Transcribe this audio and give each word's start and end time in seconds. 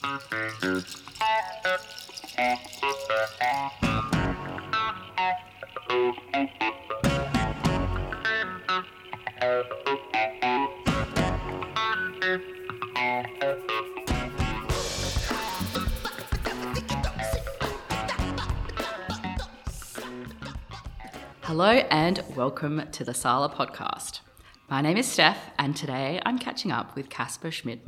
Hello 0.00 0.14
and 21.90 22.22
welcome 22.36 22.82
to 22.92 23.04
the 23.04 23.14
Sala 23.14 23.48
podcast. 23.48 24.20
My 24.70 24.80
name 24.80 24.96
is 24.96 25.06
Steph, 25.06 25.38
and 25.58 25.74
today 25.74 26.20
I'm 26.24 26.38
catching 26.38 26.70
up 26.70 26.94
with 26.94 27.08
Kaspar 27.08 27.50
Schmidt. 27.50 27.84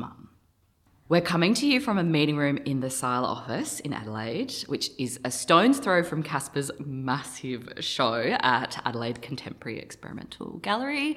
We're 1.11 1.21
coming 1.21 1.55
to 1.55 1.67
you 1.67 1.81
from 1.81 1.99
a 1.99 2.05
meeting 2.05 2.37
room 2.37 2.59
in 2.59 2.79
the 2.79 2.89
Sala 2.89 3.27
office 3.27 3.81
in 3.81 3.93
Adelaide, 3.93 4.53
which 4.69 4.93
is 4.97 5.19
a 5.25 5.31
stone's 5.33 5.81
throw 5.81 6.05
from 6.05 6.23
Kaspar's 6.23 6.71
massive 6.79 7.69
show 7.81 8.15
at 8.41 8.81
Adelaide 8.85 9.21
Contemporary 9.21 9.81
Experimental 9.81 10.59
Gallery. 10.59 11.17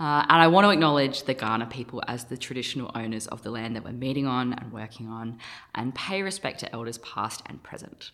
Uh, 0.00 0.26
and 0.28 0.42
I 0.42 0.48
want 0.48 0.64
to 0.64 0.70
acknowledge 0.70 1.22
the 1.22 1.36
Kaurna 1.36 1.70
people 1.70 2.02
as 2.08 2.24
the 2.24 2.36
traditional 2.36 2.90
owners 2.96 3.28
of 3.28 3.44
the 3.44 3.52
land 3.52 3.76
that 3.76 3.84
we're 3.84 3.92
meeting 3.92 4.26
on 4.26 4.54
and 4.54 4.72
working 4.72 5.06
on, 5.08 5.38
and 5.72 5.94
pay 5.94 6.24
respect 6.24 6.58
to 6.58 6.72
elders 6.74 6.98
past 6.98 7.44
and 7.46 7.62
present. 7.62 8.10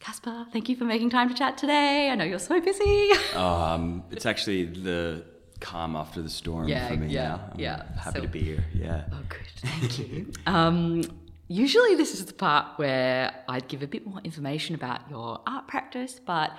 Casper, 0.00 0.46
thank 0.52 0.68
you 0.68 0.74
for 0.74 0.84
making 0.84 1.10
time 1.10 1.28
to 1.28 1.34
chat 1.36 1.56
today. 1.56 2.10
I 2.10 2.16
know 2.16 2.24
you're 2.24 2.40
so 2.40 2.60
busy. 2.60 3.12
Um, 3.36 4.02
it's 4.10 4.26
actually 4.26 4.64
the 4.64 5.24
calm 5.60 5.96
after 5.96 6.20
the 6.22 6.28
storm 6.28 6.68
Yeah, 6.68 6.88
for 6.88 6.96
me. 6.96 7.08
yeah. 7.08 7.38
I'm 7.52 7.58
yeah. 7.60 7.82
Happy 7.98 8.18
So- 8.18 8.22
to 8.22 8.28
be 8.28 8.40
here. 8.42 8.64
Yeah. 8.74 9.04
Oh, 9.12 9.18
good. 9.28 9.46
Thank 9.70 9.98
you. 9.98 10.32
um, 10.46 11.02
usually, 11.48 11.94
this 11.94 12.14
is 12.14 12.26
the 12.26 12.32
part 12.34 12.78
where 12.78 13.34
I'd 13.48 13.68
give 13.68 13.82
a 13.82 13.86
bit 13.86 14.06
more 14.06 14.20
information 14.24 14.74
about 14.74 15.08
your 15.10 15.40
art 15.46 15.68
practice, 15.68 16.20
but 16.24 16.50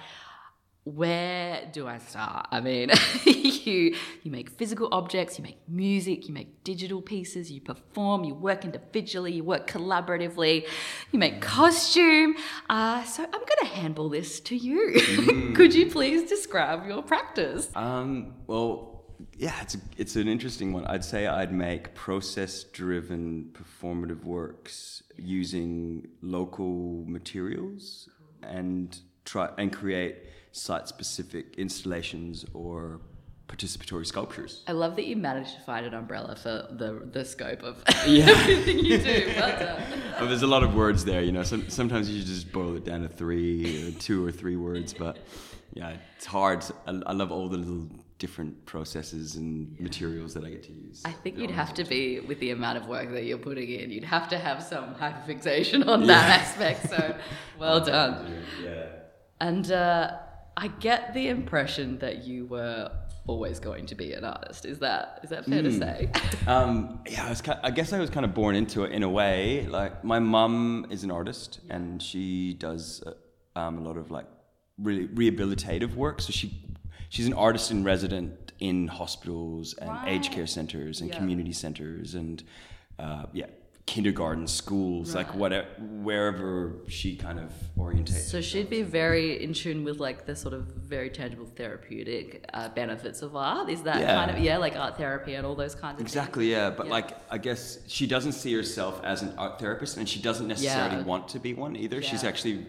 where 0.86 1.68
do 1.72 1.88
I 1.88 1.98
start? 1.98 2.48
I 2.52 2.62
mean, 2.62 2.92
you 3.26 3.96
you 4.22 4.32
make 4.32 4.52
physical 4.52 4.88
objects, 4.92 5.40
you 5.40 5.44
make 5.44 5.58
music, 5.68 6.28
you 6.28 6.34
make 6.34 6.64
digital 6.64 7.02
pieces, 7.02 7.52
you 7.52 7.60
perform, 7.60 8.24
you 8.24 8.36
work 8.36 8.64
individually, 8.64 9.34
you 9.34 9.44
work 9.44 9.66
collaboratively, 9.68 10.68
you 11.12 11.20
make 11.20 11.42
costume. 11.42 12.36
Uh, 12.70 13.04
so 13.04 13.24
I'm 13.24 13.32
going 13.32 13.62
to 13.62 13.66
handball 13.66 14.10
this 14.10 14.40
to 14.42 14.56
you. 14.56 15.54
Could 15.56 15.74
you 15.74 15.90
please 15.90 16.30
describe 16.30 16.86
your 16.86 17.02
practice? 17.02 17.72
Um, 17.74 18.36
well, 18.46 19.06
yeah, 19.36 19.60
it's 19.64 19.74
a, 19.74 19.80
it's 19.98 20.16
an 20.16 20.28
interesting 20.28 20.72
one. 20.72 20.86
I'd 20.86 21.04
say 21.04 21.26
I'd 21.26 21.52
make 21.52 21.96
process-driven 21.96 23.54
performative 23.54 24.24
works 24.24 25.02
using 25.18 26.08
local 26.22 27.04
materials 27.08 28.08
and 28.44 28.96
try 29.24 29.50
and 29.58 29.74
create 29.74 30.18
site-specific 30.56 31.56
installations 31.58 32.46
or 32.54 33.02
participatory 33.48 34.06
sculptures. 34.06 34.64
I 34.68 34.72
love 34.72 34.96
that 34.96 35.06
you 35.06 35.16
managed 35.16 35.54
to 35.56 35.62
find 35.62 35.86
an 35.86 35.94
umbrella 35.94 36.36
for 36.36 36.68
the 36.72 37.08
the 37.12 37.24
scope 37.24 37.62
of 37.62 37.84
Yeah. 38.08 38.26
everything 38.30 38.80
you 38.80 38.98
do. 38.98 39.34
Well 39.36 39.60
done. 39.60 39.84
Oh, 40.18 40.28
there's 40.28 40.44
a 40.44 40.48
lot 40.48 40.64
of 40.64 40.74
words 40.74 41.04
there, 41.04 41.22
you 41.22 41.34
know. 41.34 41.44
Some, 41.44 41.70
sometimes 41.70 42.10
you 42.10 42.20
should 42.20 42.28
just 42.28 42.50
boil 42.54 42.74
it 42.78 42.86
down 42.86 43.02
to 43.02 43.10
three, 43.10 43.86
or 43.90 43.92
two 44.00 44.26
or 44.26 44.32
three 44.32 44.56
words. 44.56 44.94
But 44.94 45.18
yeah, 45.74 45.98
it's 46.16 46.26
hard. 46.26 46.64
I, 46.88 47.02
I 47.06 47.12
love 47.12 47.34
all 47.34 47.50
the 47.50 47.58
little 47.58 47.90
different 48.18 48.66
processes 48.66 49.36
and 49.36 49.78
materials 49.78 50.34
that 50.36 50.46
I 50.46 50.50
get 50.52 50.64
to 50.64 50.72
use. 50.72 51.02
I 51.04 51.12
think 51.12 51.38
you'd 51.38 51.52
have 51.52 51.74
to 51.74 51.84
be 51.84 52.22
with 52.22 52.40
the 52.40 52.52
amount 52.52 52.78
of 52.78 52.88
work 52.88 53.12
that 53.12 53.26
you're 53.26 53.38
putting 53.38 53.70
in. 53.70 53.92
You'd 53.92 54.06
have 54.06 54.30
to 54.30 54.38
have 54.38 54.64
some 54.64 54.96
hyperfixation 54.96 55.86
on 55.86 56.08
that 56.08 56.40
aspect. 56.40 56.90
So, 56.90 57.18
well 57.60 57.84
done. 57.84 58.42
Yeah. 58.64 58.86
And 59.42 59.70
uh, 59.70 60.14
I 60.58 60.68
get 60.68 61.14
the 61.14 61.28
impression 61.28 61.98
that 62.00 62.24
you 62.26 62.46
were 62.46 62.92
always 63.28 63.60
going 63.60 63.86
to 63.88 63.96
be 63.96 64.14
an 64.14 64.24
artist. 64.24 64.66
Is 64.66 64.80
that 64.80 65.20
is 65.24 65.30
that 65.32 65.46
fair 65.46 65.62
to 65.64 65.72
say? 65.72 66.10
Um, 66.48 67.00
yeah, 67.10 67.26
I, 67.26 67.30
was 67.30 67.42
ki 67.42 67.52
I 67.64 67.72
guess 67.72 67.92
I 67.92 68.00
was 68.00 68.12
kind 68.12 68.24
of 68.24 68.36
born 68.36 68.56
into 68.56 68.84
it 68.84 68.92
in 68.92 69.02
a 69.02 69.10
way. 69.10 69.66
Like 69.68 70.04
my 70.04 70.20
mum 70.20 70.86
is 70.92 71.04
an 71.04 71.10
artist, 71.10 71.60
and 71.72 72.02
she 72.02 72.54
does 72.54 73.04
uh, 73.06 73.60
um, 73.60 73.80
a 73.80 73.82
lot 73.82 73.98
of 73.98 74.12
like 74.12 74.28
really 74.78 75.08
rehabilitative 75.08 75.96
work. 75.96 76.22
So 76.22 76.32
she 76.32 76.54
she's 77.10 77.26
an 77.26 77.34
artist 77.34 77.72
in 77.72 77.84
resident 77.84 78.52
in 78.60 78.88
hospitals 78.88 79.74
and 79.74 79.92
aged 80.08 80.32
care 80.32 80.48
centers 80.48 81.02
and 81.02 81.10
Yeah. 81.10 81.18
community 81.18 81.52
centers 81.52 82.14
and 82.16 82.44
uh, 83.00 83.26
yeah, 83.34 83.48
kindergarten 83.86 84.48
schools, 84.48 85.14
like 85.14 85.36
whatever 85.36 85.68
wherever 85.80 86.74
she 86.88 87.16
kind 87.16 87.40
of 87.40 87.52
orientates. 87.78 88.30
So 88.32 88.42
she'd 88.42 88.70
be 88.70 88.82
very 88.82 89.44
in 89.44 89.54
tune 89.54 89.84
with 89.84 90.00
like 90.00 90.26
the 90.26 90.36
sort 90.36 90.54
of 90.56 90.64
very 90.66 91.10
tangible 91.10 91.46
therapeutic 91.46 92.44
uh, 92.54 92.70
benefits 92.70 93.22
of 93.22 93.36
art. 93.36 93.70
Is 93.70 93.84
that 93.84 94.00
Yeah. 94.00 94.16
kind 94.16 94.32
of 94.32 94.40
yeah, 94.40 94.58
like 94.58 94.76
art 94.76 94.98
therapy 94.98 95.36
and 95.36 95.46
all 95.46 95.56
those 95.56 95.76
kinds 95.76 95.96
of 95.96 96.02
Exactly, 96.02 96.50
yeah. 96.52 96.72
But 96.72 96.88
Yeah. 96.88 96.94
like, 96.94 97.12
I 97.30 97.38
guess 97.38 97.78
she 97.88 98.08
doesn't 98.08 98.32
see 98.34 98.54
herself 98.54 99.02
as 99.04 99.22
an 99.22 99.34
art 99.38 99.60
therapist, 99.60 99.98
and 99.98 100.10
she 100.10 100.20
doesn't 100.20 100.48
necessarily 100.48 100.98
Yeah. 100.98 101.04
want 101.04 101.28
to 101.30 101.40
be 101.40 101.54
one 101.54 101.76
either. 101.76 102.02
She's 102.02 102.24
actually 102.24 102.66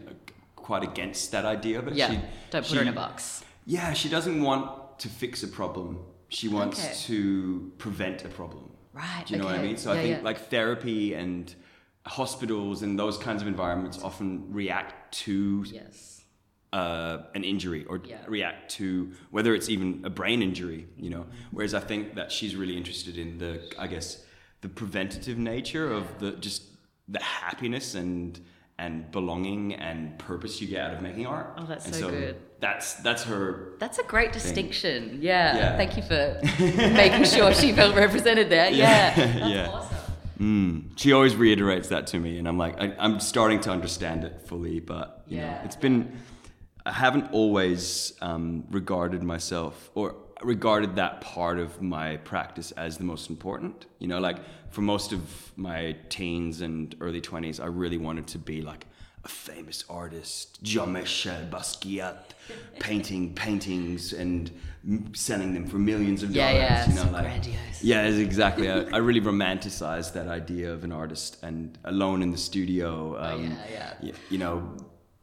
quite 0.54 0.82
against 0.82 1.30
that 1.32 1.44
idea 1.46 1.78
of 1.78 1.88
it. 1.88 1.94
Yeah, 1.94 2.10
She, 2.10 2.14
don't 2.50 2.62
put 2.62 2.66
she- 2.66 2.76
her 2.76 2.82
in 2.82 2.88
a 2.88 2.92
box. 2.92 3.42
Yeah, 3.64 3.94
she 3.94 4.08
doesn't 4.10 4.42
want 4.42 4.98
to 4.98 5.08
fix 5.08 5.42
a 5.42 5.48
problem. 5.48 5.98
She 6.28 6.48
wants 6.48 6.78
Okay. 6.84 6.94
to 7.06 7.72
prevent 7.78 8.24
a 8.24 8.28
problem. 8.28 8.70
Right. 8.96 9.24
Do 9.26 9.34
you 9.34 9.40
know 9.40 9.46
what 9.46 9.56
I 9.56 9.62
mean? 9.62 9.76
So 9.76 9.92
I 9.92 9.96
think 9.96 10.18
yeah. 10.18 10.24
like 10.24 10.48
therapy 10.48 11.12
and 11.12 11.54
hospitals 12.06 12.82
and 12.82 12.98
those 12.98 13.18
kinds 13.18 13.42
of 13.42 13.48
environments 13.48 14.02
often 14.02 14.52
react 14.52 15.12
to 15.24 15.64
yes. 15.70 16.24
uh, 16.72 17.18
an 17.34 17.44
injury 17.44 17.84
or 17.84 18.00
Yeah. 18.02 18.18
react 18.26 18.70
to 18.72 19.12
whether 19.30 19.54
it's 19.54 19.68
even 19.68 20.02
a 20.04 20.10
brain 20.10 20.40
injury, 20.42 20.86
you 20.96 21.10
know. 21.10 21.26
Whereas 21.50 21.74
I 21.74 21.80
think 21.80 22.14
that 22.14 22.32
she's 22.32 22.56
really 22.56 22.76
interested 22.76 23.18
in 23.18 23.36
the, 23.38 23.60
I 23.78 23.86
guess, 23.86 24.24
the 24.62 24.68
preventative 24.70 25.36
nature 25.36 25.92
of 25.92 26.18
the 26.18 26.32
just 26.32 26.62
the 27.06 27.22
happiness 27.22 27.94
and 27.94 28.40
and 28.78 29.10
belonging 29.10 29.74
and 29.74 30.18
purpose 30.18 30.60
you 30.60 30.68
get 30.68 30.80
out 30.82 30.94
of 30.94 31.02
making 31.02 31.26
art. 31.26 31.54
Oh, 31.56 31.64
that's 31.66 31.86
and 31.86 31.94
so 31.94 32.10
good. 32.10 32.36
That's 32.60 32.94
that's 32.94 33.24
her. 33.24 33.74
That's 33.78 33.98
a 33.98 34.02
great 34.02 34.32
distinction. 34.32 35.18
Yeah. 35.22 35.56
Yeah. 35.56 35.76
Thank 35.76 35.96
you 35.96 36.02
for 36.02 36.40
making 36.92 37.24
sure 37.24 37.52
she 37.54 37.72
felt 37.72 37.94
represented 37.96 38.50
there. 38.50 38.70
Yeah. 38.70 39.14
Yeah. 39.18 39.26
That's 39.38 39.50
Yeah. 39.50 39.68
awesome. 39.68 39.96
Mm, 40.38 40.98
she 40.98 41.12
always 41.12 41.34
reiterates 41.34 41.88
that 41.88 42.06
to 42.08 42.18
me, 42.18 42.38
and 42.38 42.46
I'm 42.46 42.58
like, 42.58 42.78
I, 42.78 42.94
I'm 42.98 43.20
starting 43.20 43.58
to 43.60 43.70
understand 43.70 44.22
it 44.24 44.42
fully, 44.46 44.80
but 44.80 45.22
you 45.26 45.38
Yeah. 45.38 45.52
know, 45.52 45.60
it's 45.64 45.76
been. 45.76 46.12
I 46.84 46.92
haven't 46.92 47.32
always 47.32 48.12
um, 48.20 48.64
regarded 48.70 49.22
myself 49.22 49.90
or 49.94 50.14
regarded 50.42 50.96
that 50.96 51.20
part 51.22 51.58
of 51.58 51.80
my 51.82 52.18
practice 52.18 52.70
as 52.72 52.98
the 52.98 53.04
most 53.04 53.30
important. 53.30 53.86
You 53.98 54.08
know, 54.08 54.20
like 54.20 54.36
for 54.76 54.82
most 54.82 55.10
of 55.12 55.22
my 55.56 55.96
teens 56.10 56.60
and 56.60 56.94
early 57.00 57.22
20s, 57.22 57.58
I 57.66 57.68
really 57.82 57.96
wanted 57.96 58.26
to 58.34 58.38
be 58.38 58.60
like 58.60 58.84
a 59.24 59.28
famous 59.28 59.78
artist, 59.88 60.62
Jean-Michel 60.62 61.46
Basquiat, 61.50 62.18
painting 62.78 63.32
paintings 63.34 64.12
and 64.12 64.50
selling 65.14 65.54
them 65.54 65.66
for 65.66 65.78
millions 65.78 66.22
of 66.22 66.28
dollars. 66.34 66.54
yeah, 66.54 66.88
you 66.90 66.94
know, 66.94 67.04
so 67.04 67.10
like, 67.10 67.22
grandiose. 67.24 67.82
yeah, 67.82 68.02
exactly. 68.28 68.70
I, 68.70 68.80
I 68.92 68.98
really 68.98 69.22
romanticized 69.32 70.12
that 70.12 70.28
idea 70.28 70.70
of 70.76 70.84
an 70.84 70.92
artist 70.92 71.38
and 71.42 71.78
alone 71.84 72.20
in 72.22 72.30
the 72.30 72.42
studio. 72.50 73.16
Um, 73.16 73.24
Oh, 73.24 73.38
yeah, 73.38 73.56
yeah. 73.72 73.92
y- 74.02 74.12
You 74.28 74.38
know, 74.44 74.76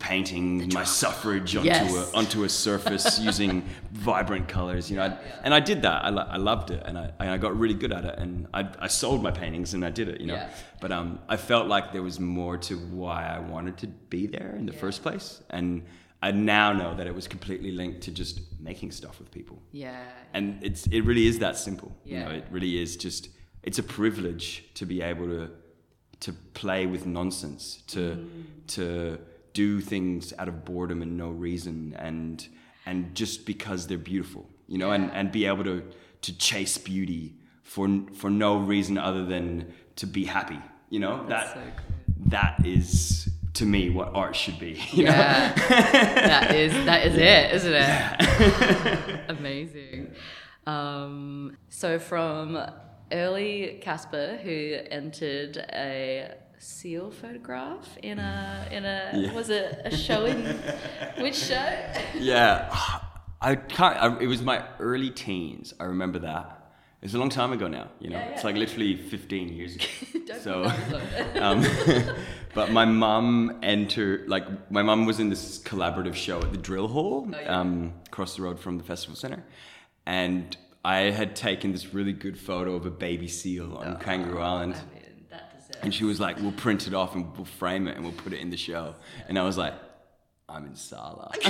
painting 0.10 0.70
my 0.74 0.84
suffrage 0.84 1.56
onto 1.56 1.68
Yes. 1.70 2.12
a 2.14 2.18
onto 2.20 2.44
a 2.44 2.50
surface 2.50 3.20
using 3.30 3.64
vibrant 3.92 4.48
colors. 4.50 4.90
You 4.90 4.98
know, 4.98 5.04
I, 5.06 5.18
and 5.46 5.54
I 5.54 5.62
did 5.72 5.82
that. 5.88 5.98
I, 6.06 6.10
I 6.10 6.38
loved 6.38 6.70
it, 6.76 6.82
and 6.86 6.98
I 6.98 7.06
I 7.36 7.38
got 7.46 7.58
really 7.64 7.74
good 7.84 7.94
at 8.00 8.04
it. 8.12 8.16
And 8.24 8.48
I, 8.54 8.62
I 8.88 8.90
sold 8.90 9.20
my 9.24 9.32
paintings, 9.32 9.74
and 9.74 9.82
I 9.90 9.92
did 10.00 10.08
it. 10.14 10.20
You 10.22 10.28
know, 10.28 10.40
Yeah. 10.42 10.50
but 10.82 10.92
um, 10.92 11.20
I 11.36 11.38
felt 11.38 11.66
like 11.76 11.86
there 11.96 12.04
was 12.04 12.20
more 12.20 12.56
to 12.68 12.74
why 13.02 13.20
I 13.38 13.40
wanted 13.54 13.76
to 13.84 13.88
be 13.88 14.28
there 14.28 14.52
in 14.60 14.66
the 14.66 14.74
first 14.84 15.02
place, 15.04 15.28
and. 15.50 15.84
I 16.30 16.32
now 16.32 16.72
know 16.72 16.92
that 16.96 17.06
it 17.06 17.14
was 17.14 17.28
completely 17.28 17.72
linked 17.74 18.00
to 18.06 18.12
just 18.12 18.36
making 18.70 18.92
stuff 18.94 19.16
with 19.20 19.30
people 19.40 19.58
Yeah. 19.74 20.02
and 20.34 20.46
it's 20.68 20.82
it 20.98 21.02
really 21.10 21.26
is 21.32 21.38
that 21.40 21.56
simple 21.58 21.92
you 22.06 22.18
know 22.20 22.30
Yeah. 22.32 22.38
it 22.40 22.46
really 22.56 22.74
is 22.84 22.96
just 23.06 23.28
it's 23.68 23.80
a 23.80 23.84
privilege 24.00 24.46
to 24.80 24.86
be 24.86 24.98
able 25.12 25.28
to 25.36 25.44
to 26.26 26.32
play 26.62 26.82
with 26.94 27.04
nonsense 27.06 27.64
to 27.94 28.00
Mm. 28.00 28.28
to 28.76 28.84
do 29.54 29.80
things 29.82 30.34
out 30.40 30.48
of 30.48 30.66
boredom 30.66 31.02
and 31.02 31.18
no 31.18 31.30
reason 31.30 31.96
and 31.98 32.48
and 32.86 33.16
just 33.16 33.46
because 33.46 33.88
they're 33.88 33.98
beautiful 33.98 34.50
you 34.68 34.78
know 34.78 34.92
and 34.92 35.06
Yeah. 35.06 35.20
and 35.20 35.32
be 35.32 35.46
able 35.46 35.64
to 35.64 35.84
to 36.22 36.38
chase 36.38 36.78
beauty 36.78 37.36
for 37.64 37.88
for 38.14 38.30
no 38.30 38.58
reason 38.58 38.98
other 38.98 39.26
than 39.26 39.74
to 39.98 40.06
be 40.08 40.26
happy 40.26 40.60
you 40.90 41.00
know 41.00 41.26
That's 41.28 41.54
that 41.54 41.78
so 41.78 41.84
that 42.28 42.66
is 42.66 43.30
to 43.54 43.66
me 43.66 43.90
what 43.92 44.10
art 44.16 44.36
should 44.36 44.58
be 44.60 44.82
Yeah. 44.94 45.54
that 45.54 46.56
is 46.56 46.74
that 46.86 47.06
is 47.06 47.16
it, 47.16 47.54
isn't 47.56 47.74
it? 47.76 49.20
Amazing. 49.38 50.12
Um, 50.66 51.58
so 51.70 52.00
from 52.00 52.58
early 53.12 53.80
Kaspar, 53.84 54.38
who 54.42 54.76
entered 54.90 55.58
a 55.58 56.32
seal 56.64 57.12
photograph 57.12 57.98
in 58.02 58.20
a 58.20 58.68
in 58.72 58.86
a 58.86 59.12
Yeah. 59.14 59.34
was 59.34 59.50
it 59.50 59.82
a 59.86 59.96
show 59.96 60.26
in 60.26 60.38
which 61.20 61.36
show? 61.36 61.68
Yeah, 62.18 62.70
I 63.42 63.56
can't. 63.56 63.98
I, 63.98 64.20
it 64.20 64.28
was 64.28 64.42
my 64.42 64.64
early 64.80 65.10
teens. 65.10 65.74
I 65.80 65.86
remember 65.86 66.20
that. 66.20 66.60
It's 67.02 67.14
a 67.14 67.18
long 67.18 67.28
time 67.30 67.52
ago 67.52 67.68
now. 67.68 67.90
You 68.00 68.12
know, 68.12 68.18
Yeah, 68.18 68.30
it's 68.30 68.46
like 68.46 68.56
literally 68.56 68.96
15 68.96 69.50
years 69.50 69.76
ago. 69.76 69.86
Don't 70.26 70.42
so, 70.42 70.72
um, 71.36 71.66
but 72.56 72.72
my 72.72 72.86
mum 72.86 73.60
entered. 73.62 74.30
Like 74.30 74.46
my 74.72 74.84
mum 74.84 75.06
was 75.06 75.20
in 75.20 75.30
this 75.30 75.60
collaborative 75.60 76.16
show 76.16 76.40
at 76.42 76.52
the 76.54 76.58
Drill 76.58 76.88
Hall, 76.88 77.28
Oh, 77.28 77.38
yeah. 77.38 77.60
um, 77.60 77.94
across 78.08 78.38
the 78.38 78.42
road 78.44 78.58
from 78.58 78.78
the 78.78 78.86
festival 78.86 79.18
center, 79.18 79.44
and 80.06 80.56
I 80.86 81.12
had 81.12 81.36
taken 81.36 81.74
this 81.74 81.94
really 81.94 82.14
good 82.14 82.38
photo 82.40 82.74
of 82.76 82.86
a 82.86 82.92
baby 82.92 83.28
seal 83.28 83.76
on 83.76 83.98
Kangaroo 84.00 84.40
Island. 84.40 84.76
I 84.76 84.94
mean, 84.96 85.26
that 85.30 85.58
deserves. 85.58 85.73
And 85.84 85.94
she 85.94 86.04
was 86.06 86.20
like, 86.20 86.38
"We'll 86.40 86.52
print 86.54 86.88
it 86.88 86.94
off 86.94 87.16
and 87.16 87.36
we'll 87.36 87.46
frame 87.46 87.88
it 87.88 87.96
and 87.96 88.04
we'll 88.06 88.14
put 88.14 88.34
it 88.34 88.40
in 88.40 88.50
the 88.50 88.58
show." 88.58 88.96
And 89.28 89.38
I 89.38 89.44
was 89.44 89.58
like, 89.58 89.74
"I'm 90.50 90.66
in 90.66 90.76
Sala," 90.76 91.32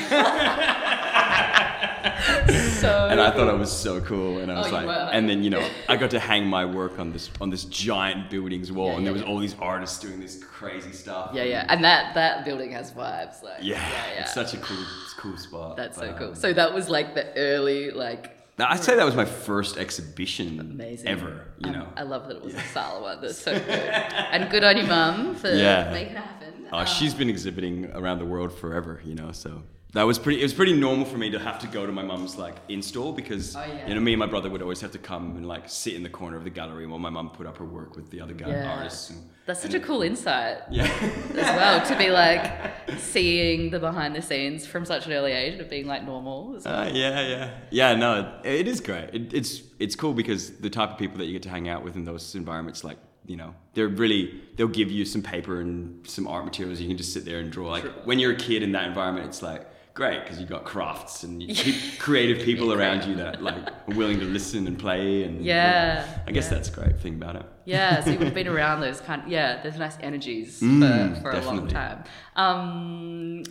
so 2.80 3.08
and 3.10 3.20
I 3.22 3.32
thought 3.32 3.48
it 3.54 3.58
was 3.58 3.72
so 3.72 4.02
cool. 4.02 4.40
And 4.40 4.52
I 4.52 4.58
was 4.58 4.68
Oh, 4.68 4.72
like, 4.72 5.10
and 5.14 5.30
then 5.30 5.44
you 5.44 5.50
know, 5.50 5.68
I 5.90 5.96
got 5.98 6.10
to 6.12 6.20
hang 6.20 6.46
my 6.48 6.66
work 6.66 7.00
on 7.00 7.12
this 7.14 7.30
on 7.42 7.50
this 7.50 7.66
giant 7.66 8.30
building's 8.30 8.72
wall, 8.72 8.90
Yeah, 8.92 8.98
and 8.98 9.06
there 9.06 9.14
was 9.14 9.22
yeah. 9.22 9.28
all 9.30 9.40
these 9.40 9.56
artists 9.60 10.00
doing 10.00 10.20
this 10.20 10.44
crazy 10.44 10.92
stuff. 10.92 11.32
Yeah, 11.34 11.44
yeah, 11.44 11.66
and 11.70 11.84
that 11.84 12.14
that 12.16 12.46
building 12.46 12.72
has 12.72 12.92
vibes. 12.92 13.42
Like 13.44 13.60
yeah, 13.62 13.76
yeah, 13.78 14.14
yeah. 14.16 14.22
It's 14.22 14.34
such 14.34 14.54
a 14.54 14.58
cool, 14.58 14.84
cool 15.18 15.38
spot. 15.38 15.78
That's 15.78 15.98
But, 15.98 16.06
so 16.06 16.12
um, 16.12 16.18
cool. 16.18 16.36
So 16.36 16.54
that 16.54 16.74
was 16.74 16.90
like 16.90 17.14
the 17.16 17.34
early 17.38 17.92
like 17.92 18.38
I'd 18.60 18.84
say 18.84 18.96
that 18.96 19.06
was 19.06 19.16
my 19.16 19.26
first 19.26 19.78
exhibition 19.78 20.60
amazing 20.60 21.08
ever. 21.08 21.48
You 21.60 21.70
Um, 21.70 21.74
know, 21.74 21.88
I 21.98 22.04
love 22.04 22.28
that 22.28 22.38
it 22.38 22.44
was 22.44 22.54
a 22.54 22.60
Sala 22.62 23.02
one. 23.02 23.22
That's 23.22 23.38
so 23.40 23.52
good. 23.54 23.70
and 23.70 24.50
good 24.52 24.64
on 24.64 24.78
your 24.78 24.88
mum 24.88 25.36
for 25.36 25.50
Yeah. 25.52 25.90
making 25.92 26.16
it 26.16 26.18
happen. 26.18 26.54
Oh, 26.72 26.80
Um, 26.80 26.86
she's 26.86 27.14
been 27.16 27.30
exhibiting 27.30 27.92
around 27.94 28.20
the 28.20 28.26
world 28.26 28.52
forever, 28.58 29.02
you 29.04 29.16
know. 29.16 29.32
So 29.32 29.64
that 29.94 30.04
was 30.04 30.18
pretty. 30.20 30.40
It 30.40 30.44
was 30.44 30.54
pretty 30.54 30.74
normal 30.74 31.06
for 31.06 31.18
me 31.18 31.30
to 31.32 31.40
have 31.40 31.60
to 31.60 31.68
go 31.68 31.86
to 31.86 31.92
my 31.92 32.04
mum's 32.04 32.36
like 32.38 32.56
install 32.70 33.14
because 33.14 33.56
Oh, 33.56 33.64
yeah. 33.64 33.88
you 33.88 33.96
know 33.96 34.02
me 34.02 34.14
and 34.14 34.20
my 34.20 34.26
brother 34.26 34.50
would 34.50 34.62
always 34.62 34.82
have 34.82 34.92
to 34.92 34.98
come 34.98 35.36
and 35.38 35.46
like 35.48 35.70
sit 35.70 35.94
in 35.94 36.04
the 36.04 36.10
corner 36.10 36.36
of 36.38 36.44
the 36.44 36.50
gallery 36.50 36.86
while 36.88 37.00
my 37.00 37.10
mum 37.12 37.30
put 37.30 37.46
up 37.48 37.58
her 37.58 37.66
work 37.66 37.96
with 37.96 38.10
the 38.10 38.20
other 38.22 38.34
guy 38.34 38.50
Yeah. 38.50 38.76
artists. 38.78 39.10
And, 39.12 39.20
That's 39.46 39.62
such 39.62 39.74
and- 39.74 39.84
a 39.84 39.86
cool 39.88 40.02
insight 40.02 40.58
Yeah. 40.72 40.86
as 41.30 41.36
well 41.36 41.86
to 41.86 41.98
be 41.98 42.10
like 42.10 42.72
seeing 42.98 43.70
the 43.70 43.80
behind 43.80 44.16
the 44.16 44.22
scenes 44.22 44.66
from 44.66 44.86
such 44.86 45.06
an 45.06 45.14
early 45.14 45.32
age 45.32 45.60
of 45.60 45.70
being 45.70 45.86
like 45.88 46.04
normal. 46.06 46.54
well. 46.54 46.62
Uh, 46.68 46.90
yeah, 46.94 47.22
yeah, 47.28 47.50
yeah. 47.70 47.96
No, 47.96 48.40
it, 48.44 48.62
it 48.62 48.68
is 48.68 48.80
great. 48.82 49.10
It, 49.14 49.34
it's 49.34 49.62
it's 49.80 49.96
cool 49.96 50.14
because 50.14 50.58
the 50.58 50.70
type 50.70 50.92
of 50.92 50.98
people 50.98 51.18
that 51.20 51.26
you 51.26 51.34
get 51.34 51.44
to 51.44 51.50
hang 51.50 51.68
out 51.70 51.84
with 51.84 51.96
in 51.96 52.06
those 52.06 52.36
environments, 52.36 52.84
like 52.84 52.98
you 53.26 53.38
know, 53.38 53.54
they're 53.74 53.88
really 53.88 54.42
they'll 54.56 54.68
give 54.68 54.92
you 54.92 55.06
some 55.06 55.22
paper 55.22 55.60
and 55.62 56.06
some 56.08 56.28
art 56.28 56.46
materials. 56.46 56.80
You 56.82 56.88
can 56.88 56.98
just 56.98 57.14
sit 57.14 57.26
there 57.26 57.40
and 57.40 57.52
draw. 57.52 57.70
Like 57.70 57.86
when 58.06 58.20
you're 58.20 58.34
a 58.34 58.38
kid 58.38 58.64
in 58.64 58.72
that 58.74 58.88
environment, 58.88 59.28
it's 59.28 59.42
like 59.42 59.66
great 59.94 60.24
because 60.24 60.40
you've 60.40 60.50
got 60.50 60.64
crafts 60.66 61.24
and 61.24 61.44
creative 62.00 62.44
people 62.44 62.74
around 62.78 63.04
you 63.06 63.16
that 63.16 63.44
like 63.44 63.56
are 63.68 63.96
willing 63.96 64.20
to 64.20 64.26
listen 64.26 64.66
and 64.68 64.78
play 64.80 65.24
and 65.24 65.44
Yeah, 65.46 66.08
I 66.28 66.32
guess 66.32 66.46
yeah. 66.46 66.50
that's 66.56 66.70
a 66.70 66.72
great 66.72 67.00
thing 67.00 67.16
about 67.16 67.36
it. 67.36 67.46
Yeah, 67.66 68.04
so 68.04 68.10
you've 68.20 68.34
been 68.34 68.48
around 68.48 68.82
those 68.82 69.00
kind. 69.02 69.22
of, 69.24 69.28
yeah, 69.28 69.62
there's 69.62 69.78
nice 69.78 69.98
energies 70.02 70.60
Mm, 70.62 71.22
for, 71.22 71.32
for 71.32 71.38
a 71.38 71.42
long 71.42 71.68
time. 71.68 72.04
Um, 72.36 73.44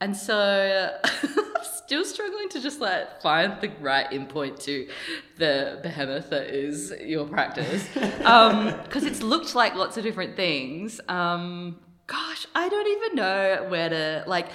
and 0.00 0.14
so 0.16 0.96
I'm 1.04 1.64
still 1.64 2.04
struggling 2.04 2.48
to 2.50 2.60
just 2.60 2.80
like 2.80 3.20
find 3.20 3.60
the 3.60 3.70
right 3.80 4.08
endpoint 4.10 4.60
to 4.64 4.88
the 5.38 5.80
behemoth 5.82 6.30
that 6.30 6.50
is 6.54 6.92
your 7.00 7.26
practice 7.26 7.88
because 7.94 9.04
it's 9.04 9.22
looked 9.22 9.54
like 9.56 9.74
lots 9.74 9.96
of 9.96 10.04
different 10.04 10.36
things. 10.36 11.00
Um, 11.08 11.80
gosh, 12.06 12.46
I 12.54 12.68
don't 12.68 12.86
even 12.86 13.16
know 13.16 13.66
where 13.70 13.88
to 13.88 14.24
like. 14.28 14.48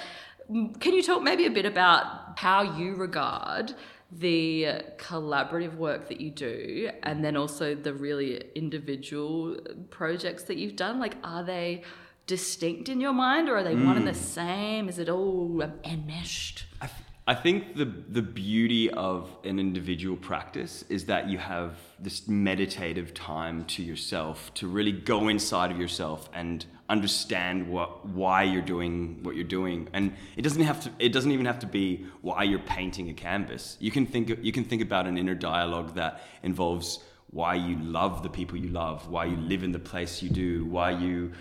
Can 0.79 0.93
you 0.93 1.01
talk 1.01 1.23
maybe 1.23 1.45
a 1.45 1.51
bit 1.51 1.65
about 1.65 2.37
how 2.37 2.77
you 2.77 2.95
regard 2.95 3.73
the 4.11 4.67
collaborative 4.97 5.75
work 5.75 6.07
that 6.09 6.21
you 6.21 6.29
do 6.29 6.91
and 7.01 7.25
then 7.25 7.35
also 7.35 7.73
the 7.73 7.93
really 7.93 8.43
individual 8.53 9.57
projects 9.89 10.43
that 10.43 10.57
you've 10.57 10.75
done? 10.75 10.99
Like 10.99 11.15
are 11.23 11.43
they 11.43 11.83
distinct 12.27 12.87
in 12.87 13.01
your 13.01 13.13
mind 13.13 13.49
or 13.49 13.57
are 13.57 13.63
they 13.63 13.75
one 13.75 13.97
and 13.97 14.07
the 14.07 14.11
hmm. 14.11 14.17
same? 14.17 14.89
Is 14.89 14.99
it 14.99 15.09
all 15.09 15.63
enmeshed? 15.83 16.65
I, 16.81 16.89
I 17.25 17.33
think 17.33 17.75
the 17.75 17.85
the 17.85 18.21
beauty 18.21 18.89
of 18.91 19.29
an 19.43 19.59
individual 19.59 20.17
practice 20.17 20.83
is 20.89 21.05
that 21.05 21.29
you 21.29 21.37
have 21.37 21.77
this 21.99 22.27
meditative 22.27 23.13
time 23.13 23.65
to 23.65 23.81
yourself 23.81 24.53
to 24.55 24.67
really 24.67 24.91
go 24.91 25.29
inside 25.29 25.71
of 25.71 25.79
yourself 25.79 26.29
and 26.33 26.65
understand 26.89 27.67
what 27.69 28.05
why 28.05 28.43
you're 28.43 28.61
doing 28.61 29.19
what 29.23 29.35
you're 29.35 29.43
doing. 29.43 29.87
And 29.93 30.13
it 30.35 30.41
doesn't 30.41 30.63
have 30.63 30.81
to 30.83 30.91
it 30.99 31.13
doesn't 31.13 31.31
even 31.31 31.45
have 31.45 31.59
to 31.59 31.67
be 31.67 32.05
why 32.21 32.43
you're 32.43 32.59
painting 32.59 33.09
a 33.09 33.13
canvas. 33.13 33.77
You 33.79 33.91
can 33.91 34.05
think 34.05 34.37
you 34.41 34.51
can 34.51 34.63
think 34.63 34.81
about 34.81 35.07
an 35.07 35.17
inner 35.17 35.35
dialogue 35.35 35.95
that 35.95 36.21
involves 36.43 36.99
why 37.29 37.55
you 37.55 37.77
love 37.79 38.21
the 38.21 38.29
people 38.29 38.57
you 38.57 38.69
love 38.69 39.09
why 39.09 39.25
you 39.25 39.35
live 39.37 39.63
in 39.63 39.71
the 39.71 39.79
place 39.79 40.21
you 40.21 40.29
do 40.29 40.65
why 40.65 40.91
you 40.91 41.31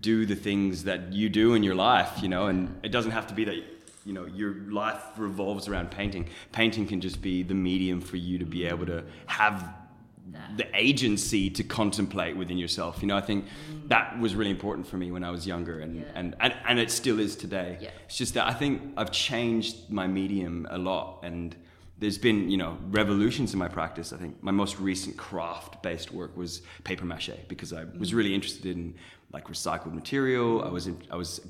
do 0.00 0.24
the 0.24 0.34
things 0.34 0.84
that 0.84 1.12
you 1.12 1.28
do 1.28 1.52
in 1.52 1.62
your 1.62 1.74
life 1.74 2.22
you 2.22 2.28
know? 2.28 2.46
And 2.46 2.78
it 2.82 2.90
doesn't 2.90 3.10
have 3.10 3.26
to 3.26 3.34
be 3.34 3.44
that 3.44 3.56
you 4.06 4.12
know 4.12 4.24
your 4.26 4.54
life 4.70 5.02
revolves 5.16 5.68
around 5.68 5.90
painting. 5.90 6.28
Painting 6.52 6.86
can 6.86 7.00
just 7.00 7.20
be 7.20 7.42
the 7.42 7.54
medium 7.54 8.00
for 8.00 8.16
you 8.16 8.38
to 8.38 8.46
be 8.46 8.64
able 8.64 8.86
to 8.86 9.04
have 9.26 9.74
the 10.56 10.66
agency 10.76 11.48
to 11.50 11.62
contemplate 11.62 12.36
within 12.36 12.58
yourself 12.58 13.00
you 13.00 13.06
know 13.08 13.16
i 13.16 13.20
think 13.20 13.44
that 13.86 14.18
was 14.18 14.34
really 14.34 14.50
important 14.50 14.86
for 14.86 14.96
me 14.96 15.10
when 15.12 15.22
i 15.24 15.30
was 15.30 15.46
younger 15.46 15.78
and 15.80 15.96
Yeah. 15.96 16.02
and, 16.14 16.34
and 16.40 16.54
and 16.68 16.78
it 16.78 16.90
still 16.90 17.20
is 17.20 17.36
today 17.36 17.78
Yeah. 17.80 17.90
it's 18.06 18.16
just 18.18 18.34
that 18.34 18.46
i 18.46 18.52
think 18.52 18.82
i've 18.96 19.12
changed 19.12 19.88
my 19.90 20.06
medium 20.06 20.66
a 20.70 20.78
lot 20.78 21.20
and 21.22 21.54
there's 21.98 22.18
been 22.18 22.50
you 22.50 22.56
know 22.56 22.76
revolutions 22.90 23.52
in 23.52 23.58
my 23.58 23.68
practice 23.68 24.12
i 24.12 24.16
think 24.16 24.42
my 24.42 24.50
most 24.52 24.78
recent 24.80 25.16
craft 25.16 25.82
based 25.82 26.10
work 26.12 26.36
was 26.36 26.62
paper 26.84 27.04
mache 27.04 27.30
because 27.48 27.72
i 27.72 27.84
was 27.98 28.12
really 28.12 28.34
interested 28.34 28.66
in 28.66 28.94
like 29.32 29.46
recycled 29.46 29.94
material 29.94 30.64
i 30.64 30.68
was 30.68 30.86
in, 30.88 30.96
i 31.10 31.16
was 31.16 31.40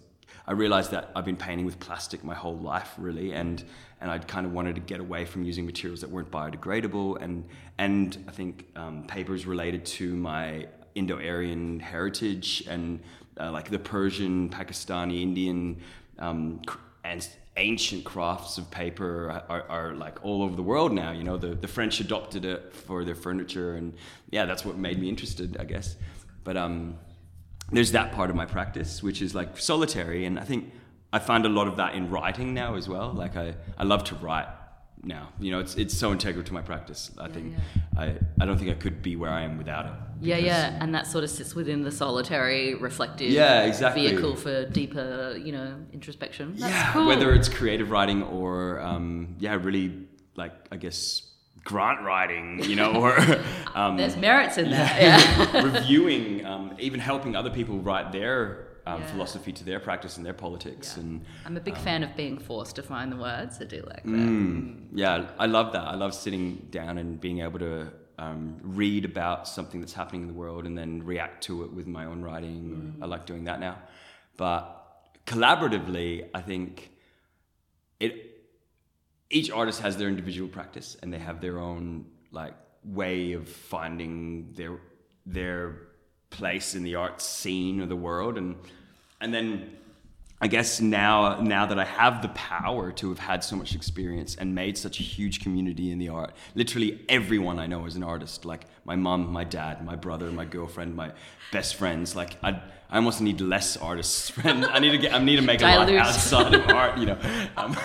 I 0.48 0.52
realized 0.52 0.92
that 0.92 1.10
I've 1.16 1.24
been 1.24 1.36
painting 1.36 1.66
with 1.66 1.80
plastic 1.80 2.22
my 2.22 2.34
whole 2.34 2.56
life, 2.56 2.92
really, 2.98 3.32
and 3.32 3.64
and 4.00 4.10
I'd 4.10 4.28
kind 4.28 4.46
of 4.46 4.52
wanted 4.52 4.74
to 4.74 4.80
get 4.80 5.00
away 5.00 5.24
from 5.24 5.42
using 5.44 5.64
materials 5.64 6.00
that 6.00 6.10
weren't 6.10 6.30
biodegradable, 6.30 7.20
and 7.20 7.44
and 7.78 8.24
I 8.28 8.32
think 8.32 8.66
um, 8.76 9.04
paper 9.04 9.34
is 9.34 9.46
related 9.46 9.84
to 9.86 10.14
my 10.14 10.66
Indo-Aryan 10.94 11.80
heritage 11.80 12.64
and 12.68 13.00
uh, 13.38 13.50
like 13.50 13.70
the 13.70 13.78
Persian, 13.78 14.48
Pakistani, 14.48 15.20
Indian, 15.20 15.78
um, 16.18 16.62
and 17.04 17.28
ancient 17.58 18.04
crafts 18.04 18.58
of 18.58 18.70
paper 18.70 19.42
are, 19.48 19.64
are 19.68 19.94
like 19.94 20.22
all 20.24 20.42
over 20.42 20.56
the 20.56 20.62
world 20.62 20.92
now. 20.92 21.12
You 21.12 21.24
know, 21.24 21.36
the 21.36 21.54
the 21.54 21.68
French 21.68 22.00
adopted 22.00 22.44
it 22.44 22.74
for 22.74 23.04
their 23.04 23.14
furniture, 23.14 23.74
and 23.74 23.94
yeah, 24.30 24.44
that's 24.44 24.64
what 24.64 24.76
made 24.76 24.98
me 24.98 25.08
interested, 25.08 25.56
I 25.58 25.64
guess. 25.64 25.96
But 26.44 26.56
um, 26.56 26.98
there's 27.72 27.92
that 27.92 28.12
part 28.12 28.30
of 28.30 28.36
my 28.36 28.46
practice 28.46 29.02
which 29.02 29.20
is 29.20 29.34
like 29.34 29.58
solitary 29.58 30.24
and 30.24 30.38
i 30.38 30.44
think 30.44 30.72
i 31.12 31.18
find 31.18 31.46
a 31.46 31.48
lot 31.48 31.66
of 31.68 31.76
that 31.76 31.94
in 31.94 32.10
writing 32.10 32.52
now 32.54 32.74
as 32.74 32.88
well. 32.88 33.12
Like 33.12 33.36
i, 33.36 33.54
I 33.78 33.84
love 33.84 34.04
to 34.04 34.14
write 34.16 34.48
now. 35.02 35.28
You 35.38 35.50
know 35.52 35.60
it's, 35.60 35.76
it's 35.76 35.96
so 35.96 36.10
integral 36.10 36.42
to 36.44 36.52
my 36.54 36.62
practice 36.62 37.10
i 37.18 37.28
think. 37.28 37.54
I, 37.96 38.14
I 38.40 38.44
don't 38.46 38.58
think 38.58 38.70
i 38.70 38.74
could 38.74 39.02
be 39.02 39.14
where 39.14 39.30
i 39.30 39.42
am 39.42 39.56
without 39.58 39.86
it 39.86 39.92
yeah 40.20 40.36
yeah 40.38 40.78
and 40.80 40.94
that 40.94 41.06
sort 41.06 41.22
of 41.22 41.30
sits 41.30 41.54
within 41.54 41.82
the 41.82 41.92
solitary 41.92 42.74
reflective 42.74 43.30
Yeah, 43.30 43.64
exactly. 43.64 44.08
vehicle 44.08 44.34
for 44.36 44.64
deeper 44.66 45.38
you 45.46 45.52
know 45.52 45.76
introspection. 45.92 46.54
That's 46.56 46.72
yeah 46.72 46.92
cool. 46.92 47.06
whether 47.06 47.32
it's 47.34 47.48
creative 47.48 47.90
writing 47.90 48.22
or 48.24 48.80
um, 48.80 49.36
yeah 49.38 49.54
really 49.54 50.08
like 50.36 50.54
i 50.72 50.76
guess 50.76 51.22
grant 51.64 52.00
writing 52.02 52.62
you 52.64 52.76
know 52.76 52.92
or 53.02 53.18
um, 53.74 53.96
there's 53.96 54.16
merits 54.16 54.56
in 54.56 54.70
that. 54.70 55.00
yeah, 55.02 55.62
reviewing 55.70 56.44
um, 56.46 56.74
even 56.78 57.00
helping 57.00 57.36
other 57.36 57.50
people 57.50 57.78
write 57.80 58.12
their 58.12 58.65
um, 58.86 59.00
Yeah. 59.00 59.06
philosophy 59.12 59.52
to 59.52 59.64
their 59.64 59.80
practice 59.80 60.16
and 60.16 60.24
their 60.24 60.34
politics 60.46 60.94
Yeah. 60.94 61.02
and 61.02 61.24
i'm 61.46 61.56
a 61.56 61.60
big 61.60 61.76
fan 61.76 62.02
of 62.02 62.14
being 62.16 62.38
forced 62.38 62.76
to 62.76 62.82
find 62.82 63.10
the 63.10 63.16
words 63.16 63.60
i 63.60 63.64
do 63.64 63.82
like 63.94 64.04
that 64.04 64.26
Mm, 64.28 64.86
yeah, 64.92 65.26
I 65.38 65.46
love 65.46 65.72
that. 65.72 65.84
I 65.94 65.96
love 65.96 66.14
sitting 66.14 66.68
down 66.70 66.96
and 66.98 67.20
being 67.20 67.40
able 67.40 67.58
to 67.58 67.92
um, 68.18 68.56
read 68.62 69.04
about 69.04 69.46
something 69.46 69.80
that's 69.80 69.92
happening 69.92 70.22
in 70.22 70.28
the 70.28 70.34
world 70.44 70.64
and 70.66 70.76
then 70.78 71.02
react 71.04 71.44
to 71.44 71.64
it 71.64 71.70
with 71.72 71.86
my 71.86 72.04
own 72.06 72.22
writing. 72.22 72.96
I 73.02 73.06
like 73.06 73.26
doing 73.26 73.44
that 73.44 73.60
now. 73.60 73.76
But 74.38 74.62
collaboratively, 75.26 76.28
I 76.34 76.40
think 76.40 76.90
it 78.00 78.14
each 79.30 79.50
artist 79.50 79.80
has 79.82 79.96
their 79.98 80.08
individual 80.08 80.48
practice 80.48 80.96
and 81.02 81.12
they 81.12 81.18
have 81.18 81.40
their 81.40 81.58
own 81.58 82.06
like 82.30 82.54
way 82.84 83.32
of 83.32 83.48
finding 83.48 84.52
their 84.52 84.78
their 85.26 85.62
place 86.30 86.74
in 86.74 86.82
the 86.82 86.94
art 86.94 87.20
scene 87.20 87.80
of 87.80 87.88
the 87.88 87.96
world. 87.96 88.36
And 88.36 88.56
and 89.20 89.32
then 89.32 89.76
I 90.38 90.48
guess 90.48 90.82
now 90.82 91.40
now 91.40 91.64
that 91.64 91.78
I 91.78 91.84
have 91.84 92.20
the 92.20 92.28
power 92.28 92.92
to 92.92 93.08
have 93.08 93.18
had 93.18 93.42
so 93.42 93.56
much 93.56 93.74
experience 93.74 94.34
and 94.34 94.54
made 94.54 94.76
such 94.76 95.00
a 95.00 95.02
huge 95.02 95.40
community 95.40 95.90
in 95.90 95.98
the 95.98 96.10
art, 96.10 96.34
literally 96.54 97.00
everyone 97.08 97.58
I 97.58 97.66
know 97.66 97.86
is 97.86 97.96
an 97.96 98.02
artist. 98.02 98.44
Like 98.44 98.66
my 98.84 98.96
mom, 98.96 99.32
my 99.32 99.44
dad, 99.44 99.82
my 99.84 99.96
brother, 99.96 100.30
my 100.30 100.44
girlfriend, 100.44 100.94
my 100.94 101.12
best 101.52 101.76
friends. 101.76 102.14
Like 102.14 102.36
I, 102.42 102.60
I 102.90 102.96
almost 102.96 103.22
need 103.22 103.40
less 103.40 103.78
artists. 103.78 104.28
Friend, 104.36 104.64
I 104.66 104.78
need 104.78 104.90
to 104.90 104.98
get. 104.98 105.14
I 105.14 105.18
need 105.18 105.36
to 105.36 105.42
make 105.42 105.60
a 105.60 105.64
Dilute. 105.64 105.98
outside 105.98 106.54
of 106.54 106.68
art. 106.68 106.98
You 106.98 107.06
know, 107.06 107.18
um, 107.56 107.72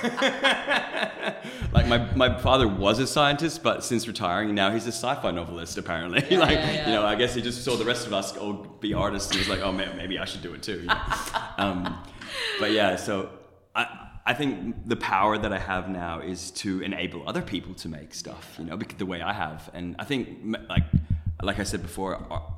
like 1.72 1.88
my 1.88 2.14
my 2.16 2.38
father 2.40 2.68
was 2.68 3.00
a 3.00 3.08
scientist, 3.08 3.64
but 3.64 3.84
since 3.84 4.08
retiring 4.08 4.54
now 4.54 4.72
he's 4.72 4.86
a 4.86 4.92
sci-fi 4.92 5.32
novelist. 5.32 5.78
Apparently, 5.78 6.22
like 6.38 6.52
yeah, 6.52 6.72
yeah. 6.72 6.86
you 6.88 6.94
know, 6.94 7.06
I 7.06 7.16
guess 7.16 7.34
he 7.34 7.42
just 7.42 7.64
saw 7.64 7.78
the 7.78 7.86
rest 7.86 8.06
of 8.06 8.14
us 8.14 8.36
all 8.36 8.54
be 8.82 8.94
artists 8.94 9.32
and 9.32 9.40
was 9.40 9.50
like, 9.50 9.62
oh 9.62 9.72
man, 9.72 9.96
maybe 9.98 10.20
I 10.20 10.26
should 10.26 10.42
do 10.42 10.54
it 10.54 10.62
too. 10.62 10.82
you 10.82 10.88
know? 10.88 11.02
um, 11.58 11.98
but 12.60 12.72
yeah, 12.72 12.96
so 12.96 13.30
I 13.76 14.08
I 14.26 14.34
think 14.34 14.88
the 14.88 14.96
power 14.96 15.38
that 15.38 15.52
I 15.52 15.60
have 15.60 15.90
now 15.90 16.20
is 16.20 16.52
to 16.52 16.82
enable 16.82 17.28
other 17.28 17.42
people 17.42 17.74
to 17.76 17.90
make 17.90 18.14
stuff, 18.14 18.56
you 18.60 18.66
know, 18.66 18.78
the 18.78 19.06
way 19.06 19.22
I 19.22 19.34
have, 19.34 19.70
and 19.74 19.96
I 20.00 20.06
think 20.06 20.58
like 20.70 20.84
like 21.42 21.60
I 21.60 21.64
said 21.64 21.82
before, 21.82 22.12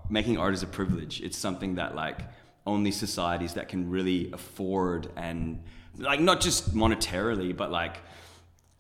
making 0.09 0.37
art 0.37 0.53
is 0.53 0.63
a 0.63 0.67
privilege. 0.67 1.21
It's 1.21 1.37
something 1.37 1.75
that 1.75 1.95
like 1.95 2.19
only 2.65 2.91
societies 2.91 3.53
that 3.53 3.67
can 3.69 3.89
really 3.89 4.31
afford 4.31 5.09
and 5.15 5.63
like 5.97 6.19
not 6.19 6.41
just 6.41 6.73
monetarily, 6.73 7.55
but 7.55 7.71
like 7.71 7.97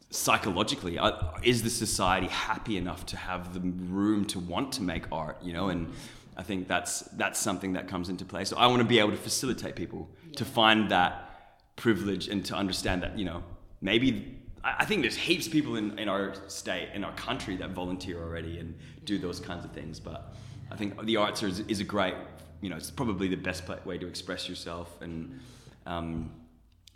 psychologically. 0.09 0.99
Uh, 0.99 1.11
is 1.41 1.63
the 1.63 1.69
society 1.69 2.27
happy 2.27 2.77
enough 2.77 3.05
to 3.07 3.17
have 3.17 3.53
the 3.53 3.59
room 3.61 4.25
to 4.25 4.39
want 4.39 4.71
to 4.73 4.83
make 4.83 5.05
art 5.11 5.37
you 5.41 5.53
know? 5.53 5.69
And 5.69 5.91
i 6.35 6.41
think 6.41 6.67
that's 6.67 7.01
that's 7.21 7.39
something 7.39 7.73
that 7.73 7.87
comes 7.87 8.09
into 8.09 8.25
play. 8.25 8.43
So 8.45 8.57
i 8.57 8.67
want 8.67 8.79
to 8.79 8.87
be 8.87 8.99
able 8.99 9.11
to 9.11 9.17
facilitate 9.17 9.75
people 9.75 10.09
to 10.35 10.45
find 10.45 10.89
that 10.89 11.19
privilege 11.75 12.27
and 12.27 12.45
to 12.45 12.55
understand 12.55 13.03
that 13.03 13.17
you 13.17 13.25
know 13.25 13.43
maybe 13.81 14.39
I 14.63 14.85
think 14.85 15.01
there's 15.01 15.17
heaps 15.17 15.47
of 15.47 15.51
people 15.51 15.75
in, 15.75 15.99
in 15.99 16.07
our 16.07 16.33
state, 16.47 16.89
in 16.93 17.03
our 17.03 17.13
country, 17.13 17.57
that 17.57 17.71
volunteer 17.71 18.21
already 18.21 18.59
and 18.59 18.77
do 19.03 19.17
those 19.17 19.39
kinds 19.39 19.65
of 19.65 19.71
things. 19.71 19.99
But 19.99 20.33
I 20.71 20.77
think 20.77 21.03
the 21.05 21.17
arts 21.17 21.43
is, 21.43 21.59
is 21.61 21.81
a 21.81 21.83
great, 21.83 22.15
you 22.61 22.69
know, 22.69 22.77
it's 22.77 22.89
probably 22.89 23.27
the 23.27 23.35
best 23.35 23.63
way 23.85 23.97
to 23.97 24.07
express 24.07 24.47
yourself. 24.47 25.01
And 25.01 25.41
um, 25.85 26.31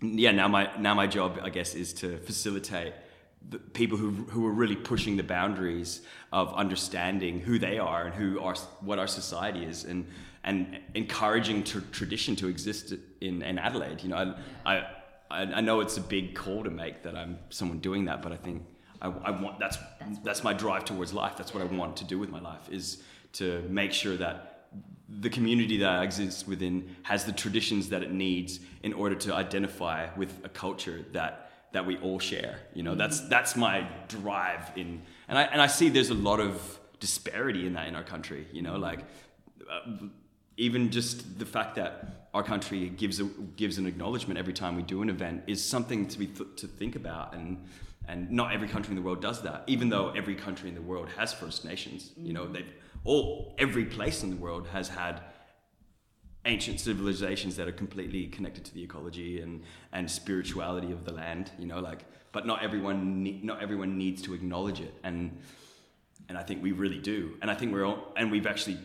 yeah, 0.01 0.31
now 0.31 0.47
my 0.47 0.69
now 0.79 0.93
my 0.93 1.07
job, 1.07 1.39
I 1.43 1.49
guess, 1.49 1.75
is 1.75 1.91
to 1.95 2.17
facilitate 2.19 2.93
the 3.49 3.59
people 3.59 3.97
who 3.97 4.11
who 4.11 4.45
are 4.45 4.51
really 4.51 4.75
pushing 4.75 5.17
the 5.17 5.23
boundaries 5.23 6.01
of 6.31 6.53
understanding 6.53 7.41
who 7.41 7.59
they 7.59 7.79
are 7.79 8.05
and 8.05 8.15
who 8.15 8.39
our 8.39 8.55
what 8.79 8.97
our 8.97 9.07
society 9.07 9.65
is, 9.65 9.83
and 9.83 10.07
and 10.43 10.79
encouraging 10.93 11.63
tr- 11.63 11.79
tradition 11.91 12.35
to 12.37 12.47
exist 12.47 12.93
in, 13.21 13.41
in 13.41 13.59
Adelaide. 13.59 14.01
You 14.03 14.09
know, 14.09 14.35
I, 14.65 14.87
I 15.29 15.41
I 15.41 15.61
know 15.61 15.81
it's 15.81 15.97
a 15.97 16.01
big 16.01 16.35
call 16.35 16.63
to 16.63 16.69
make 16.69 17.03
that 17.03 17.15
I'm 17.15 17.39
someone 17.49 17.79
doing 17.79 18.05
that, 18.05 18.21
but 18.21 18.31
I 18.31 18.37
think 18.37 18.63
I, 19.01 19.07
I 19.07 19.31
want 19.31 19.59
that's 19.59 19.77
that's 20.23 20.43
my 20.43 20.53
drive 20.53 20.85
towards 20.85 21.13
life. 21.13 21.37
That's 21.37 21.53
what 21.53 21.61
I 21.61 21.65
want 21.65 21.97
to 21.97 22.05
do 22.05 22.19
with 22.19 22.29
my 22.29 22.39
life 22.39 22.69
is 22.69 23.03
to 23.33 23.61
make 23.69 23.91
sure 23.91 24.15
that 24.17 24.69
the 25.09 25.29
community 25.29 25.77
that 25.77 25.89
I 25.89 26.03
exist 26.03 26.47
within 26.47 26.95
has 27.03 27.25
the 27.25 27.31
traditions 27.31 27.89
that 27.89 28.03
it 28.03 28.11
needs 28.11 28.59
in 28.83 28.93
order 28.93 29.15
to 29.15 29.33
identify 29.33 30.07
with 30.15 30.33
a 30.43 30.49
culture 30.49 31.05
that 31.13 31.51
that 31.73 31.85
we 31.85 31.97
all 31.97 32.19
share. 32.19 32.59
You 32.73 32.83
know, 32.83 32.95
that's 32.95 33.21
that's 33.27 33.55
my 33.55 33.87
drive 34.07 34.71
in, 34.75 35.01
and 35.27 35.37
I 35.37 35.43
and 35.43 35.61
I 35.61 35.67
see 35.67 35.89
there's 35.89 36.09
a 36.09 36.15
lot 36.15 36.39
of 36.39 36.79
disparity 36.99 37.67
in 37.67 37.73
that 37.73 37.87
in 37.87 37.95
our 37.95 38.03
country. 38.03 38.47
You 38.51 38.61
know, 38.61 38.77
like 38.77 38.99
uh, 39.69 40.07
even 40.57 40.89
just 40.89 41.37
the 41.39 41.45
fact 41.45 41.75
that 41.75 42.29
our 42.33 42.43
country 42.43 42.89
gives 42.89 43.19
a, 43.19 43.25
gives 43.55 43.77
an 43.77 43.85
acknowledgement 43.85 44.39
every 44.39 44.53
time 44.53 44.75
we 44.75 44.81
do 44.81 45.01
an 45.01 45.09
event 45.09 45.43
is 45.47 45.63
something 45.63 46.07
to 46.07 46.19
be 46.19 46.27
th- 46.27 46.55
to 46.57 46.67
think 46.67 46.95
about 46.95 47.33
and 47.33 47.63
and 48.09 48.31
not 48.31 48.53
every 48.53 48.67
country 48.67 48.91
in 48.91 48.95
the 48.95 49.01
world 49.01 49.21
does 49.21 49.41
that 49.41 49.63
even 49.67 49.89
though 49.89 50.09
every 50.11 50.35
country 50.35 50.69
in 50.69 50.75
the 50.75 50.81
world 50.81 51.09
has 51.17 51.33
first 51.33 51.63
nations. 51.63 52.11
You 52.17 52.33
know 52.33 52.47
they've 52.47 52.73
all 53.03 53.55
every 53.57 53.85
place 53.85 54.23
in 54.23 54.29
the 54.29 54.35
world 54.35 54.67
has 54.67 54.89
had 54.89 55.21
ancient 56.45 56.79
civilizations 56.79 57.55
that 57.57 57.67
are 57.67 57.73
completely 57.73 58.27
connected 58.27 58.63
to 58.65 58.73
the 58.73 58.83
ecology 58.83 59.41
and 59.41 59.63
and 59.91 60.09
spirituality 60.09 60.91
of 60.91 61.03
the 61.03 61.11
land 61.11 61.51
you 61.59 61.67
know 61.67 61.79
like 61.79 62.05
but 62.31 62.45
not 62.45 62.63
everyone 62.63 63.23
ne- 63.23 63.41
not 63.43 63.61
everyone 63.61 63.97
needs 63.97 64.21
to 64.21 64.33
acknowledge 64.33 64.79
it 64.79 64.93
and 65.03 65.37
and 66.29 66.37
I 66.37 66.43
think 66.43 66.61
we 66.61 66.71
really 66.71 66.99
do. 66.99 67.37
And 67.41 67.49
I 67.49 67.55
think 67.55 67.71
we're 67.71 67.85
all 67.85 68.13
and 68.15 68.31
we've 68.31 68.47
actually 68.47 68.77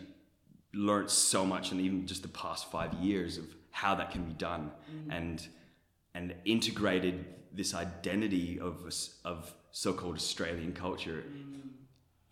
learned 0.74 1.10
so 1.10 1.44
much 1.44 1.72
in 1.72 1.80
even 1.80 2.06
just 2.06 2.22
the 2.22 2.28
past 2.28 2.70
five 2.70 2.92
years 2.94 3.38
of 3.38 3.44
how 3.70 3.94
that 3.94 4.10
can 4.10 4.24
be 4.24 4.32
done 4.32 4.70
mm. 4.90 5.16
and 5.16 5.48
and 6.14 6.34
integrated 6.44 7.24
this 7.52 7.74
identity 7.74 8.58
of 8.60 8.84
of 9.24 9.52
so-called 9.70 10.16
Australian 10.16 10.72
culture 10.72 11.24
mm. 11.26 11.70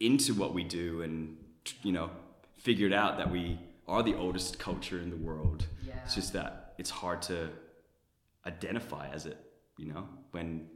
into 0.01 0.35
what 0.35 0.55
we 0.55 0.65
do 0.65 1.03
and 1.03 1.37
you 1.83 1.93
know 1.93 2.11
figured 2.57 2.93
out 2.93 3.17
that 3.19 3.31
we 3.31 3.59
are 3.89 4.03
the 4.03 4.15
oldest 4.15 4.59
culture 4.59 5.01
in 5.01 5.11
the 5.11 5.17
world. 5.17 5.67
It's 6.05 6.15
just 6.15 6.33
that 6.33 6.75
it's 6.79 6.91
hard 6.91 7.23
to 7.23 7.51
identify 8.47 9.09
as 9.09 9.27
it 9.27 9.37
you 9.77 9.87
know 9.93 10.09
when 10.31 10.67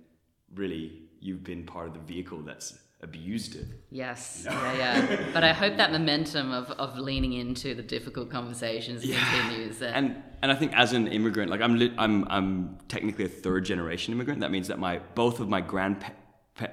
really 0.55 1.03
you've 1.21 1.43
been 1.43 1.65
part 1.65 1.87
of 1.89 1.95
the 1.95 2.01
vehicle 2.01 2.41
that's 2.43 2.79
abused 3.05 3.55
it 3.55 3.67
Yes, 3.91 4.43
yeah, 4.45 4.73
yeah. 4.77 5.27
But 5.33 5.45
I 5.45 5.53
hope 5.53 5.77
that 5.77 5.93
momentum 5.93 6.51
of, 6.51 6.69
of 6.73 6.99
leaning 6.99 7.35
into 7.35 7.73
the 7.73 7.83
difficult 7.83 8.29
conversations 8.29 9.03
continues. 9.03 9.81
And, 9.83 9.95
and 9.95 10.23
and 10.43 10.51
I 10.51 10.57
think 10.57 10.73
as 10.75 10.93
an 10.93 11.07
immigrant, 11.07 11.49
like 11.49 11.61
I'm 11.61 11.81
I'm 11.97 12.27
I'm 12.29 12.79
technically 12.89 13.25
a 13.25 13.29
third 13.29 13.65
generation 13.65 14.13
immigrant. 14.13 14.41
That 14.41 14.51
means 14.51 14.67
that 14.67 14.81
my 14.81 14.99
both 15.15 15.39
of 15.39 15.49
my 15.49 15.61
grand 15.61 16.05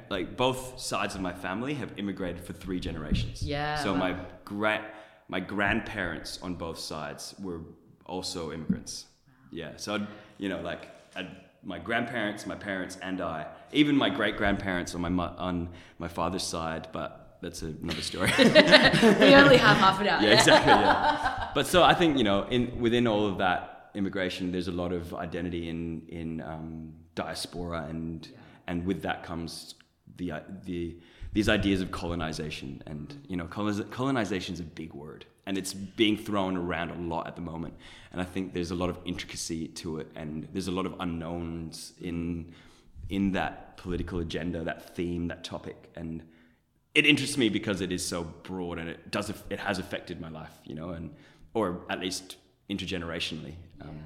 like 0.09 0.37
both 0.37 0.79
sides 0.79 1.15
of 1.15 1.21
my 1.21 1.33
family 1.33 1.73
have 1.75 1.93
immigrated 1.97 2.41
for 2.43 2.53
three 2.53 2.79
generations. 2.79 3.43
Yeah, 3.43 3.75
So 3.75 3.93
wow. 3.93 3.99
my 3.99 4.15
grand 4.45 4.85
my 5.27 5.39
grandparents 5.39 6.39
on 6.41 6.55
both 6.55 6.77
sides 6.79 7.35
were 7.41 7.61
also 8.05 8.51
immigrants. 8.51 9.05
Yeah. 9.51 9.71
So 9.77 9.95
I'd, 9.95 10.07
you 10.37 10.49
know, 10.49 10.61
like 10.61 10.89
I'd, 11.15 11.29
my 11.63 11.79
grandparents, 11.79 12.45
my 12.45 12.55
parents, 12.55 12.97
and 13.01 13.21
I, 13.21 13.47
even 13.71 13.95
my 13.95 14.09
great 14.09 14.37
grandparents 14.37 14.95
on 14.95 15.01
my 15.01 15.27
on 15.27 15.69
my 15.99 16.07
father's 16.07 16.43
side, 16.43 16.87
but 16.91 17.37
that's 17.41 17.61
another 17.61 18.01
story. 18.01 18.31
we 18.37 19.35
only 19.35 19.57
have 19.57 19.77
half 19.77 19.99
an 19.99 20.07
hour. 20.07 20.21
yeah, 20.21 20.33
exactly. 20.33 20.71
Yeah. 20.71 21.49
But 21.53 21.67
so 21.67 21.83
I 21.83 21.93
think 21.93 22.17
you 22.17 22.23
know, 22.23 22.43
in 22.43 22.79
within 22.79 23.07
all 23.07 23.27
of 23.27 23.37
that 23.39 23.89
immigration, 23.93 24.51
there's 24.51 24.67
a 24.67 24.71
lot 24.71 24.91
of 24.91 25.13
identity 25.13 25.69
in 25.69 26.03
in 26.07 26.41
um, 26.41 26.93
diaspora, 27.15 27.85
and 27.89 28.27
and 28.67 28.85
with 28.85 29.01
that 29.03 29.23
comes 29.23 29.75
the 30.17 30.33
the 30.63 30.97
these 31.33 31.49
ideas 31.49 31.81
of 31.81 31.91
colonization, 31.91 32.83
and 32.85 33.25
you 33.27 33.37
know, 33.37 33.47
colonization 33.47 34.53
is 34.53 34.59
a 34.59 34.63
big 34.63 34.93
word, 34.93 35.25
and 35.45 35.57
it's 35.57 35.73
being 35.73 36.17
thrown 36.17 36.55
around 36.57 36.91
a 36.91 36.95
lot 36.95 37.27
at 37.27 37.35
the 37.35 37.41
moment, 37.41 37.73
and 38.11 38.21
I 38.21 38.25
think 38.25 38.53
there's 38.53 38.71
a 38.71 38.75
lot 38.75 38.89
of 38.89 38.97
intricacy 39.05 39.67
to 39.67 39.97
it, 39.97 40.07
and 40.15 40.47
there's 40.53 40.67
a 40.67 40.71
lot 40.71 40.85
of 40.85 40.95
unknowns 40.99 41.93
in 42.01 42.53
in 43.09 43.33
that 43.33 43.75
political 43.77 44.19
agenda, 44.19 44.63
that 44.63 44.95
theme, 44.95 45.27
that 45.27 45.43
topic, 45.43 45.91
and 45.95 46.23
it 46.93 47.05
interests 47.05 47.37
me 47.37 47.49
because 47.49 47.81
it 47.81 47.91
is 47.91 48.05
so 48.05 48.23
broad 48.23 48.77
and 48.77 48.89
it 48.89 49.11
does 49.11 49.29
it 49.49 49.59
has 49.59 49.79
affected 49.79 50.19
my 50.19 50.29
life, 50.29 50.53
you 50.65 50.75
know, 50.75 50.89
and 50.89 51.13
or 51.53 51.81
at 51.89 51.99
least 51.99 52.37
intergenerationally. 52.69 53.55
Um, 53.81 53.99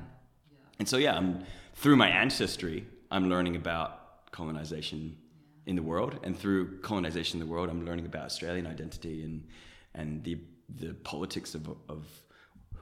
And 0.79 0.87
so 0.87 0.97
yeah, 0.97 1.15
I'm, 1.15 1.45
through 1.73 1.95
my 1.95 2.09
ancestry, 2.09 2.85
I'm 3.11 3.29
learning 3.29 3.55
about 3.55 4.31
colonization 4.31 5.17
in 5.65 5.75
the 5.75 5.81
world, 5.81 6.19
and 6.23 6.37
through 6.37 6.79
colonization 6.81 7.39
in 7.39 7.47
the 7.47 7.51
world, 7.51 7.69
I'm 7.69 7.85
learning 7.85 8.05
about 8.05 8.25
Australian 8.25 8.67
identity 8.67 9.23
and 9.23 9.47
and 9.93 10.23
the 10.23 10.37
the 10.69 10.93
politics 10.93 11.55
of 11.55 11.67
of 11.89 12.05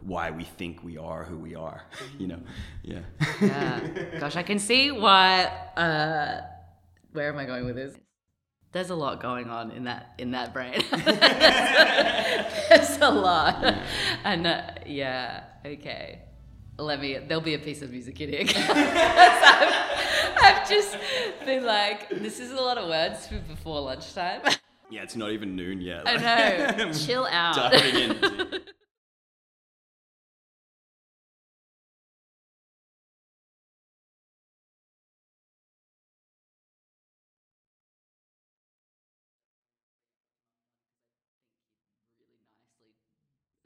why 0.02 0.32
we 0.32 0.44
think 0.44 0.84
we 0.84 0.98
are 0.98 1.24
who 1.24 1.38
we 1.38 1.56
are, 1.56 1.84
you 2.20 2.28
know, 2.28 2.40
yeah. 2.84 3.00
Yeah. 3.42 3.80
Gosh, 4.20 4.36
I 4.36 4.44
can 4.44 4.60
see 4.60 4.92
why. 4.92 5.46
Uh, 5.76 6.42
where 7.14 7.30
am 7.30 7.38
I 7.38 7.46
going 7.46 7.66
with 7.66 7.76
this? 7.76 7.96
There's 8.72 8.90
a 8.90 8.96
lot 8.96 9.22
going 9.22 9.50
on 9.50 9.70
in 9.72 9.84
that 9.84 10.14
in 10.18 10.32
that 10.32 10.52
brain. 10.52 10.84
There's 12.70 12.98
a 13.02 13.10
lot, 13.10 13.64
and 14.24 14.48
uh, 14.48 14.62
yeah, 14.86 15.44
okay. 15.64 16.24
Let 16.80 17.00
me. 17.00 17.20
There'll 17.20 17.44
be 17.44 17.54
a 17.54 17.60
piece 17.60 17.84
of 17.84 17.92
music 17.92 18.20
in 18.20 18.30
here. 18.30 18.46
I've, 18.48 20.34
I've 20.42 20.68
just 20.68 20.98
been 21.46 21.64
like, 21.64 22.10
this 22.10 22.40
is 22.40 22.52
a 22.52 22.56
lot 22.56 22.80
of 22.80 22.90
words 22.90 23.28
for 23.28 23.38
before 23.38 23.80
lunchtime. 23.82 24.42
Yeah, 24.94 25.02
it's 25.02 25.16
not 25.16 25.32
even 25.32 25.56
noon 25.56 25.82
yet. 25.82 26.04
Oh, 26.06 26.12
I 26.12 26.76
know. 26.78 26.94
Chill 26.94 27.26
out. 27.26 27.56
Diving 27.56 27.96
in. 27.96 28.12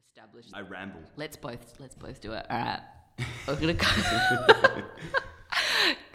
Established. 0.08 0.52
I 0.54 0.62
ramble. 0.62 1.02
Let's 1.18 1.36
both 1.36 1.74
let's 1.78 1.96
both 1.96 2.22
do 2.22 2.32
it. 2.32 2.46
All 2.50 2.58
right. 2.58 2.80
we're 3.50 3.74
gonna. 3.74 4.86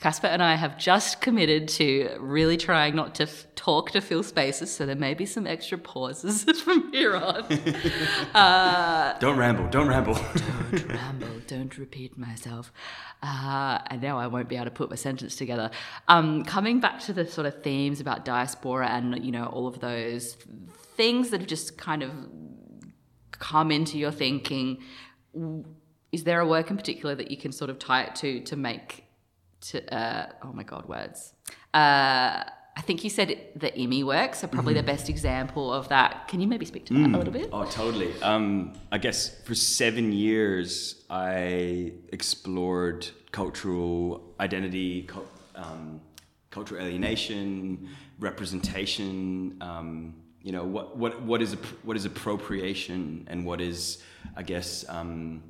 Kaspar 0.03 0.27
and 0.27 0.43
I 0.43 0.57
have 0.57 0.77
just 0.79 1.21
committed 1.21 1.69
to 1.69 2.17
really 2.19 2.57
trying 2.57 2.97
not 2.97 3.15
to 3.15 3.23
f- 3.23 3.47
talk 3.55 3.93
to 3.93 4.01
fill 4.01 4.25
spaces, 4.25 4.75
so 4.75 4.85
there 4.85 4.97
may 4.97 5.15
be 5.15 5.25
some 5.25 5.47
extra 5.47 5.79
pauses 5.79 6.43
from 6.65 6.91
here 6.91 7.15
on. 7.15 7.47
don't 9.21 9.39
ramble. 9.39 9.69
Don't 9.69 9.87
ramble. 9.87 10.15
don't 10.73 10.89
ramble, 10.89 11.29
don't 11.47 11.79
repeat 11.79 12.19
myself. 12.19 12.73
Uh, 13.23 13.79
and 13.87 14.03
now 14.03 14.19
I 14.19 14.27
won't 14.27 14.49
be 14.49 14.57
able 14.57 14.65
to 14.65 14.71
put 14.73 14.91
my 14.91 14.97
sentence 14.97 15.37
together. 15.37 15.71
Um, 16.09 16.45
coming 16.47 16.81
back 16.81 16.99
to 17.03 17.13
the 17.13 17.25
sort 17.25 17.47
of 17.47 17.63
themes 17.63 18.01
about 18.01 18.25
diaspora 18.25 18.89
and, 18.89 19.25
you 19.25 19.31
know, 19.31 19.47
all 19.47 19.69
of 19.69 19.79
those 19.79 20.35
things 20.97 21.31
that 21.31 21.43
have 21.43 21.49
just 21.49 21.79
kind 21.79 22.03
of 22.03 22.11
come 23.31 23.71
into 23.71 23.99
your 23.99 24.11
thinking, 24.11 24.83
is 26.11 26.25
there 26.25 26.41
a 26.41 26.47
work 26.47 26.71
in 26.71 26.77
particular 26.77 27.15
that 27.15 27.31
you 27.31 27.37
can 27.37 27.53
sort 27.53 27.71
of 27.71 27.79
tie 27.79 28.03
it 28.03 28.17
to 28.17 28.41
to 28.41 28.57
make, 28.57 29.02
to, 29.63 29.95
uh, 29.95 30.27
oh 30.43 30.53
my 30.53 30.63
God, 30.63 30.89
words. 30.89 31.35
Uh, 31.73 32.45
I 32.75 32.81
think 32.81 33.05
you 33.05 33.11
said 33.11 33.39
the 33.55 33.71
IMMI 33.71 34.05
works 34.05 34.43
are 34.43 34.49
probably 34.49 34.75
the 34.75 34.83
best 34.83 35.11
example 35.11 35.73
of 35.73 35.89
that. 35.91 36.27
Can 36.29 36.41
you 36.41 36.49
maybe 36.49 36.65
speak 36.65 36.87
to 36.87 36.95
that 36.95 37.15
a 37.15 37.19
little 37.19 37.33
bit? 37.33 37.51
Oh, 37.53 37.67
totally. 37.67 38.11
Um, 38.23 38.73
I 38.91 38.97
guess 38.97 39.43
for 39.45 39.55
seven 39.55 40.13
years, 40.13 41.05
I 41.11 41.93
explored 42.13 43.07
cultural 43.31 44.35
identity, 44.41 45.09
um, 45.55 46.01
cultural 46.51 46.83
alienation, 46.83 47.89
representation. 48.19 49.59
Um, 49.61 50.15
you 50.43 50.53
know, 50.53 50.65
what, 50.65 50.97
what, 50.97 51.23
what 51.23 51.43
is 51.43 51.55
what 51.83 51.97
is 51.97 52.05
appropriation 52.05 53.29
and 53.31 53.45
what 53.45 53.61
is, 53.61 54.03
I 54.35 54.43
guess, 54.43 54.85
um, 54.89 55.43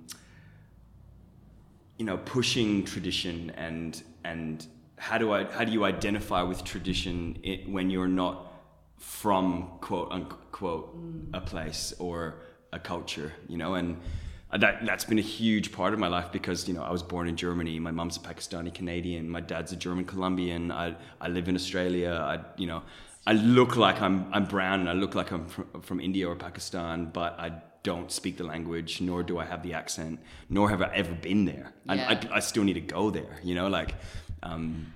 you 2.03 2.07
know, 2.07 2.17
pushing 2.17 2.85
tradition 2.85 3.51
and, 3.51 4.03
and 4.25 4.67
how, 4.99 5.19
do 5.19 5.33
I, 5.33 5.45
how 5.45 5.63
do 5.63 5.71
you 5.71 5.85
identify 5.85 6.43
with 6.43 6.65
tradition 6.65 7.39
i 7.47 7.63
when 7.77 7.91
you're 7.91 8.15
not 8.23 8.35
from 8.99 9.47
quote 9.81 10.11
unquote 10.11 10.99
a 11.33 11.41
place 11.41 11.95
or 12.01 12.17
a 12.73 12.81
culture, 12.81 13.31
you 13.47 13.57
know, 13.57 13.75
and 13.77 13.89
uh, 14.51 14.59
that 14.59 14.85
that's 14.85 15.05
been 15.05 15.21
a 15.21 15.29
huge 15.41 15.71
part 15.71 15.93
of 15.95 16.01
my 16.01 16.09
life 16.09 16.33
because 16.33 16.67
you 16.69 16.75
know 16.75 16.83
I 16.83 16.91
was 16.91 17.05
born 17.05 17.29
in 17.29 17.37
Germany. 17.37 17.79
My 17.79 17.93
mom's 17.93 18.17
a 18.17 18.21
Pakistani 18.31 18.75
Canadian. 18.75 19.31
My 19.39 19.43
dad's 19.53 19.71
a 19.73 19.77
German 19.77 20.05
Colombian. 20.05 20.73
I 20.73 20.97
I 21.21 21.29
live 21.29 21.47
in 21.49 21.55
Australia. 21.55 22.13
I 22.33 22.37
you 22.61 22.67
know 22.71 22.83
I 23.29 23.35
look 23.59 23.77
like 23.77 24.03
I'm 24.07 24.17
I'm 24.35 24.47
brown 24.57 24.81
and 24.81 24.89
I 24.95 24.97
look 25.03 25.15
like 25.15 25.31
I'm 25.31 25.47
from, 25.47 25.67
from 25.89 26.01
India 26.01 26.29
or 26.29 26.35
Pakistan, 26.35 27.07
but 27.21 27.39
I 27.47 27.49
don't 27.83 28.11
speak 28.13 28.37
the 28.37 28.45
language, 28.45 29.01
nor 29.01 29.23
do 29.23 29.39
I 29.39 29.45
have 29.45 29.63
the 29.63 29.75
accent, 29.75 30.21
nor 30.49 30.71
have 30.71 30.83
I 30.83 30.91
ever 30.95 31.13
been 31.15 31.45
there. 31.45 31.73
And 31.89 31.99
Yeah. 32.01 32.21
I, 32.33 32.37
I 32.37 32.41
still 32.41 32.65
need 32.65 32.75
to 32.75 32.81
go 32.81 33.11
there, 33.11 33.39
you 33.43 33.55
know, 33.55 33.69
like. 33.69 33.95
Um, 34.43 34.93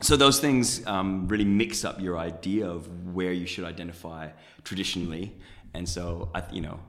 so 0.00 0.16
those 0.16 0.40
things 0.40 0.84
um, 0.86 1.28
really 1.28 1.44
mix 1.44 1.84
up 1.84 2.00
your 2.00 2.18
idea 2.18 2.66
of 2.68 2.88
where 3.14 3.32
you 3.32 3.46
should 3.46 3.64
identify 3.64 4.30
traditionally, 4.64 5.32
and 5.74 5.88
so 5.88 6.28
I, 6.34 6.42
you 6.50 6.60
know, 6.60 6.80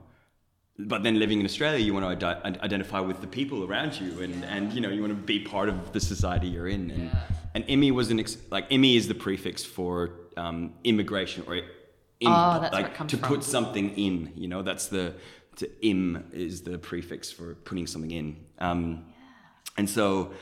but 0.78 1.04
then 1.04 1.20
living 1.20 1.38
in 1.38 1.46
Australia, 1.46 1.78
you 1.78 1.94
want 1.94 2.18
to 2.18 2.26
ide- 2.26 2.58
identify 2.60 2.98
with 2.98 3.20
the 3.20 3.28
people 3.28 3.62
around 3.64 4.00
you, 4.00 4.20
and, 4.20 4.44
and 4.44 4.72
you 4.72 4.80
know 4.80 4.88
you 4.90 5.00
want 5.00 5.12
to 5.12 5.22
be 5.22 5.38
part 5.38 5.68
of 5.68 5.92
the 5.92 6.00
society 6.00 6.48
you're 6.48 6.66
in, 6.66 6.90
and 6.90 7.10
and 7.54 7.64
IMMI 7.68 7.92
was 7.92 8.10
an 8.10 8.18
ex- 8.18 8.36
like 8.50 8.68
IMI 8.70 8.96
is 8.96 9.06
the 9.06 9.14
prefix 9.14 9.64
for 9.64 10.10
um, 10.36 10.74
immigration 10.82 11.44
or 11.46 11.60
in, 12.20 12.28
Oh, 12.28 12.58
that's 12.60 12.72
where 12.72 12.82
like 12.82 12.92
it 12.92 12.96
comes 12.96 13.10
to 13.10 13.16
from. 13.18 13.28
put 13.28 13.44
something 13.44 13.90
in, 13.96 14.32
you 14.36 14.48
know, 14.48 14.62
that's 14.62 14.86
the 14.88 15.14
to 15.56 15.70
im 15.86 16.24
is 16.32 16.62
the 16.62 16.78
prefix 16.78 17.30
for 17.30 17.54
putting 17.54 17.86
something 17.86 18.10
in, 18.10 18.36
um, 18.58 19.04
and 19.76 19.88
so 19.88 20.32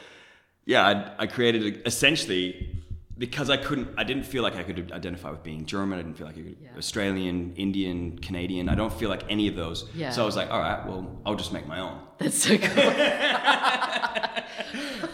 yeah, 0.65 0.87
I, 1.19 1.25
I 1.25 1.27
created 1.27 1.83
essentially 1.87 2.79
because 3.19 3.51
I 3.51 3.57
couldn't, 3.59 3.89
I 3.99 4.05
didn't 4.05 4.25
feel 4.25 4.43
like 4.43 4.57
I 4.57 4.63
could 4.63 4.91
identify 4.91 5.31
with 5.31 5.43
being 5.43 5.67
German. 5.67 5.99
I 5.99 6.03
didn't 6.03 6.17
feel 6.17 6.27
like 6.27 6.39
I 6.39 6.43
could, 6.43 6.57
Yeah. 6.63 6.71
Australian, 6.79 7.53
Indian, 7.57 8.19
Canadian. 8.19 8.69
I 8.69 8.75
don't 8.75 8.93
feel 8.93 9.11
like 9.11 9.23
any 9.29 9.49
of 9.49 9.55
those. 9.55 9.89
Yeah. 9.95 10.11
So 10.11 10.23
I 10.23 10.27
was 10.27 10.35
like, 10.35 10.51
all 10.51 10.59
right, 10.59 10.85
well, 10.87 11.21
I'll 11.27 11.35
just 11.37 11.53
make 11.53 11.67
my 11.67 11.79
own. 11.81 12.01
That's 12.19 12.39
so 12.43 12.57
cool. 12.57 12.69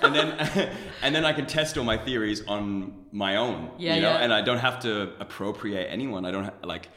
And 0.03 0.15
then, 0.15 0.77
and 1.03 1.15
then 1.15 1.25
I 1.25 1.33
can 1.33 1.47
test 1.47 1.77
all 1.79 1.85
my 1.85 1.97
theories 1.97 2.47
on 2.47 3.07
my 3.13 3.37
own. 3.37 3.71
Yeah, 3.79 3.95
you 3.97 4.03
know, 4.03 4.11
yeah. 4.11 4.19
and 4.19 4.33
I 4.33 4.43
don't 4.43 4.59
have 4.59 4.81
to 4.81 5.13
appropriate 5.21 5.87
anyone. 5.91 6.25
I 6.25 6.31
don't 6.31 6.45
ha- 6.45 6.55
like, 6.65 6.89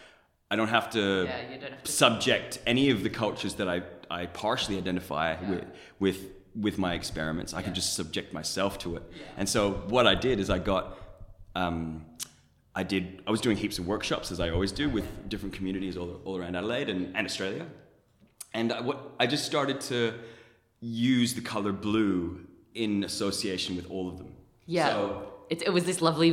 I 0.50 0.56
don't 0.56 0.68
have 0.70 0.90
to 0.92 1.26
Yeah, 1.26 1.58
don't 1.60 1.72
have 1.72 1.84
to- 1.84 1.92
subject 1.92 2.60
any 2.66 2.90
of 2.90 3.04
the 3.04 3.10
cultures 3.10 3.56
that 3.56 3.70
I, 3.70 3.84
I 4.10 4.26
partially 4.28 4.78
identify 4.78 5.36
with, 5.50 5.66
with 6.00 6.18
with 6.54 6.78
my 6.78 6.94
experiments. 6.94 7.54
I 7.54 7.62
can 7.62 7.74
just 7.74 7.94
subject 7.96 8.34
myself 8.34 8.78
to 8.80 8.98
it. 8.98 9.04
And 9.38 9.48
so 9.48 9.72
what 9.88 10.06
I 10.06 10.16
did 10.16 10.38
is 10.40 10.50
I 10.50 10.60
got 10.60 10.98
um, 11.56 12.06
I 12.76 12.84
did 12.84 13.22
I 13.26 13.32
was 13.32 13.42
doing 13.42 13.58
heaps 13.58 13.80
of 13.80 13.88
workshops 13.88 14.32
as 14.32 14.40
I 14.40 14.50
always 14.50 14.72
do 14.74 14.90
with 14.90 15.06
different 15.30 15.56
communities 15.56 15.96
all, 15.98 16.20
all 16.26 16.38
around 16.38 16.56
Adelaide 16.56 16.90
and, 16.90 17.16
and 17.16 17.26
Australia. 17.26 17.66
And 18.54 18.74
I, 18.74 18.82
what 18.82 18.98
I 19.20 19.28
just 19.28 19.46
started 19.46 19.80
to 19.82 20.14
use 20.82 21.34
the 21.36 21.42
color 21.42 21.72
blue 21.72 22.46
in 22.76 23.04
association 23.04 23.76
with 23.76 23.90
all 23.92 24.08
of 24.10 24.18
them. 24.18 24.34
Yeah. 24.66 24.90
So 24.90 25.28
it, 25.50 25.64
it 25.64 25.74
was 25.74 25.84
this 25.86 26.02
lovely, 26.02 26.32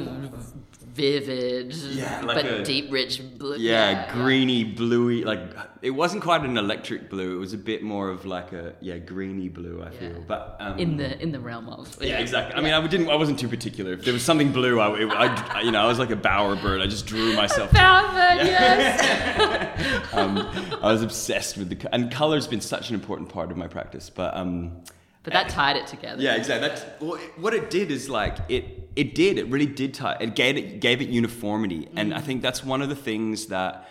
vivid, 0.94 1.72
Yeah, 1.74 2.20
like 2.22 2.37
but 2.37 2.44
a- 2.46 2.64
deep, 2.64 2.90
rich 2.90 3.20
blue. 3.38 3.57
yeah, 3.59 4.12
greeny, 4.12 4.64
bluey. 4.64 5.24
Like 5.24 5.40
it 5.83 5.90
wasn't 5.90 6.22
quite 6.22 6.42
an 6.42 6.57
electric 6.57 7.09
blue. 7.11 7.37
It 7.37 7.38
was 7.38 7.53
a 7.53 7.59
bit 7.59 7.83
more 7.83 8.11
of 8.11 8.24
like 8.27 8.53
a 8.53 8.74
yeah, 8.81 8.98
greeny 8.98 9.48
blue. 9.48 9.83
I 9.83 9.90
feel, 9.90 10.11
Yeah. 10.11 10.18
but 10.27 10.57
um, 10.61 10.79
In 10.79 10.96
the 10.96 11.20
in 11.20 11.33
the 11.33 11.40
realm 11.40 11.68
of 11.68 11.96
Yeah, 12.01 12.18
exactly. 12.18 12.55
I 12.57 12.61
mean, 12.61 12.72
I 12.74 12.87
didn't. 12.87 13.09
I 13.11 13.16
wasn't 13.16 13.38
too 13.38 13.48
particular. 13.48 13.92
If 13.92 14.05
there 14.05 14.12
was 14.14 14.22
something 14.24 14.53
blue, 14.53 14.81
I, 14.81 15.01
it, 15.01 15.09
I, 15.11 15.62
you 15.62 15.70
know, 15.72 15.81
I 15.83 15.87
was 15.87 15.98
like 15.98 16.11
a 16.11 16.16
bowerbird. 16.16 16.81
I 16.83 16.87
just 16.87 17.07
drew 17.07 17.35
myself. 17.35 17.70
Found 17.72 18.16
that, 18.16 18.37
yes. 18.46 20.12
um, 20.14 20.38
I 20.83 20.92
was 20.92 21.03
obsessed 21.03 21.57
with 21.57 21.68
the 21.70 21.77
co- 21.77 21.88
and 21.92 22.11
color's 22.11 22.46
been 22.46 22.61
such 22.61 22.88
an 22.88 22.94
important 22.94 23.29
part 23.31 23.51
of 23.51 23.57
my 23.57 23.66
practice. 23.68 24.11
But 24.11 24.37
um, 24.37 24.83
But 25.30 25.44
that 25.44 25.48
tied 25.50 25.76
it 25.76 25.86
together. 25.86 26.22
yeah, 26.22 26.36
exactly. 26.36 26.68
That's 26.68 26.84
well, 27.00 27.14
it- 27.14 27.38
what 27.38 27.54
it 27.54 27.70
did 27.70 27.90
is 27.90 28.08
like 28.08 28.38
it. 28.48 28.64
It 28.96 29.14
did. 29.14 29.38
It 29.38 29.46
really 29.46 29.66
did 29.66 29.94
tie. 29.94 30.16
It 30.20 30.34
gave 30.34 30.56
it 30.56 30.80
gave 30.80 31.00
it 31.00 31.08
uniformity, 31.08 31.88
and 31.94 32.12
I 32.12 32.18
mm. 32.20 32.24
think 32.24 32.42
that's 32.42 32.64
one 32.64 32.82
of 32.82 32.88
the 32.88 32.96
things 32.96 33.46
that 33.46 33.88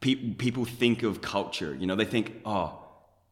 pe- 0.00 0.34
people 0.34 0.64
think 0.64 1.02
of 1.02 1.20
culture. 1.20 1.74
You 1.74 1.86
know, 1.86 1.96
they 1.96 2.04
think, 2.04 2.42
oh, 2.44 2.78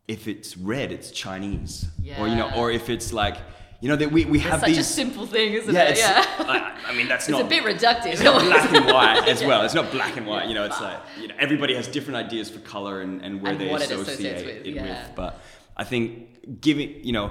if 0.08 0.26
it's 0.28 0.56
red, 0.56 0.92
it's 0.92 1.10
Chinese, 1.10 1.86
yeah. 2.02 2.20
or 2.20 2.28
you 2.28 2.34
know, 2.34 2.50
or 2.56 2.70
if 2.70 2.90
it's 2.90 3.12
like, 3.12 3.36
you 3.80 3.88
know, 3.88 3.96
that 3.96 4.10
we 4.10 4.24
we 4.24 4.38
It's 4.38 4.48
have 4.48 4.60
such 4.60 4.70
these. 4.70 4.78
a 4.78 4.84
simple 4.84 5.26
thing, 5.26 5.54
isn't 5.54 5.72
yeah, 5.74 5.84
it? 5.84 5.90
it's, 5.92 6.00
yeah. 6.00 6.24
I, 6.38 6.90
I 6.90 6.94
mean, 6.94 7.08
that's 7.08 7.28
It's 7.28 7.32
not 7.32 7.42
a 7.42 7.44
bit 7.44 7.64
reductive. 7.64 8.06
it's 8.06 8.22
not 8.22 8.42
black 8.42 8.72
and 8.72 8.86
white 8.92 9.28
as 9.28 9.42
well. 9.42 9.62
It's 9.62 9.74
not 9.74 9.90
black 9.90 10.16
and 10.16 10.26
white. 10.26 10.48
You 10.48 10.54
know, 10.54 10.64
it's 10.64 10.80
like 10.80 10.98
you 11.20 11.28
know, 11.28 11.34
everybody 11.38 11.74
has 11.74 11.88
different 11.88 12.16
ideas 12.16 12.50
for 12.50 12.60
color 12.60 13.00
and, 13.00 13.22
and 13.22 13.40
where 13.40 13.52
And 13.52 13.60
they 13.60 13.70
it 13.70 13.82
associate 13.82 14.00
associates 14.00 14.42
with, 14.42 14.66
it 14.66 14.74
yeah. 14.74 14.82
with. 14.82 15.16
But 15.16 15.40
I 15.76 15.84
think 15.84 16.33
giving 16.60 17.04
you 17.04 17.12
know 17.12 17.30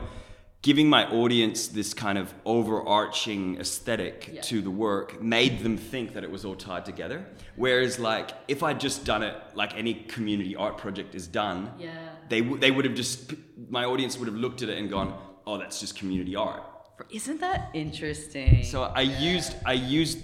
giving 0.63 0.89
my 0.89 1.05
audience 1.11 1.67
this 1.67 1.93
kind 1.93 2.17
of 2.17 2.33
overarching 2.45 3.59
aesthetic 3.59 4.29
Yeah. 4.31 4.41
to 4.43 4.61
the 4.61 4.71
work 4.71 5.21
made 5.21 5.59
them 5.59 5.75
think 5.77 6.13
that 6.13 6.23
it 6.23 6.31
was 6.31 6.45
all 6.45 6.55
tied 6.55 6.85
together. 6.85 7.25
Whereas 7.57 7.99
like 7.99 8.31
if 8.47 8.63
I'd 8.63 8.79
just 8.79 9.03
done 9.05 9.23
it 9.23 9.35
like 9.55 9.75
any 9.77 9.93
community 9.93 10.55
art 10.55 10.77
project 10.77 11.15
is 11.15 11.27
done, 11.27 11.69
Yeah. 11.77 11.91
they 12.29 12.39
w- 12.39 12.59
they 12.59 12.71
would 12.71 12.85
have 12.85 12.95
just 12.95 13.33
my 13.69 13.83
audience 13.83 14.17
would 14.17 14.29
have 14.29 14.37
looked 14.37 14.61
at 14.61 14.69
it 14.69 14.77
and 14.77 14.89
gone, 14.89 15.13
oh, 15.45 15.57
that's 15.57 15.79
just 15.81 15.97
community 15.99 16.35
art. 16.35 16.63
Isn't 17.09 17.41
that 17.41 17.69
interesting? 17.73 18.63
So 18.63 18.83
I 18.83 19.01
used 19.01 19.53
I 19.65 19.73
used 19.73 20.19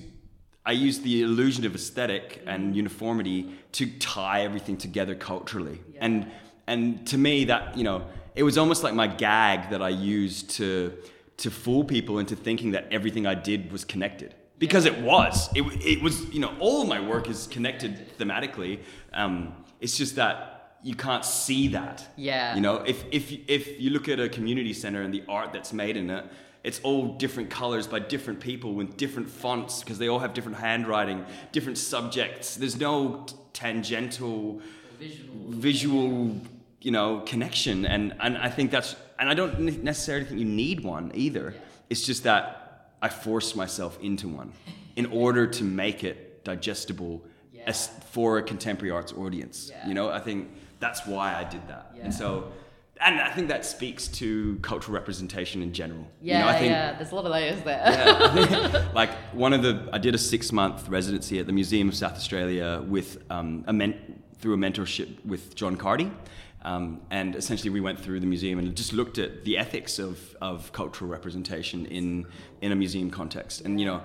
I 0.65 0.71
used 0.71 1.03
the 1.03 1.21
illusion 1.21 1.65
of 1.65 1.75
aesthetic 1.75 2.25
mm. 2.45 2.53
and 2.53 2.75
uniformity 2.75 3.39
to 3.73 3.87
tie 3.99 4.43
everything 4.43 4.77
together 4.77 5.15
culturally. 5.15 5.81
Yeah. 5.93 6.05
And 6.05 6.31
and 6.67 7.05
to 7.07 7.17
me 7.17 7.45
that, 7.45 7.77
you 7.77 7.83
know, 7.83 8.03
it 8.39 8.43
was 8.43 8.57
almost 8.57 8.83
like 8.83 8.93
my 8.93 9.07
gag 9.07 9.69
that 9.69 9.81
I 9.81 9.89
used 9.89 10.51
to 10.51 10.93
to 11.43 11.51
fool 11.51 11.83
people 11.83 12.19
into 12.19 12.35
thinking 12.37 12.71
that 12.71 12.87
everything 12.89 13.27
I 13.27 13.35
did 13.35 13.69
was 13.69 13.83
connected. 13.83 14.33
Because 14.57 14.85
it 14.85 14.97
was. 14.99 15.49
It, 15.55 15.63
it 15.95 16.01
was, 16.01 16.15
you 16.33 16.39
know, 16.39 16.53
all 16.59 16.85
my 16.85 16.99
work 17.01 17.29
is 17.29 17.47
connected 17.47 18.17
thematically. 18.17 18.79
Um, 19.13 19.53
it's 19.81 19.97
just 19.97 20.15
that 20.15 20.77
you 20.83 20.95
can't 20.95 21.25
see 21.25 21.69
that. 21.69 22.07
Yeah. 22.15 22.55
You 22.55 22.61
know, 22.61 22.75
if 22.77 23.03
if 23.11 23.25
if 23.47 23.79
you 23.81 23.89
look 23.89 24.07
at 24.07 24.19
a 24.21 24.29
community 24.29 24.73
center 24.73 25.01
and 25.01 25.13
the 25.13 25.23
art 25.27 25.51
that's 25.51 25.73
made 25.73 25.97
in 25.97 26.09
it, 26.09 26.23
it's 26.63 26.79
all 26.81 27.17
different 27.17 27.49
colors 27.49 27.87
by 27.87 27.99
different 27.99 28.39
people 28.39 28.73
with 28.73 28.95
different 28.95 29.29
fonts 29.29 29.81
because 29.81 29.97
they 29.97 30.07
all 30.07 30.19
have 30.19 30.33
different 30.33 30.59
handwriting, 30.59 31.25
different 31.51 31.77
subjects. 31.77 32.55
There's 32.55 32.79
no 32.79 33.25
tangential 33.51 34.61
visual, 35.67 36.35
you 36.81 36.91
know, 36.91 37.21
connection, 37.25 37.85
and 37.85 38.15
and 38.19 38.37
I 38.37 38.49
think 38.49 38.71
that's 38.71 38.95
and 39.17 39.29
I 39.29 39.33
don't 39.33 39.83
necessarily 39.83 40.25
think 40.25 40.39
you 40.39 40.45
need 40.45 40.83
one 40.83 41.11
either. 41.13 41.53
It's 41.89 42.05
just 42.05 42.23
that 42.23 42.91
I 43.01 43.09
forced 43.09 43.55
myself 43.55 43.99
into 44.01 44.27
one 44.27 44.53
in 44.95 45.07
order 45.07 45.47
to 45.47 45.63
make 45.63 46.03
it 46.03 46.43
digestible 46.43 47.23
as 47.65 47.87
for 48.11 48.37
a 48.37 48.43
contemporary 48.43 48.91
arts 48.91 49.13
audience. 49.13 49.69
Yeah. 49.69 49.87
You 49.87 49.93
know, 49.93 50.09
I 50.09 50.19
think 50.19 50.49
that's 50.79 51.05
why 51.05 51.35
I 51.35 51.43
did 51.43 51.67
that. 51.67 51.91
Yeah. 51.95 52.05
And 52.05 52.13
so 52.13 52.51
and 53.01 53.19
I 53.19 53.31
think 53.31 53.47
that 53.47 53.65
speaks 53.65 54.07
to 54.09 54.59
cultural 54.61 54.93
representation 54.93 55.61
in 55.61 55.71
general. 55.71 56.05
Yeah, 56.21 56.39
you 56.39 56.43
know, 56.43 56.49
I 56.49 56.59
think, 56.59 56.71
yeah. 56.71 56.93
There's 56.93 57.11
a 57.11 57.15
lot 57.15 57.25
of 57.25 57.31
layers 57.31 57.61
there. 57.63 57.81
yeah. 57.85 58.89
like 58.93 59.11
one 59.33 59.53
of 59.53 59.63
the, 59.63 59.89
I 59.93 59.97
did 59.99 60.15
a 60.15 60.17
six 60.17 60.51
month 60.51 60.89
residency 60.89 61.39
at 61.39 61.45
the 61.45 61.53
Museum 61.53 61.87
of 61.87 61.95
South 61.95 62.13
Australia 62.13 62.83
with 62.85 63.23
um, 63.29 63.63
a 63.67 63.73
men, 63.73 64.21
through 64.39 64.53
a 64.53 64.57
mentorship 64.57 65.25
with 65.25 65.55
John 65.55 65.77
Carty. 65.77 66.11
Um, 66.61 67.01
and 67.09 67.35
essentially, 67.35 67.69
we 67.69 67.79
went 67.79 67.99
through 67.99 68.19
the 68.19 68.25
museum 68.25 68.59
and 68.59 68.75
just 68.75 68.93
looked 68.93 69.17
at 69.17 69.45
the 69.45 69.57
ethics 69.57 69.97
of, 69.97 70.35
of 70.41 70.71
cultural 70.73 71.09
representation 71.09 71.85
in, 71.85 72.25
in 72.61 72.71
a 72.71 72.75
museum 72.75 73.09
context. 73.09 73.61
And, 73.61 73.79
you 73.79 73.85
know, 73.85 74.01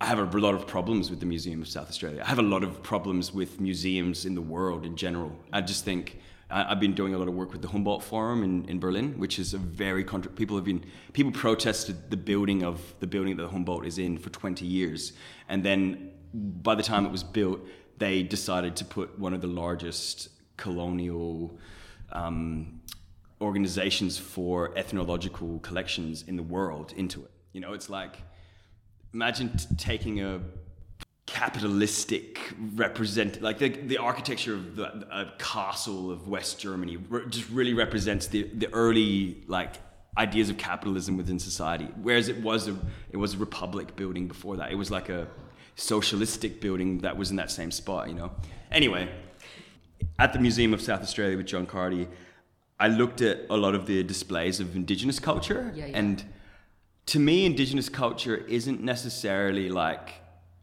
I 0.00 0.06
have 0.06 0.18
a 0.18 0.38
lot 0.38 0.54
of 0.54 0.66
problems 0.66 1.08
with 1.08 1.20
the 1.20 1.26
Museum 1.26 1.62
of 1.62 1.68
South 1.68 1.88
Australia. 1.88 2.22
I 2.22 2.28
have 2.28 2.38
a 2.38 2.42
lot 2.42 2.62
of 2.62 2.82
problems 2.82 3.32
with 3.32 3.60
museums 3.60 4.26
in 4.26 4.34
the 4.34 4.42
world 4.42 4.84
in 4.84 4.94
general. 4.94 5.32
I 5.54 5.62
just 5.62 5.86
think 5.86 6.18
I've 6.50 6.78
been 6.78 6.94
doing 6.94 7.14
a 7.14 7.18
lot 7.18 7.28
of 7.28 7.34
work 7.34 7.50
with 7.50 7.62
the 7.62 7.68
Humboldt 7.68 8.04
Forum 8.04 8.44
in, 8.44 8.68
in 8.68 8.78
Berlin, 8.78 9.18
which 9.18 9.38
is 9.38 9.52
a 9.52 9.58
very 9.58 10.04
contra- 10.04 10.30
people 10.30 10.56
have 10.56 10.64
been 10.64 10.84
people 11.12 11.32
protested 11.32 12.10
the 12.10 12.16
building 12.16 12.62
of 12.62 12.94
the 13.00 13.06
building 13.06 13.36
that 13.36 13.42
the 13.42 13.48
Humboldt 13.48 13.86
is 13.86 13.98
in 13.98 14.16
for 14.16 14.30
20 14.30 14.64
years, 14.64 15.12
and 15.48 15.64
then 15.64 16.12
by 16.34 16.74
the 16.74 16.84
time 16.84 17.04
it 17.04 17.10
was 17.10 17.24
built, 17.24 17.60
they 17.98 18.22
decided 18.22 18.76
to 18.76 18.84
put 18.84 19.18
one 19.18 19.34
of 19.34 19.40
the 19.40 19.48
largest 19.48 20.28
colonial 20.56 21.58
um, 22.12 22.80
organizations 23.40 24.18
for 24.18 24.76
ethnological 24.76 25.58
collections 25.60 26.24
in 26.26 26.36
the 26.36 26.42
world 26.42 26.92
into 26.96 27.22
it. 27.24 27.30
You 27.52 27.60
know, 27.60 27.72
it's 27.72 27.88
like 27.88 28.16
imagine 29.12 29.56
t- 29.56 29.66
taking 29.76 30.20
a 30.20 30.40
capitalistic 31.26 32.38
represent 32.74 33.42
like 33.42 33.58
the, 33.58 33.68
the 33.68 33.98
architecture 33.98 34.54
of 34.54 34.76
the 34.76 35.32
castle 35.38 36.10
of 36.12 36.28
west 36.28 36.60
germany 36.60 36.96
re- 36.96 37.24
just 37.28 37.50
really 37.50 37.74
represents 37.74 38.28
the, 38.28 38.44
the 38.54 38.72
early 38.72 39.42
like 39.48 39.74
ideas 40.16 40.48
of 40.50 40.56
capitalism 40.56 41.16
within 41.16 41.38
society 41.38 41.88
whereas 42.00 42.28
it 42.28 42.40
was 42.42 42.68
a 42.68 42.76
it 43.10 43.16
was 43.16 43.34
a 43.34 43.38
republic 43.38 43.96
building 43.96 44.28
before 44.28 44.56
that 44.56 44.70
it 44.70 44.76
was 44.76 44.88
like 44.88 45.08
a 45.08 45.26
socialistic 45.74 46.60
building 46.60 46.98
that 46.98 47.16
was 47.16 47.30
in 47.30 47.36
that 47.36 47.50
same 47.50 47.72
spot 47.72 48.08
you 48.08 48.14
know 48.14 48.30
anyway 48.70 49.08
at 50.18 50.32
the 50.32 50.38
museum 50.38 50.72
of 50.74 50.80
south 50.80 51.02
australia 51.02 51.36
with 51.36 51.46
john 51.46 51.66
carty 51.66 52.08
i 52.80 52.88
looked 52.88 53.20
at 53.20 53.40
a 53.50 53.56
lot 53.56 53.74
of 53.74 53.86
the 53.86 54.02
displays 54.02 54.60
of 54.60 54.74
indigenous 54.76 55.18
culture 55.18 55.72
Yeah, 55.74 55.86
yeah. 55.86 55.98
and 55.98 56.24
to 57.06 57.18
me 57.18 57.46
indigenous 57.46 57.88
culture 57.88 58.36
isn't 58.36 58.82
necessarily 58.82 59.68
like 59.70 60.14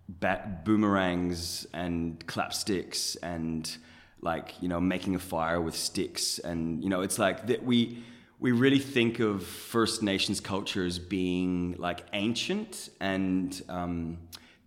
bat 0.10 0.66
boomerangs 0.66 1.66
and 1.74 2.26
clapsticks 2.28 3.16
and 3.24 3.78
like 4.22 4.54
you 4.62 4.68
know 4.68 4.80
making 4.82 5.16
a 5.16 5.20
fire 5.20 5.62
with 5.62 5.76
sticks 5.76 6.40
and 6.40 6.84
you 6.84 6.90
know 6.90 7.02
it's 7.02 7.18
like 7.20 7.48
that 7.48 7.64
we 7.64 8.04
we 8.40 8.52
really 8.52 8.80
think 8.80 9.22
of 9.22 9.46
First 9.46 10.04
Nations 10.04 10.42
cultures 10.42 11.00
being 11.00 11.76
like 11.78 12.04
ancient 12.12 12.90
and 13.00 13.62
um, 13.70 14.18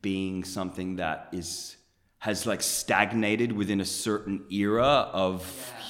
being 0.00 0.44
something 0.44 0.96
that 0.96 1.28
is 1.32 1.75
has 2.26 2.44
like 2.44 2.60
stagnated 2.60 3.52
within 3.52 3.80
a 3.80 3.84
certain 3.84 4.36
era 4.50 4.90
of 5.26 5.38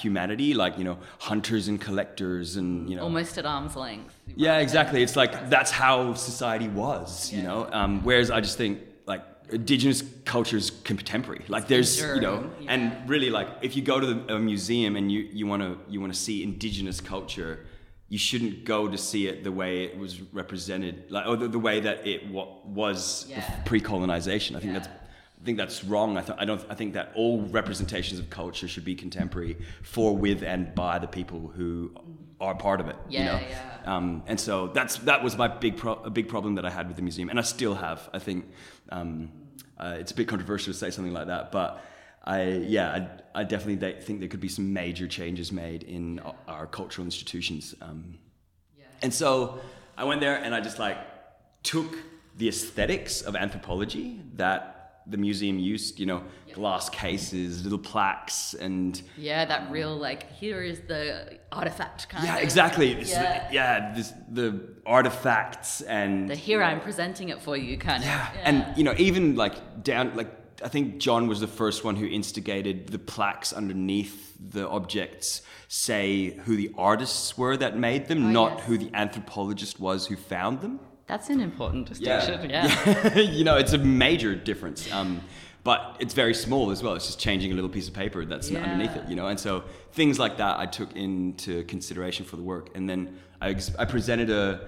humanity 0.01 0.53
like 0.53 0.77
you 0.77 0.83
know 0.83 0.97
hunters 1.29 1.67
and 1.67 1.81
collectors 1.87 2.47
and 2.59 2.87
you 2.89 2.95
know 2.95 3.01
Almost 3.09 3.39
at 3.39 3.45
arm's 3.47 3.75
length. 3.75 4.13
yeah, 4.45 4.59
exactly. 4.65 5.01
It's 5.05 5.15
like 5.15 5.49
that's 5.49 5.71
how 5.71 6.13
society 6.13 6.67
was, 6.83 7.33
you 7.33 7.41
know. 7.47 7.59
Um, 7.79 7.91
whereas 8.03 8.29
I 8.29 8.39
just 8.47 8.55
think 8.61 8.73
like 9.13 9.23
indigenous 9.51 10.03
cultures 10.33 10.65
contemporary. 10.89 11.43
Like 11.47 11.65
there's, 11.67 11.91
you 11.99 12.21
know, 12.27 12.37
yeah. 12.61 12.73
and 12.73 13.09
really 13.09 13.31
like 13.31 13.47
if 13.67 13.71
you 13.75 13.81
go 13.81 13.99
to 14.03 14.07
the, 14.13 14.35
a 14.35 14.39
museum 14.39 14.95
and 14.99 15.05
you 15.13 15.21
you 15.39 15.45
want 15.51 15.61
to 15.67 15.71
you 15.91 15.99
want 16.03 16.13
to 16.13 16.19
see 16.27 16.43
indigenous 16.43 17.01
culture, 17.13 17.53
you 18.13 18.19
shouldn't 18.27 18.55
go 18.73 18.79
to 18.93 18.97
see 19.09 19.23
it 19.31 19.43
the 19.43 19.51
way 19.61 19.71
it 19.87 19.97
was 20.03 20.21
represented, 20.41 20.95
like 21.09 21.25
or 21.29 21.35
the, 21.41 21.47
the 21.57 21.63
way 21.69 21.77
that 21.87 21.97
it 22.13 22.19
wa- 22.35 22.51
was 22.81 23.25
Yeah. 23.27 23.41
pre-colonization. 23.65 24.55
I 24.55 24.59
think 24.59 24.73
Yeah. 24.73 24.79
that's. 24.81 24.91
I 25.47 25.49
think 25.49 25.59
that's 25.59 25.81
wrong. 25.85 26.17
I, 26.17 26.21
th- 26.23 26.37
I 26.41 26.43
don't. 26.43 26.61
I 26.69 26.75
think 26.75 26.95
that 26.95 27.13
all 27.15 27.41
representations 27.43 28.19
of 28.19 28.29
culture 28.29 28.67
should 28.67 28.83
be 28.83 28.95
contemporary 28.95 29.55
for, 29.81 30.13
with, 30.13 30.43
and 30.43 30.75
by 30.75 30.99
the 30.99 31.07
people 31.07 31.53
who 31.55 31.91
are 32.41 32.53
part 32.53 32.81
of 32.81 32.89
it. 32.89 32.97
you 33.07 33.19
Yeah, 33.19 33.25
know? 33.25 33.39
yeah. 33.49 33.95
Um, 33.95 34.23
and 34.27 34.37
so 34.37 34.67
that's 34.67 34.97
that 35.11 35.23
was 35.23 35.37
my 35.37 35.47
big 35.47 35.77
pro- 35.77 36.03
a 36.03 36.09
big 36.09 36.27
problem 36.27 36.55
that 36.55 36.65
I 36.65 36.69
had 36.69 36.87
with 36.89 36.97
the 36.97 37.01
museum, 37.01 37.29
and 37.29 37.39
I 37.39 37.43
still 37.43 37.75
have. 37.75 38.09
I 38.13 38.19
think 38.19 38.43
um, 38.89 39.31
uh, 39.77 39.95
it's 39.97 40.11
a 40.11 40.15
bit 40.15 40.27
controversial 40.27 40.73
to 40.73 40.77
say 40.77 40.89
something 40.89 41.13
like 41.13 41.27
that, 41.27 41.53
but 41.53 41.81
I 42.25 42.49
yeah 42.75 43.07
I, 43.33 43.39
I 43.39 43.43
definitely 43.45 43.77
de- 43.77 44.01
think 44.01 44.19
there 44.19 44.27
could 44.27 44.41
be 44.41 44.49
some 44.49 44.73
major 44.73 45.07
changes 45.07 45.53
made 45.53 45.83
in 45.83 46.19
our, 46.19 46.35
our 46.49 46.67
cultural 46.67 47.05
institutions. 47.05 47.73
Um, 47.81 48.17
and 49.01 49.13
so 49.13 49.61
I 49.97 50.03
went 50.03 50.19
there 50.19 50.35
and 50.43 50.53
I 50.53 50.59
just 50.59 50.77
like 50.77 50.97
took 51.63 51.95
the 52.35 52.49
aesthetics 52.49 53.21
of 53.21 53.37
anthropology 53.37 54.19
that 54.35 54.73
the 55.09 55.17
museum 55.17 55.57
used, 55.59 55.99
you 55.99 56.05
know, 56.05 56.21
glass 56.53 56.89
cases, 56.89 57.63
little 57.63 57.79
plaques, 57.79 58.53
and 58.55 59.01
Yeah, 59.17 59.45
that 59.45 59.71
real 59.71 59.95
like 59.95 60.31
here 60.33 60.61
is 60.61 60.79
the 60.87 61.39
artifact 61.51 62.09
kind 62.09 62.25
yeah, 62.25 62.37
of. 62.37 62.43
exactly. 62.43 62.93
This, 62.93 63.11
Yeah. 63.11 63.47
yeah, 63.51 63.93
this, 63.95 64.13
the 64.29 64.59
artifacts 64.85 65.81
and 65.81 66.29
The 66.29 66.35
here 66.35 66.61
I'm 66.63 66.81
presenting 66.81 67.29
it 67.29 67.41
for 67.41 67.55
you 67.55 67.77
kind 67.77 68.03
of. 68.03 68.09
yeah. 68.09 68.29
and 68.43 68.77
you 68.77 68.83
know 68.83 68.93
even 68.97 69.35
like 69.35 69.83
down 69.83 70.15
like 70.15 70.31
I 70.63 70.69
think 70.69 70.97
John 70.97 71.27
was 71.27 71.39
the 71.39 71.47
first 71.47 71.83
one 71.83 71.95
who 71.95 72.07
instigated 72.07 72.87
the 72.87 72.97
plaques 72.97 73.53
underneath 73.53 74.33
the 74.53 74.67
objects 74.67 75.43
say 75.67 76.31
who 76.45 76.55
the 76.55 76.71
artists 76.77 77.37
were 77.37 77.55
that 77.57 77.77
made 77.77 78.07
them, 78.07 78.25
Oh, 78.27 78.31
not 78.31 78.51
yes. 78.57 78.65
who 78.67 78.77
the 78.79 78.89
anthropologist 78.95 79.79
was 79.79 80.07
who 80.07 80.15
found 80.15 80.61
them. 80.61 80.79
That's 81.07 81.29
an 81.29 81.39
important 81.39 81.87
distinction. 81.87 82.49
Yeah. 82.49 83.17
you 83.17 83.43
know, 83.43 83.55
it's 83.57 83.73
a 83.73 83.77
major 83.77 84.35
difference. 84.35 84.91
Um, 84.91 85.21
but 85.63 85.97
it's 85.99 86.13
very 86.13 86.33
small 86.33 86.71
as 86.71 86.81
well. 86.83 86.93
It's 86.93 87.07
just 87.07 87.19
changing 87.19 87.51
a 87.51 87.55
little 87.55 87.69
piece 87.69 87.87
of 87.87 87.93
paper 87.93 88.23
that's 88.25 88.49
Yeah. 88.49 88.63
underneath 88.63 88.95
it, 88.95 89.09
you 89.09 89.15
know. 89.15 89.27
And 89.27 89.39
so 89.39 89.63
things 89.91 90.19
like 90.19 90.37
that 90.37 90.59
I 90.59 90.65
took 90.65 90.95
into 90.95 91.63
consideration 91.63 92.25
for 92.25 92.35
the 92.35 92.41
work. 92.43 92.69
And 92.75 92.89
then 92.89 93.17
I, 93.41 93.49
ex- 93.49 93.75
I 93.77 93.85
presented 93.85 94.29
a, 94.29 94.67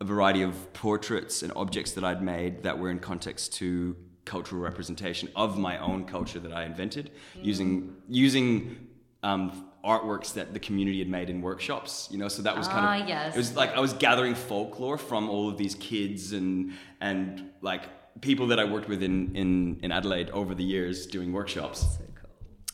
a 0.00 0.04
variety 0.04 0.42
of 0.42 0.72
portraits 0.72 1.42
and 1.42 1.52
objects 1.56 1.92
that 1.92 2.04
I'd 2.04 2.22
made 2.22 2.62
that 2.64 2.78
were 2.78 2.90
in 2.90 2.98
context 2.98 3.54
to 3.54 3.96
cultural 4.24 4.60
representation 4.60 5.28
of 5.36 5.56
my 5.56 5.78
own 5.78 6.04
culture 6.04 6.40
that 6.40 6.52
I 6.52 6.64
invented 6.64 7.12
using 7.40 7.94
using 8.08 8.88
um, 9.22 9.66
artworks 9.92 10.32
that 10.34 10.52
the 10.52 10.60
community 10.68 10.98
had 10.98 11.08
made 11.08 11.28
in 11.30 11.40
workshops. 11.40 12.08
You 12.10 12.18
know, 12.18 12.28
so 12.28 12.42
that 12.42 12.56
was 12.56 12.66
kind 12.68 12.84
Ah, 12.86 13.02
of 13.02 13.08
yes. 13.08 13.34
it 13.34 13.38
was 13.38 13.56
like 13.56 13.70
I 13.76 13.80
was 13.80 13.92
gathering 14.06 14.34
folklore 14.34 14.98
from 14.98 15.22
all 15.30 15.48
of 15.48 15.56
these 15.56 15.74
kids 15.76 16.32
and 16.32 16.72
and 17.00 17.24
like 17.62 17.82
people 18.20 18.46
that 18.48 18.58
I 18.58 18.64
worked 18.64 18.88
with 18.88 19.02
in 19.02 19.34
in, 19.36 19.78
in 19.82 19.92
Adelaide 19.92 20.30
over 20.30 20.54
the 20.54 20.64
years 20.64 21.06
doing 21.06 21.32
workshops 21.32 21.80
So 21.80 22.04
cool. 22.20 22.30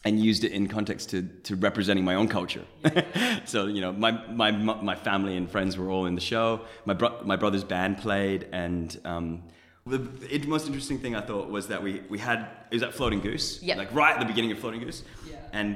and 0.07 0.13
used 0.31 0.43
it 0.45 0.53
in 0.53 0.67
context 0.69 1.11
to, 1.11 1.23
to 1.49 1.57
representing 1.57 2.05
my 2.05 2.15
own 2.21 2.29
culture. 2.29 2.65
so 3.45 3.67
you 3.67 3.81
know, 3.85 3.93
my, 3.93 4.13
my 4.43 4.51
my 4.91 4.95
family 5.09 5.37
and 5.37 5.51
friends 5.51 5.77
were 5.77 5.91
all 5.91 6.07
in 6.07 6.15
the 6.15 6.21
show. 6.35 6.61
My 6.91 6.95
bro- 6.95 7.21
my 7.25 7.37
brother's 7.37 7.65
band 7.65 7.99
played, 7.99 8.41
and 8.53 8.89
um, 9.05 9.43
the 9.87 10.01
it, 10.31 10.47
most 10.47 10.67
interesting 10.67 10.99
thing 11.03 11.15
I 11.17 11.21
thought 11.31 11.51
was 11.51 11.65
that 11.69 11.83
we 11.83 11.93
we 12.09 12.19
had 12.19 12.39
it 12.71 12.75
was 12.79 12.83
at 12.89 12.95
Floating 12.95 13.21
Goose, 13.21 13.61
Yep. 13.63 13.77
like 13.83 13.91
right 13.95 14.15
at 14.17 14.21
the 14.21 14.31
beginning 14.33 14.53
of 14.53 14.59
Floating 14.59 14.81
Goose, 14.87 15.03
Yeah. 15.29 15.37
and 15.61 15.75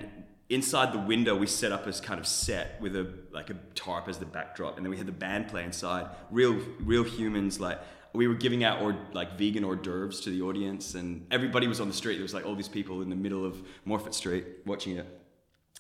inside 0.49 0.93
the 0.93 0.99
window 0.99 1.35
we 1.37 1.47
set 1.47 1.73
up 1.73 1.85
this 1.85 2.01
kind 2.01 2.21
of 2.21 2.27
set 2.27 2.81
with 2.81 2.95
a 2.95 3.13
like 3.33 3.51
a 3.51 3.55
tarp 3.75 4.09
as 4.09 4.19
the 4.19 4.27
backdrop, 4.27 4.77
and 4.77 4.85
then 4.85 4.91
we 4.91 4.97
had 4.97 5.07
the 5.07 5.13
band 5.13 5.49
play 5.49 5.65
inside, 5.65 6.07
real 6.31 6.55
real 6.81 7.05
humans 7.05 7.61
like. 7.61 7.79
We 8.13 8.29
were 8.29 8.35
giving 8.35 8.65
out 8.65 8.81
or 8.81 8.97
like 9.13 9.37
vegan 9.37 9.63
hors 9.63 9.77
d'oeuvres 9.77 10.23
to 10.23 10.31
the 10.31 10.41
audience, 10.41 10.95
and 10.95 11.27
everybody 11.31 11.67
was 11.67 11.81
on 11.81 11.89
the 11.89 11.95
street. 11.95 12.15
There 12.15 12.23
was 12.23 12.33
like 12.33 12.47
all 12.47 12.55
these 12.55 12.69
people 12.69 13.03
in 13.03 13.11
the 13.11 13.17
middle 13.17 13.45
of 13.45 13.61
Morphett 13.87 14.15
Street 14.15 14.47
watching 14.65 14.97
it. 14.97 15.07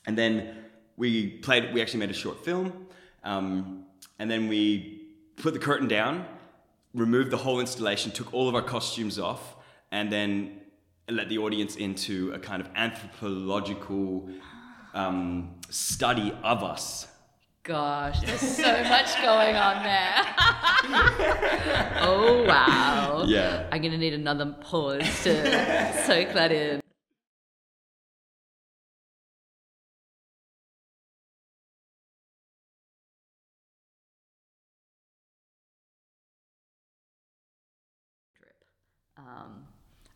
And 0.05 0.19
then 0.19 0.55
we 0.99 1.29
played. 1.29 1.73
We 1.73 1.81
actually 1.81 2.01
made 2.01 2.11
a 2.11 2.15
short 2.15 2.45
film, 2.45 2.89
um, 3.25 3.87
and 4.19 4.31
then 4.31 4.49
we 4.49 5.01
put 5.37 5.55
the 5.55 5.61
curtain 5.61 5.89
down, 5.89 6.27
removed 6.93 7.31
the 7.31 7.39
whole 7.39 7.59
installation, 7.59 8.13
took 8.13 8.35
all 8.35 8.51
of 8.51 8.55
our 8.55 8.61
costumes 8.61 9.19
off, 9.19 9.57
and 9.91 10.13
then 10.13 10.61
let 11.09 11.31
the 11.31 11.39
audience 11.39 11.77
into 11.77 12.33
a 12.33 12.39
kind 12.39 12.61
of 12.61 12.69
anthropological 12.75 14.29
um, 14.97 15.55
study 15.69 16.33
of 16.43 16.65
us. 16.65 17.07
Gosh, 17.63 18.21
there's 18.21 18.41
so 18.41 18.83
much 18.85 19.15
going 19.23 19.57
on 19.57 19.83
there. 19.83 20.25
oh 22.03 22.45
wow. 22.47 23.25
Yeah. 23.27 23.67
I'm 23.71 23.83
gonna 23.83 23.99
need 23.99 24.15
another 24.15 24.57
pause 24.61 25.03
to 25.25 26.03
soak 26.07 26.33
that 26.33 26.53
in. 26.53 26.81
Um, 39.19 39.67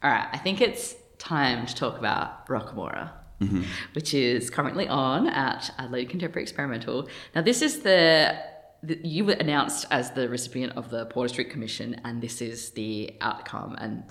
all 0.03 0.11
right, 0.11 0.29
I 0.33 0.39
think 0.39 0.61
it's 0.61 0.95
time 1.19 1.67
to 1.67 1.75
talk 1.75 1.99
about 1.99 2.47
Rockamora. 2.47 3.20
which 3.95 4.15
is 4.15 4.51
currently 4.51 4.89
on 4.89 5.27
at 5.27 5.73
Adelaide 5.79 6.07
Contemporary 6.07 6.43
Experimental. 6.43 7.09
Now, 7.35 7.43
this 7.43 7.63
is 7.63 7.81
the, 7.81 8.39
the 8.83 8.99
you 9.07 9.25
were 9.25 9.33
announced 9.33 9.87
as 9.91 10.11
the 10.13 10.29
recipient 10.29 10.75
of 10.77 10.91
the 10.91 11.07
Porter 11.07 11.29
Street 11.29 11.51
Commission, 11.51 12.01
and 12.05 12.21
this 12.21 12.41
is 12.41 12.71
the 12.71 13.15
outcome. 13.21 13.77
And 13.79 14.05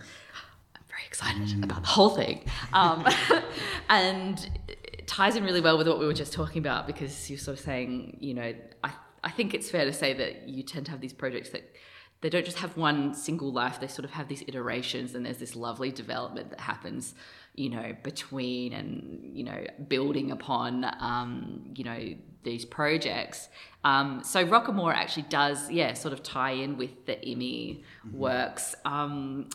I'm 0.75 0.83
very 0.87 1.03
excited 1.05 1.63
about 1.63 1.81
the 1.81 1.89
whole 1.89 2.09
thing. 2.09 2.43
Um, 2.73 3.05
and 3.89 4.49
it 4.67 5.07
ties 5.07 5.35
in 5.35 5.43
really 5.43 5.61
well 5.61 5.77
with 5.77 5.87
what 5.87 5.99
we 5.99 6.05
were 6.05 6.13
just 6.13 6.33
talking 6.33 6.59
about 6.59 6.87
because 6.87 7.29
you're 7.29 7.39
sort 7.39 7.57
of 7.57 7.63
saying, 7.63 8.17
you 8.19 8.33
know, 8.33 8.53
I, 8.83 8.91
I 9.23 9.31
think 9.31 9.53
it's 9.53 9.69
fair 9.69 9.85
to 9.85 9.93
say 9.93 10.13
that 10.13 10.47
you 10.47 10.63
tend 10.63 10.85
to 10.85 10.91
have 10.91 11.01
these 11.01 11.13
projects 11.13 11.49
that 11.49 11.75
they 12.21 12.29
don't 12.29 12.45
just 12.45 12.59
have 12.59 12.75
one 12.75 13.13
single 13.13 13.51
life, 13.51 13.79
they 13.79 13.87
sort 13.87 14.03
of 14.03 14.11
have 14.11 14.27
these 14.27 14.43
iterations 14.47 15.15
and 15.15 15.25
there's 15.25 15.37
this 15.37 15.55
lovely 15.55 15.91
development 15.91 16.49
that 16.49 16.59
happens, 16.59 17.15
you 17.59 17.69
know, 17.69 17.93
between 18.03 18.71
and, 18.71 19.31
you 19.33 19.43
know, 19.43 19.65
building 19.89 20.31
upon, 20.31 20.85
um, 21.01 21.61
you 21.75 21.83
know, 21.83 22.15
these 22.43 22.63
projects. 22.63 23.49
Um, 23.83 24.21
so 24.23 24.45
Rockamora 24.45 24.93
actually 24.93 25.23
does, 25.23 25.69
yeah, 25.69 25.93
sort 25.93 26.13
of 26.13 26.23
tie 26.23 26.51
in 26.51 26.77
with 26.77 27.05
the 27.05 27.17
IMI 27.17 27.83
works. 28.13 28.75
Um, 28.85 29.49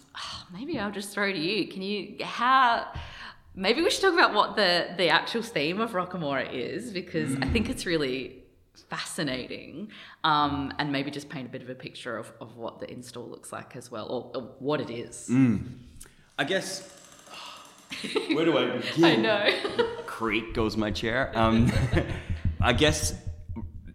maybe 0.52 0.78
I'll 0.78 0.92
just 0.92 1.14
throw 1.14 1.32
to 1.32 1.38
you. 1.38 1.66
Can 1.66 1.80
you, 1.80 2.22
how, 2.22 2.92
maybe 3.54 3.80
we 3.80 3.88
should 3.88 4.02
talk 4.02 4.12
about 4.12 4.34
what 4.34 4.54
the, 4.54 4.88
the 4.98 5.08
actual 5.08 5.40
theme 5.42 5.80
of 5.80 5.92
Rockamora 5.92 6.52
is 6.52 6.90
because 6.90 7.34
I 7.36 7.46
think 7.46 7.70
it's 7.70 7.86
really 7.86 8.42
fascinating 8.90 9.88
um, 10.24 10.74
and 10.78 10.92
maybe 10.92 11.10
just 11.10 11.30
paint 11.30 11.48
a 11.48 11.50
bit 11.50 11.62
of 11.62 11.70
a 11.70 11.74
picture 11.74 12.18
of, 12.18 12.30
of 12.38 12.58
what 12.58 12.80
the 12.80 12.90
install 12.92 13.26
looks 13.26 13.50
like 13.50 13.76
as 13.76 13.90
well 13.90 14.06
or, 14.08 14.42
or 14.42 14.42
what 14.58 14.82
it 14.82 14.90
is. 14.90 15.26
I 16.38 16.44
guess. 16.44 16.93
Where 18.34 18.44
do 18.44 18.56
I 18.58 18.76
begin? 18.78 19.04
I 19.04 19.16
know. 19.16 19.50
Creak 20.06 20.54
goes 20.54 20.76
my 20.76 20.90
chair. 20.90 21.30
Um, 21.34 21.70
I 22.60 22.72
guess 22.72 23.14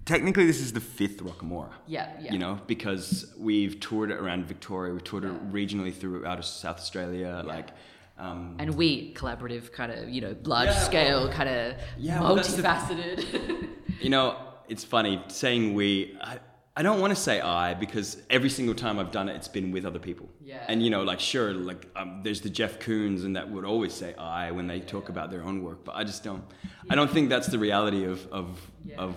technically 0.06 0.46
this 0.46 0.60
is 0.60 0.74
the 0.74 0.80
fifth 0.82 1.18
Rockamora. 1.24 1.72
Yeah, 1.88 2.10
yeah. 2.22 2.32
You 2.34 2.40
know, 2.40 2.60
because 2.68 3.34
we've 3.38 3.80
toured 3.80 4.12
it 4.12 4.18
around 4.18 4.46
Victoria, 4.46 4.94
we've 4.94 5.04
toured 5.04 5.26
it 5.26 5.52
regionally 5.52 5.94
throughout 5.94 6.44
South 6.46 6.78
Australia, 6.78 7.44
like. 7.46 7.70
Um, 8.18 8.58
and 8.60 8.76
we 8.76 9.14
collaborative 9.14 9.72
kind 9.72 9.94
of 9.94 10.10
you 10.10 10.20
know 10.20 10.36
large 10.44 10.68
Yeah, 10.68 10.80
scale 10.80 11.20
well, 11.24 11.32
kind 11.32 11.48
of 11.48 11.78
yeah, 11.98 12.20
well, 12.20 12.36
the- 12.36 12.42
multifaceted 12.42 13.70
You 14.02 14.10
know, 14.10 14.36
it's 14.68 14.84
funny 14.84 15.22
saying 15.28 15.74
we. 15.74 16.18
I, 16.22 16.40
I 16.80 16.82
don't 16.82 17.00
want 17.02 17.12
to 17.16 17.22
say 17.22 17.42
I 17.42 17.74
because 17.74 18.08
every 18.30 18.50
single 18.50 18.74
time 18.84 18.96
I've 19.00 19.12
done 19.12 19.28
it, 19.30 19.36
it's 19.36 19.50
been 19.58 19.70
with 19.76 19.86
other 19.86 20.00
people. 20.00 20.28
Yeah. 20.52 20.64
And 20.70 20.82
you 20.84 20.90
know, 20.90 21.04
like 21.04 21.20
sure, 21.20 21.54
like 21.54 21.82
um, 21.96 22.22
there's 22.24 22.42
the 22.42 22.50
Jeff 22.60 22.80
Koons, 22.80 23.26
and 23.26 23.36
that 23.36 23.50
would 23.52 23.66
always 23.66 23.94
say 23.94 24.10
I 24.16 24.52
when 24.52 24.68
they 24.68 24.80
talk 24.80 25.10
about 25.10 25.30
their 25.30 25.44
own 25.44 25.58
work. 25.68 25.80
But 25.84 25.96
I 26.02 26.04
just 26.06 26.24
don't. 26.24 26.44
I 26.90 26.96
don't 26.96 27.12
think 27.12 27.30
that's 27.30 27.48
the 27.48 27.60
reality 27.60 28.06
of 28.06 28.18
of 28.32 28.46
Yeah. 28.86 28.96
of 29.06 29.16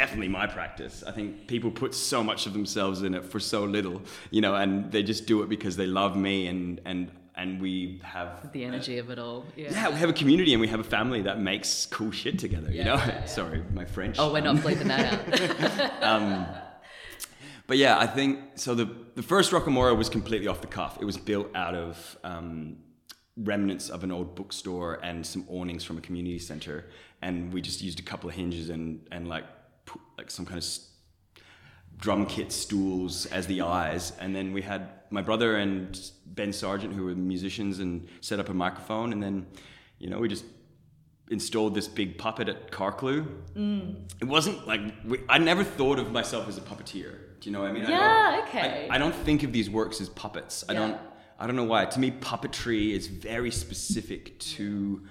definitely 0.00 0.28
my 0.28 0.46
practice. 0.46 1.02
I 1.10 1.12
think 1.12 1.46
people 1.48 1.70
put 1.70 1.92
so 1.94 2.22
much 2.22 2.46
of 2.46 2.52
themselves 2.52 3.02
in 3.02 3.14
it 3.14 3.24
for 3.24 3.40
so 3.40 3.64
little, 3.64 4.00
you 4.30 4.40
know, 4.40 4.54
and 4.54 4.90
they 4.92 5.02
just 5.02 5.26
do 5.26 5.42
it 5.42 5.48
because 5.48 5.74
they 5.76 5.86
love 5.86 6.16
me 6.16 6.46
and 6.46 6.80
and 6.84 7.10
and 7.38 7.60
we 7.60 8.00
have 8.02 8.28
the 8.52 8.64
energy 8.64 8.96
of 8.98 9.10
it 9.10 9.18
all 9.18 9.44
yeah, 9.56 9.70
yeah, 9.70 9.88
we 9.90 9.96
have 9.96 10.08
a 10.08 10.12
community 10.22 10.52
and 10.54 10.60
we 10.60 10.68
have 10.68 10.80
a 10.80 10.90
family 10.98 11.20
that 11.22 11.38
makes 11.38 11.84
cool 11.86 12.10
shit 12.12 12.38
together. 12.38 12.70
Yeah, 12.70 12.78
you 12.78 12.84
know, 12.84 12.94
yeah, 12.96 13.06
yeah. 13.08 13.24
sorry, 13.40 13.62
my 13.74 13.84
French. 13.84 14.16
oh 14.18 14.32
we're 14.32 14.38
Um, 14.38 14.56
not 14.56 14.64
bleeping 14.64 14.88
that 14.94 16.02
out 16.02 16.46
But 17.66 17.78
yeah, 17.78 17.98
I 17.98 18.06
think 18.06 18.38
so. 18.54 18.74
The 18.74 18.88
the 19.14 19.22
first 19.22 19.50
Rockamora 19.52 19.96
was 19.96 20.08
completely 20.08 20.46
off 20.48 20.60
the 20.60 20.66
cuff. 20.66 20.98
It 21.00 21.04
was 21.04 21.16
built 21.16 21.48
out 21.54 21.74
of 21.74 22.16
um, 22.22 22.76
remnants 23.36 23.88
of 23.90 24.04
an 24.04 24.12
old 24.12 24.34
bookstore 24.36 25.00
and 25.02 25.26
some 25.26 25.44
awnings 25.48 25.82
from 25.84 25.98
a 25.98 26.00
community 26.00 26.38
center, 26.38 26.86
and 27.22 27.52
we 27.52 27.60
just 27.60 27.82
used 27.82 27.98
a 27.98 28.02
couple 28.02 28.28
of 28.30 28.36
hinges 28.36 28.70
and 28.70 29.06
and 29.10 29.28
like 29.28 29.44
put, 29.84 30.00
like 30.16 30.30
some 30.30 30.46
kind 30.46 30.58
of 30.58 30.64
s- 30.64 30.90
drum 31.98 32.26
kit 32.26 32.52
stools 32.52 33.26
as 33.26 33.46
the 33.46 33.62
eyes, 33.62 34.12
and 34.20 34.34
then 34.36 34.52
we 34.52 34.62
had 34.62 34.88
my 35.10 35.22
brother 35.22 35.56
and 35.56 36.10
Ben 36.26 36.52
Sargent 36.52 36.92
who 36.94 37.04
were 37.04 37.14
musicians 37.14 37.78
and 37.80 38.06
set 38.20 38.38
up 38.38 38.48
a 38.48 38.54
microphone, 38.54 39.12
and 39.12 39.20
then 39.22 39.46
you 39.98 40.08
know 40.08 40.18
we 40.20 40.28
just 40.28 40.44
installed 41.30 41.74
this 41.74 41.88
big 41.88 42.18
puppet 42.18 42.48
at 42.48 42.70
Carclew. 42.70 43.26
It 44.20 44.24
wasn't 44.24 44.66
like 44.66 44.80
we, 45.04 45.18
I 45.28 45.38
never 45.38 45.64
thought 45.64 45.98
of 45.98 46.12
myself 46.12 46.48
as 46.48 46.56
a 46.58 46.60
puppeteer. 46.60 47.16
Do 47.40 47.50
you 47.50 47.52
know 47.52 47.60
what 47.62 47.70
I 47.70 47.72
mean? 47.72 47.84
I 47.86 47.90
Yeah, 47.90 48.30
don't- 48.36 48.48
okay. 48.48 48.88
I, 48.90 48.94
I 48.94 48.98
don't 48.98 49.14
think 49.14 49.42
of 49.42 49.52
these 49.52 49.68
works 49.68 50.00
as 50.00 50.08
puppets. 50.08 50.64
I 50.68 50.74
don't. 50.74 50.96
I 51.38 51.46
don't 51.46 51.56
know 51.56 51.64
why. 51.64 51.84
To 51.84 52.00
me, 52.00 52.10
puppetry 52.12 52.92
is 52.92 53.08
very 53.08 53.50
specific 53.50 54.38
to 54.56 55.02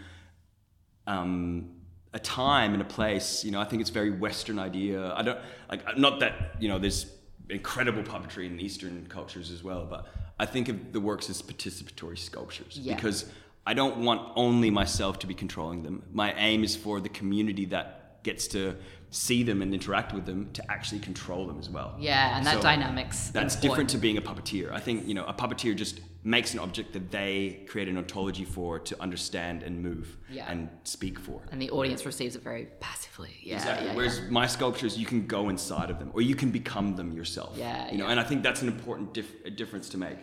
um, 1.05 1.71
a 2.13 2.19
time 2.19 2.73
and 2.73 2.81
a 2.81 2.85
place. 2.85 3.43
You 3.43 3.51
know, 3.51 3.59
I 3.61 3.65
think 3.65 3.81
it's 3.81 3.89
a 3.91 3.93
very 3.93 4.09
Western 4.11 4.57
idea. 4.59 5.13
I 5.13 5.21
don't 5.21 5.39
like. 5.69 5.97
Not 5.97 6.19
that 6.21 6.55
you 6.59 6.67
know, 6.67 6.79
there's 6.79 7.05
incredible 7.49 8.01
puppetry 8.03 8.47
in 8.47 8.59
Eastern 8.59 9.05
cultures 9.07 9.51
as 9.51 9.63
well, 9.63 9.85
but 9.85 10.07
I 10.39 10.45
think 10.47 10.67
of 10.69 10.93
the 10.93 10.99
works 10.99 11.29
as 11.29 11.41
participatory 11.43 12.17
sculptures 12.17 12.79
Yeah. 12.81 12.95
because 12.95 13.29
I 13.65 13.73
don't 13.73 13.97
want 14.05 14.31
only 14.35 14.69
myself 14.69 15.19
to 15.19 15.27
be 15.27 15.33
controlling 15.33 15.83
them. 15.83 16.03
My 16.13 16.33
aim 16.33 16.63
is 16.63 16.75
for 16.75 16.99
the 16.99 17.09
community 17.09 17.65
that 17.65 18.23
gets 18.23 18.47
to 18.49 18.75
see 19.11 19.43
them 19.43 19.61
and 19.61 19.73
interact 19.73 20.13
with 20.13 20.25
them 20.25 20.49
to 20.53 20.71
actually 20.71 20.99
control 20.99 21.47
them 21.47 21.57
as 21.59 21.69
well. 21.69 21.95
yeah 21.99 22.35
and 22.37 22.45
that 22.45 22.55
So 22.55 22.61
dynamics 22.61 23.29
That's 23.29 23.53
important. 23.55 23.61
different 23.61 23.89
to 23.91 23.97
being 23.97 24.17
a 24.17 24.21
puppeteer. 24.21 24.71
I 24.71 24.79
think 24.79 25.07
you 25.07 25.13
know 25.13 25.25
a 25.25 25.33
puppeteer 25.33 25.75
just 25.75 26.01
makes 26.23 26.53
an 26.55 26.59
object 26.59 26.91
that 26.93 27.11
they 27.11 27.63
create 27.69 27.87
an 27.87 27.97
ontology 27.97 28.43
for 28.43 28.79
to 28.79 28.99
understand 29.01 29.61
and 29.63 29.81
move 29.81 30.17
Yeah. 30.29 30.51
and 30.51 30.69
speak 30.83 31.17
for. 31.19 31.41
and 31.51 31.61
the 31.61 31.69
audience 31.69 32.03
receives 32.05 32.35
it 32.35 32.41
very 32.43 32.65
passively 32.79 33.33
yeah 33.43 33.55
Exactly. 33.57 33.87
yeah, 33.87 33.95
Whereas 33.95 34.19
my 34.41 34.47
sculptures, 34.47 34.97
you 34.97 35.05
can 35.05 35.27
go 35.27 35.49
inside 35.49 35.89
of 35.91 35.97
them, 35.99 36.09
or 36.15 36.21
you 36.21 36.35
can 36.35 36.49
become 36.51 36.95
them 36.99 37.13
yourself. 37.13 37.51
Yeah, 37.57 37.91
You 37.91 37.99
know, 37.99 38.05
yeah. 38.05 38.11
and 38.11 38.19
I 38.19 38.23
think 38.23 38.41
that's 38.43 38.61
an 38.63 38.67
important 38.75 39.13
dif- 39.13 39.55
difference 39.55 39.87
to 39.89 39.97
make. 39.97 40.17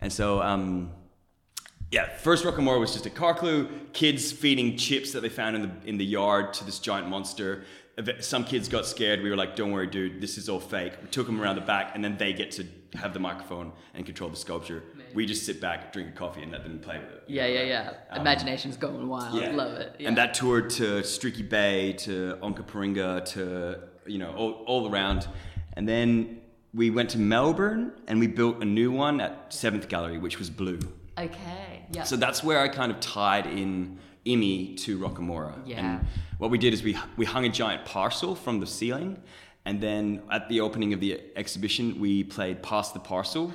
And 0.00 0.10
so, 0.12 0.40
um, 0.42 0.90
yeah, 1.92 2.08
first 2.16 2.44
Rockamora 2.44 2.80
was 2.80 2.92
just 2.92 3.06
a 3.06 3.10
Carclew, 3.10 3.68
kids 3.92 4.32
feeding 4.32 4.76
chips 4.76 5.12
that 5.12 5.20
they 5.20 5.28
found 5.28 5.54
in 5.56 5.62
the 5.62 5.70
in 5.88 5.98
the 5.98 6.04
yard 6.04 6.52
to 6.54 6.64
this 6.64 6.78
giant 6.80 7.08
monster. 7.08 7.64
Some 8.20 8.44
kids 8.44 8.68
got 8.68 8.86
scared. 8.86 9.22
We 9.22 9.28
were 9.28 9.36
like, 9.36 9.54
"Don't 9.54 9.70
worry, 9.70 9.86
dude. 9.86 10.20
This 10.20 10.38
is 10.38 10.48
all 10.48 10.58
fake." 10.60 10.94
We 11.02 11.08
took 11.08 11.26
them 11.26 11.40
around 11.40 11.56
the 11.56 11.60
back, 11.60 11.92
and 11.94 12.02
then 12.02 12.16
they 12.16 12.32
get 12.32 12.50
to 12.52 12.64
have 12.94 13.12
the 13.12 13.20
microphone 13.20 13.72
and 13.94 14.06
control 14.06 14.30
the 14.30 14.36
sculpture. 14.36 14.82
We 15.14 15.26
just 15.26 15.44
sit 15.44 15.60
back, 15.60 15.92
drink 15.92 16.08
a 16.08 16.12
coffee, 16.12 16.42
and 16.42 16.50
let 16.50 16.62
them 16.64 16.78
play 16.78 16.98
with 16.98 17.10
it. 17.10 17.24
yeah 17.28 17.46
yeah 17.46 17.62
yeah 17.62 17.92
um, 18.10 18.20
imagination's 18.22 18.78
going 18.78 19.06
wild 19.08 19.38
Yeah. 19.38 19.50
love 19.50 19.74
it 19.74 19.96
yeah. 19.98 20.08
And 20.08 20.16
that 20.16 20.32
toured 20.32 20.70
to 20.70 21.04
Streaky 21.04 21.42
Bay, 21.42 21.92
to 22.04 22.38
Onkaparinga, 22.42 23.26
to 23.34 23.78
you 24.06 24.18
know 24.18 24.32
all, 24.34 24.52
all 24.66 24.90
around, 24.90 25.28
and 25.74 25.86
then 25.86 26.40
we 26.72 26.88
went 26.88 27.10
to 27.10 27.18
Melbourne 27.18 27.92
and 28.08 28.18
we 28.18 28.26
built 28.26 28.62
a 28.62 28.64
new 28.64 28.90
one 28.90 29.20
at 29.20 29.52
Seventh 29.52 29.88
Gallery, 29.88 30.16
which 30.16 30.38
was 30.38 30.48
blue. 30.48 30.80
Okay 31.18 31.72
yeah 31.92 32.04
So 32.04 32.16
that's 32.16 32.42
where 32.42 32.60
I 32.60 32.68
kind 32.68 32.90
of 32.90 33.00
tied 33.00 33.46
in 33.46 33.98
IMMI 34.26 34.76
to 34.78 34.98
Rockamora. 34.98 35.54
Yeah. 35.66 35.80
And 35.80 36.06
what 36.38 36.50
we 36.50 36.58
did 36.58 36.72
is 36.72 36.82
we 36.82 36.96
we 37.16 37.24
hung 37.24 37.44
a 37.44 37.48
giant 37.48 37.84
parcel 37.84 38.34
from 38.34 38.60
the 38.60 38.66
ceiling, 38.66 39.20
and 39.64 39.80
then 39.80 40.22
at 40.30 40.48
the 40.48 40.60
opening 40.60 40.92
of 40.92 41.00
the 41.00 41.20
exhibition 41.36 42.00
we 42.00 42.24
played 42.24 42.62
Pass 42.62 42.92
the 42.92 43.00
Parcel, 43.00 43.52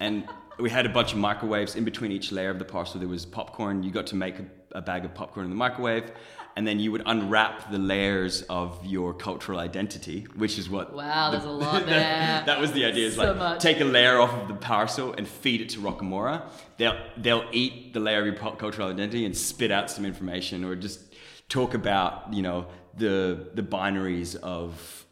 and 0.00 0.24
we 0.58 0.70
had 0.70 0.86
a 0.86 0.88
bunch 0.88 1.12
of 1.12 1.18
microwaves 1.18 1.74
in 1.74 1.84
between 1.84 2.12
each 2.12 2.32
layer 2.32 2.50
of 2.50 2.58
the 2.58 2.64
parcel. 2.64 3.00
There 3.00 3.08
was 3.08 3.24
popcorn. 3.26 3.82
You 3.82 3.90
got 3.90 4.06
to 4.08 4.16
make 4.16 4.38
a, 4.38 4.44
a 4.72 4.82
bag 4.82 5.04
of 5.04 5.14
popcorn 5.14 5.44
in 5.44 5.50
the 5.50 5.56
microwave, 5.56 6.12
and 6.56 6.66
then 6.66 6.78
you 6.78 6.92
would 6.92 7.02
unwrap 7.06 7.70
the 7.70 7.78
layers 7.78 8.42
of 8.42 8.84
your 8.86 9.12
cultural 9.12 9.58
identity, 9.58 10.26
which 10.36 10.58
is 10.58 10.70
what. 10.70 10.94
Wow, 10.94 11.30
the- 11.30 11.38
there's 11.38 11.48
a 11.48 11.50
lot 11.50 11.84
there. 11.94 12.42
that 12.46 12.60
was 12.60 12.72
the 12.72 12.84
idea. 12.84 13.06
Is 13.08 13.16
So 13.16 13.24
like 13.24 13.36
much. 13.36 13.60
take 13.62 13.80
a 13.80 13.84
layer 13.84 14.20
off 14.20 14.32
of 14.32 14.48
the 14.48 14.54
parcel 14.54 15.12
and 15.12 15.26
feed 15.26 15.60
it 15.60 15.68
to 15.70 15.80
Rockamora. 15.80 16.42
They'll 16.76 16.96
they'll 17.16 17.44
eat 17.52 17.92
the 17.92 18.00
layer 18.00 18.20
of 18.20 18.26
your 18.26 18.36
cultural 18.56 18.88
identity 18.88 19.24
and 19.26 19.36
spit 19.36 19.70
out 19.70 19.90
some 19.90 20.04
information, 20.04 20.64
or 20.64 20.76
just 20.76 21.00
talk 21.48 21.74
about 21.74 22.32
you 22.32 22.42
know 22.42 22.66
the 22.96 23.48
the 23.54 23.62
binaries 23.62 24.36
of 24.36 25.04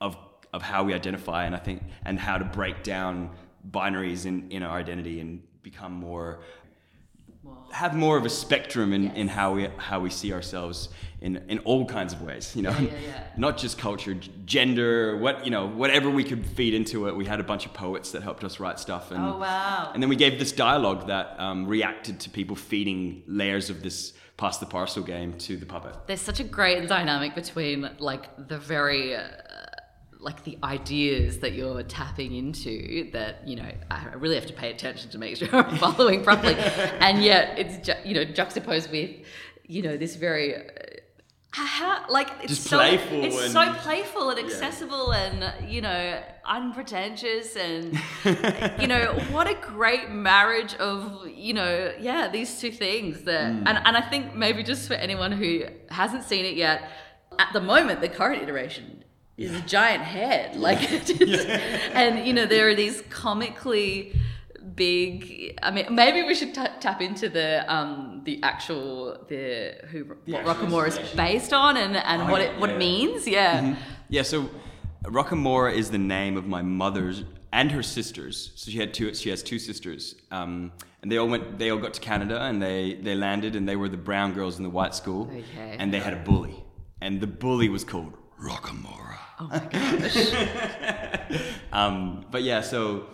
of 0.00 0.16
of 0.52 0.62
how 0.62 0.82
we 0.84 0.92
identify, 0.94 1.44
and 1.44 1.54
I 1.54 1.58
think 1.58 1.82
and 2.04 2.18
how 2.18 2.36
to 2.38 2.44
break 2.44 2.82
down 2.82 3.30
binaries 3.70 4.26
in 4.26 4.50
in 4.50 4.62
our 4.64 4.76
identity 4.78 5.20
and 5.20 5.42
become 5.62 5.92
more 5.92 6.40
have 7.70 7.94
more 7.94 8.16
of 8.16 8.24
a 8.24 8.30
spectrum 8.30 8.92
in, 8.92 9.10
in 9.12 9.28
how 9.28 9.54
we 9.54 9.68
how 9.76 10.00
we 10.00 10.10
see 10.10 10.32
ourselves 10.32 10.88
in, 11.20 11.36
in 11.48 11.58
all 11.60 11.84
kinds 11.84 12.12
of 12.12 12.22
ways 12.22 12.54
you 12.56 12.62
know 12.62 12.70
Yeah, 12.70 12.80
yeah, 12.80 12.98
yeah. 13.06 13.22
not 13.36 13.58
just 13.58 13.78
culture 13.78 14.16
gender 14.44 15.16
what 15.18 15.44
you 15.44 15.50
know 15.50 15.66
whatever 15.68 16.10
we 16.10 16.24
could 16.24 16.44
feed 16.46 16.74
into 16.74 17.06
it 17.08 17.14
we 17.16 17.24
had 17.26 17.38
a 17.40 17.44
bunch 17.44 17.66
of 17.66 17.72
poets 17.74 18.12
that 18.12 18.22
helped 18.22 18.42
us 18.44 18.58
write 18.58 18.78
stuff 18.80 19.10
and 19.10 19.22
Oh, 19.24 19.38
wow. 19.38 19.90
and 19.92 20.02
then 20.02 20.08
we 20.08 20.16
gave 20.16 20.38
this 20.38 20.52
dialogue 20.52 21.06
that 21.08 21.38
um, 21.38 21.66
reacted 21.66 22.18
to 22.20 22.30
people 22.30 22.56
feeding 22.56 23.22
layers 23.26 23.70
of 23.70 23.82
this 23.82 24.14
pass 24.36 24.56
the 24.58 24.66
parcel 24.66 25.02
game 25.02 25.34
to 25.34 25.56
the 25.58 25.66
puppet 25.66 25.94
there's 26.06 26.20
such 26.22 26.40
a 26.40 26.44
great 26.44 26.88
dynamic 26.88 27.34
between 27.34 27.88
like 27.98 28.24
the 28.48 28.58
very 28.58 29.14
uh, 29.14 29.22
like 30.20 30.44
the 30.44 30.58
ideas 30.62 31.38
that 31.38 31.52
you're 31.54 31.82
tapping 31.82 32.34
into 32.34 33.10
that 33.12 33.46
you 33.48 33.56
know 33.56 33.70
I 33.90 34.04
really 34.14 34.34
have 34.34 34.46
to 34.46 34.52
pay 34.52 34.70
attention 34.70 35.10
to 35.10 35.18
make 35.18 35.36
sure 35.40 35.48
I'm 35.54 35.76
following 35.78 36.22
properly, 36.22 36.54
and 37.00 37.22
yet 37.22 37.58
it's 37.58 37.86
ju- 37.86 38.00
you 38.04 38.14
know 38.14 38.24
juxtaposed 38.24 38.90
with 38.90 39.10
you 39.66 39.82
know, 39.82 39.96
this 39.96 40.16
very. 40.16 40.56
Uh, 40.56 40.60
how, 41.52 42.04
like 42.08 42.28
it's 42.42 42.54
Just 42.54 42.64
so 42.68 42.76
playful 42.78 43.24
it's 43.24 43.42
and- 43.42 43.52
so 43.52 43.72
playful 43.74 44.30
and 44.30 44.38
accessible 44.38 45.12
and 45.12 45.68
you 45.72 45.80
know 45.80 46.22
unpretentious 46.44 47.56
and 47.56 47.98
you 48.80 48.86
know 48.86 49.12
what 49.32 49.48
a 49.48 49.54
great 49.54 50.10
marriage 50.10 50.74
of 50.74 51.26
you 51.28 51.52
know 51.52 51.92
yeah 51.98 52.28
these 52.28 52.60
two 52.60 52.70
things 52.70 53.22
that 53.24 53.50
Mm. 53.52 53.62
and, 53.66 53.78
and 53.84 53.96
I 53.96 54.00
think 54.00 54.34
maybe 54.36 54.62
just 54.62 54.86
for 54.86 54.94
anyone 54.94 55.32
who 55.32 55.64
hasn't 55.90 56.22
seen 56.24 56.44
it 56.44 56.54
yet 56.54 56.88
at 57.38 57.52
the 57.52 57.60
moment 57.60 58.00
the 58.00 58.08
current 58.08 58.42
iteration 58.42 59.02
is 59.40 59.52
a 59.62 59.64
giant 59.76 60.02
head 60.02 60.54
like 60.66 60.80
it 60.98 61.08
is, 61.20 61.44
and 61.94 62.26
you 62.26 62.32
know 62.32 62.46
there 62.46 62.68
are 62.68 62.74
these 62.74 63.02
comically 63.10 64.12
big 64.74 65.58
i 65.62 65.70
mean 65.70 65.86
maybe 66.02 66.22
we 66.22 66.34
should 66.34 66.52
ta 66.54 66.66
tap 66.84 67.00
into 67.00 67.28
the 67.28 67.48
um 67.74 68.20
the 68.24 68.34
actual 68.42 69.16
the 69.28 69.74
who 69.90 69.98
what 70.26 70.44
Rockamora 70.44 70.88
is 70.88 70.98
based 71.26 71.52
on 71.52 71.76
and 71.76 71.96
and 71.96 72.22
Oh, 72.22 72.30
what 72.32 72.40
it 72.46 72.52
what 72.60 72.70
it 72.70 72.78
means 72.78 73.26
yeah 73.26 73.74
Yeah, 74.16 74.22
so 74.32 74.38
Rockamora 75.04 75.72
is 75.74 75.90
the 75.90 76.04
name 76.18 76.36
of 76.36 76.46
my 76.46 76.62
mother's 76.62 77.24
and 77.52 77.72
her 77.72 77.82
sisters. 77.82 78.52
So 78.54 78.70
she 78.70 78.78
had 78.78 78.90
two. 78.94 79.12
She 79.14 79.30
has 79.30 79.42
two 79.42 79.58
sisters, 79.58 80.14
um, 80.30 80.72
and 81.02 81.10
they 81.10 81.16
all 81.20 81.26
went. 81.34 81.58
They 81.58 81.70
all 81.70 81.78
got 81.86 81.94
to 81.94 82.00
Canada, 82.00 82.36
and 82.48 82.56
they 82.62 82.94
they 83.06 83.14
landed, 83.14 83.56
and 83.56 83.68
they 83.68 83.76
were 83.76 83.88
the 83.88 83.96
brown 84.10 84.34
girls 84.34 84.54
in 84.58 84.62
the 84.68 84.70
white 84.78 84.94
school, 84.94 85.22
Okay. 85.32 85.76
and 85.80 85.92
they 85.94 86.00
had 86.08 86.12
a 86.12 86.22
bully, 86.30 86.56
and 87.00 87.20
the 87.20 87.26
bully 87.26 87.68
was 87.68 87.82
called 87.84 88.12
Rockamora. 88.40 89.18
Oh 89.40 89.44
my 89.44 89.58
gosh 89.70 90.32
Um, 91.72 92.26
but 92.30 92.42
yeah, 92.42 92.60
so 92.60 93.06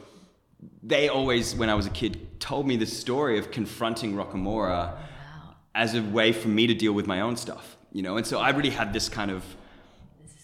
they 0.82 1.08
always, 1.08 1.54
when 1.54 1.68
I 1.68 1.74
was 1.74 1.86
a 1.86 1.90
kid, 1.90 2.40
told 2.40 2.66
me 2.66 2.76
the 2.76 2.86
story 2.86 3.38
of 3.38 3.50
confronting 3.50 4.14
Rockamora 4.14 4.96
as 5.74 5.94
a 5.94 6.02
way 6.02 6.32
for 6.32 6.48
me 6.48 6.66
to 6.66 6.74
deal 6.74 6.92
with 6.92 7.06
my 7.06 7.20
own 7.20 7.36
stuff, 7.36 7.76
you 7.92 8.02
know. 8.02 8.16
And 8.16 8.26
so 8.26 8.38
I 8.38 8.50
really 8.50 8.70
had 8.70 8.92
this 8.92 9.08
kind 9.08 9.30
of 9.30 9.44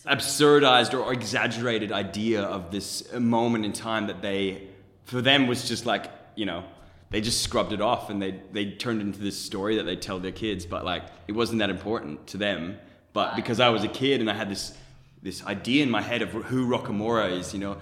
absurdized 0.05 0.99
or 0.99 1.13
exaggerated 1.13 1.93
idea 1.93 2.43
of 2.43 2.71
this 2.71 3.11
moment 3.15 3.65
in 3.65 3.73
time 3.73 4.09
that 4.09 4.21
they, 4.21 4.69
for 5.05 5.23
them, 5.23 5.47
was 5.47 5.67
just 5.69 5.87
like, 5.87 6.11
you 6.35 6.45
know, 6.45 6.65
they 7.11 7.21
just 7.21 7.43
scrubbed 7.43 7.73
it 7.73 7.81
off 7.81 8.11
and 8.11 8.21
they 8.21 8.41
they 8.53 8.71
turned 8.73 9.01
it 9.01 9.05
into 9.05 9.21
this 9.21 9.39
story 9.39 9.77
that 9.77 9.85
they 9.85 9.97
tell 9.97 10.19
their 10.19 10.33
kids, 10.33 10.67
but 10.67 10.85
like 10.85 11.05
it 11.29 11.33
wasn't 11.33 11.59
that 11.61 11.71
important 11.71 12.27
to 12.29 12.37
them. 12.37 12.79
But 13.13 13.37
because 13.37 13.61
I 13.61 13.69
was 13.69 13.85
a 13.85 13.89
kid 13.89 14.21
and 14.21 14.31
I 14.31 14.35
had 14.35 14.51
this 14.51 14.77
this 15.23 15.45
idea 15.47 15.83
in 15.83 15.91
my 15.91 16.03
head 16.03 16.23
of 16.23 16.31
who 16.31 16.67
Rockamora 16.69 17.39
is, 17.39 17.53
you 17.55 17.61
know. 17.61 17.77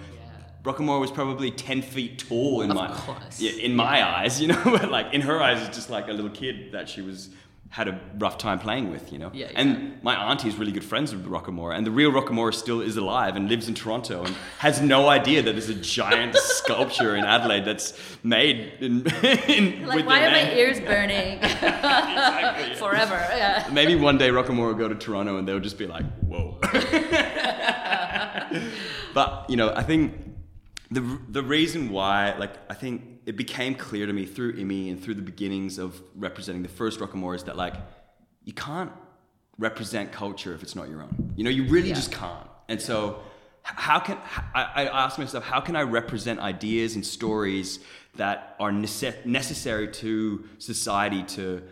Rockamora 0.62 1.00
was 1.00 1.10
probably 1.10 1.50
ten 1.50 1.80
feet 1.80 2.18
tall 2.28 2.60
in 2.60 2.70
Of 2.70 2.76
my 2.76 2.88
course. 2.92 3.40
yeah, 3.40 3.52
in 3.52 3.74
my 3.74 4.06
eyes, 4.06 4.40
you 4.42 4.48
know, 4.48 4.60
but 4.64 4.90
like 4.90 5.14
in 5.14 5.22
her 5.22 5.40
eyes, 5.40 5.66
it's 5.66 5.74
just 5.74 5.88
like 5.88 6.08
a 6.08 6.12
little 6.12 6.30
kid 6.30 6.72
that 6.72 6.86
she 6.88 7.00
was 7.00 7.30
had 7.72 7.86
a 7.86 8.00
rough 8.18 8.36
time 8.36 8.58
playing 8.58 8.90
with, 8.90 9.12
you 9.12 9.18
know. 9.20 9.30
Yeah, 9.32 9.48
And 9.54 10.02
my 10.02 10.16
auntie 10.16 10.48
is 10.48 10.56
really 10.56 10.72
good 10.72 10.82
friends 10.84 11.14
with 11.14 11.24
Rockamora, 11.24 11.76
and 11.76 11.86
the 11.86 11.92
real 11.92 12.10
Rockamora 12.10 12.52
still 12.52 12.80
is 12.80 12.96
alive 12.96 13.36
and 13.36 13.48
lives 13.48 13.68
in 13.68 13.74
Toronto 13.74 14.24
and 14.24 14.34
has 14.58 14.80
no 14.82 15.08
idea 15.08 15.40
that 15.40 15.52
there's 15.52 15.68
a 15.68 15.74
giant 15.76 16.34
sculpture 16.58 17.14
in 17.14 17.24
Adelaide 17.24 17.64
that's 17.64 17.94
made 18.24 18.72
in, 18.80 19.06
in 19.48 19.86
like 19.86 19.98
with 19.98 20.06
why 20.06 20.26
are 20.26 20.30
my 20.32 20.52
ears 20.52 20.80
burning 20.80 21.38
Exactly, 21.38 22.70
yeah. 22.70 22.74
forever 22.74 23.14
yeah 23.36 23.70
Maybe 23.72 23.94
one 23.94 24.18
day 24.18 24.30
Rockamora 24.30 24.66
will 24.66 24.74
go 24.74 24.88
to 24.88 24.96
Toronto 24.96 25.38
and 25.38 25.46
they'll 25.46 25.60
just 25.60 25.78
be 25.78 25.86
like, 25.86 26.04
whoa. 26.22 26.58
but, 29.14 29.46
you 29.48 29.56
know, 29.56 29.72
I 29.74 29.82
think 29.82 30.14
the, 30.90 31.18
the 31.28 31.42
reason 31.42 31.90
why, 31.90 32.36
like, 32.38 32.54
I 32.68 32.74
think 32.74 33.02
it 33.26 33.36
became 33.36 33.74
clear 33.74 34.06
to 34.06 34.12
me 34.12 34.26
through 34.26 34.54
IMMI 34.54 34.90
and 34.90 35.02
through 35.02 35.14
the 35.14 35.22
beginnings 35.22 35.78
of 35.78 36.00
representing 36.16 36.62
the 36.62 36.68
first 36.68 37.00
Rockamora 37.00 37.36
is 37.36 37.44
that, 37.44 37.56
like, 37.56 37.74
you 38.44 38.52
can't 38.52 38.92
represent 39.58 40.10
culture 40.10 40.54
if 40.54 40.62
it's 40.62 40.74
not 40.74 40.88
your 40.88 41.02
own. 41.02 41.32
You 41.36 41.44
know, 41.44 41.50
you 41.50 41.64
really 41.68 41.90
Yeah. 41.90 41.94
just 41.94 42.12
can't. 42.12 42.46
And 42.68 42.80
so, 42.80 43.20
how 43.62 44.00
can 44.00 44.16
I, 44.54 44.62
I 44.74 45.04
ask 45.04 45.18
myself, 45.18 45.44
how 45.44 45.60
can 45.60 45.76
I 45.76 45.82
represent 45.82 46.40
ideas 46.40 46.94
and 46.94 47.04
stories 47.04 47.78
that 48.16 48.56
are 48.58 48.70
nece- 48.72 49.24
necessary 49.26 49.88
to 49.88 50.44
society 50.58 51.22
to 51.24 51.62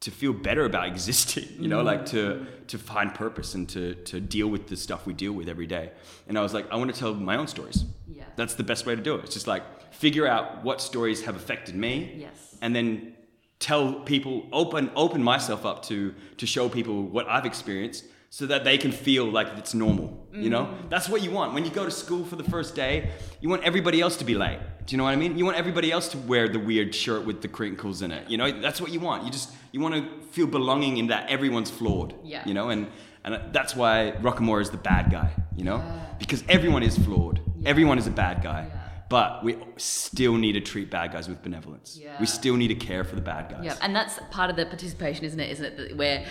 to 0.00 0.10
feel 0.10 0.32
better 0.32 0.64
about 0.64 0.86
existing, 0.86 1.48
you 1.58 1.68
know, 1.68 1.82
like 1.82 2.02
mm. 2.02 2.10
to 2.10 2.46
to 2.68 2.78
find 2.78 3.14
purpose 3.14 3.54
and 3.54 3.68
to 3.70 3.94
to 3.94 4.20
deal 4.20 4.48
with 4.48 4.68
the 4.68 4.76
stuff 4.76 5.06
we 5.06 5.12
deal 5.12 5.32
with 5.32 5.48
every 5.48 5.66
day. 5.66 5.90
And 6.28 6.38
I 6.38 6.42
was 6.42 6.54
like, 6.54 6.70
I 6.70 6.76
want 6.76 6.92
to 6.92 6.98
tell 6.98 7.14
my 7.14 7.36
own 7.36 7.48
stories. 7.48 7.84
Yeah. 8.06 8.24
That's 8.36 8.54
the 8.54 8.64
best 8.64 8.86
way 8.86 8.94
to 8.94 9.02
do 9.02 9.14
it. 9.16 9.24
It's 9.24 9.34
just 9.34 9.46
like 9.46 9.62
figure 9.92 10.26
out 10.26 10.64
what 10.64 10.80
stories 10.80 11.24
have 11.24 11.36
affected 11.36 11.74
me. 11.74 12.14
Yes. 12.16 12.56
And 12.60 12.74
then 12.74 13.14
tell 13.58 13.94
people 14.00 14.48
open 14.52 14.90
open 14.94 15.22
myself 15.22 15.66
up 15.66 15.82
to 15.84 16.14
to 16.36 16.46
show 16.46 16.68
people 16.68 17.02
what 17.02 17.28
I've 17.28 17.46
experienced 17.46 18.04
so 18.30 18.46
that 18.46 18.62
they 18.62 18.76
can 18.76 18.92
feel 18.92 19.24
like 19.24 19.48
it's 19.56 19.74
normal. 19.74 20.26
You 20.32 20.50
know? 20.50 20.66
Mm. 20.66 20.90
That's 20.90 21.08
what 21.08 21.22
you 21.22 21.30
want. 21.30 21.54
When 21.54 21.64
you 21.64 21.70
go 21.70 21.84
to 21.84 21.90
school 21.90 22.24
for 22.24 22.36
the 22.36 22.44
first 22.44 22.74
day, 22.74 23.10
you 23.40 23.48
want 23.48 23.64
everybody 23.64 24.00
else 24.00 24.16
to 24.18 24.24
be 24.24 24.34
late. 24.34 24.58
Do 24.84 24.92
you 24.94 24.98
know 24.98 25.04
what 25.04 25.12
I 25.12 25.16
mean? 25.16 25.38
You 25.38 25.44
want 25.44 25.56
everybody 25.56 25.90
else 25.90 26.08
to 26.08 26.18
wear 26.18 26.48
the 26.48 26.58
weird 26.58 26.94
shirt 26.94 27.24
with 27.24 27.40
the 27.40 27.48
crinkles 27.48 28.02
in 28.02 28.12
it. 28.12 28.28
You 28.28 28.36
know, 28.36 28.60
that's 28.60 28.80
what 28.80 28.92
you 28.92 29.00
want. 29.00 29.24
You 29.24 29.30
just 29.30 29.50
you 29.72 29.80
want 29.80 29.94
to 29.94 30.26
feel 30.28 30.46
belonging 30.46 30.96
in 30.96 31.08
that 31.08 31.28
everyone's 31.30 31.70
flawed. 31.70 32.14
Yeah. 32.22 32.42
You 32.46 32.54
know, 32.54 32.70
and 32.70 32.88
and 33.24 33.52
that's 33.52 33.74
why 33.76 34.14
Rockamora 34.20 34.62
is 34.62 34.70
the 34.70 34.78
bad 34.78 35.10
guy, 35.10 35.32
you 35.56 35.64
know? 35.64 35.82
Because 36.18 36.42
everyone 36.48 36.82
is 36.82 36.96
flawed. 36.96 37.40
Everyone 37.66 37.98
is 37.98 38.06
a 38.06 38.10
bad 38.10 38.42
guy. 38.42 38.66
Yeah. 38.68 38.88
But 39.08 39.42
we 39.42 39.56
still 39.76 40.36
need 40.36 40.52
to 40.52 40.60
treat 40.60 40.90
bad 40.90 41.12
guys 41.12 41.28
with 41.28 41.42
benevolence. 41.42 41.98
Yeah. 42.00 42.16
We 42.20 42.26
still 42.26 42.56
need 42.56 42.68
to 42.68 42.74
care 42.74 43.04
for 43.04 43.16
the 43.16 43.22
bad 43.22 43.50
guys. 43.50 43.64
Yeah, 43.64 43.76
and 43.80 43.94
that's 43.94 44.18
part 44.30 44.50
of 44.50 44.56
the 44.56 44.66
participation, 44.66 45.24
isn't 45.24 45.40
it? 45.40 45.50
Isn't 45.50 45.64
it 45.64 45.76
that 45.76 45.96
we're 45.96 46.24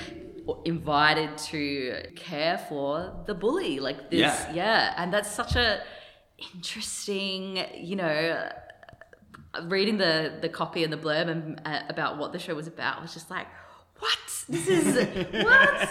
invited 0.66 1.38
to 1.38 2.04
care 2.16 2.58
for 2.70 3.14
the 3.26 3.34
bully, 3.34 3.80
like 3.80 4.10
this? 4.12 4.20
Yeah. 4.20 4.54
yeah, 4.54 4.94
and 4.98 5.12
that's 5.12 5.30
such 5.30 5.56
a 5.56 5.82
interesting, 6.54 7.66
you 7.76 7.96
know. 7.96 8.50
Reading 9.66 9.98
the 9.98 10.34
the 10.42 10.50
copy 10.50 10.84
and 10.84 10.92
the 10.92 10.98
blurb 10.98 11.28
and 11.30 11.62
uh, 11.66 11.82
about 11.90 12.18
what 12.18 12.32
the 12.34 12.40
show 12.40 12.56
was 12.56 12.68
about 12.68 13.00
I 13.00 13.02
was 13.02 13.14
just 13.14 13.30
like, 13.30 13.48
what? 14.00 14.20
This 14.50 14.68
is 14.68 14.96
what? 15.44 15.90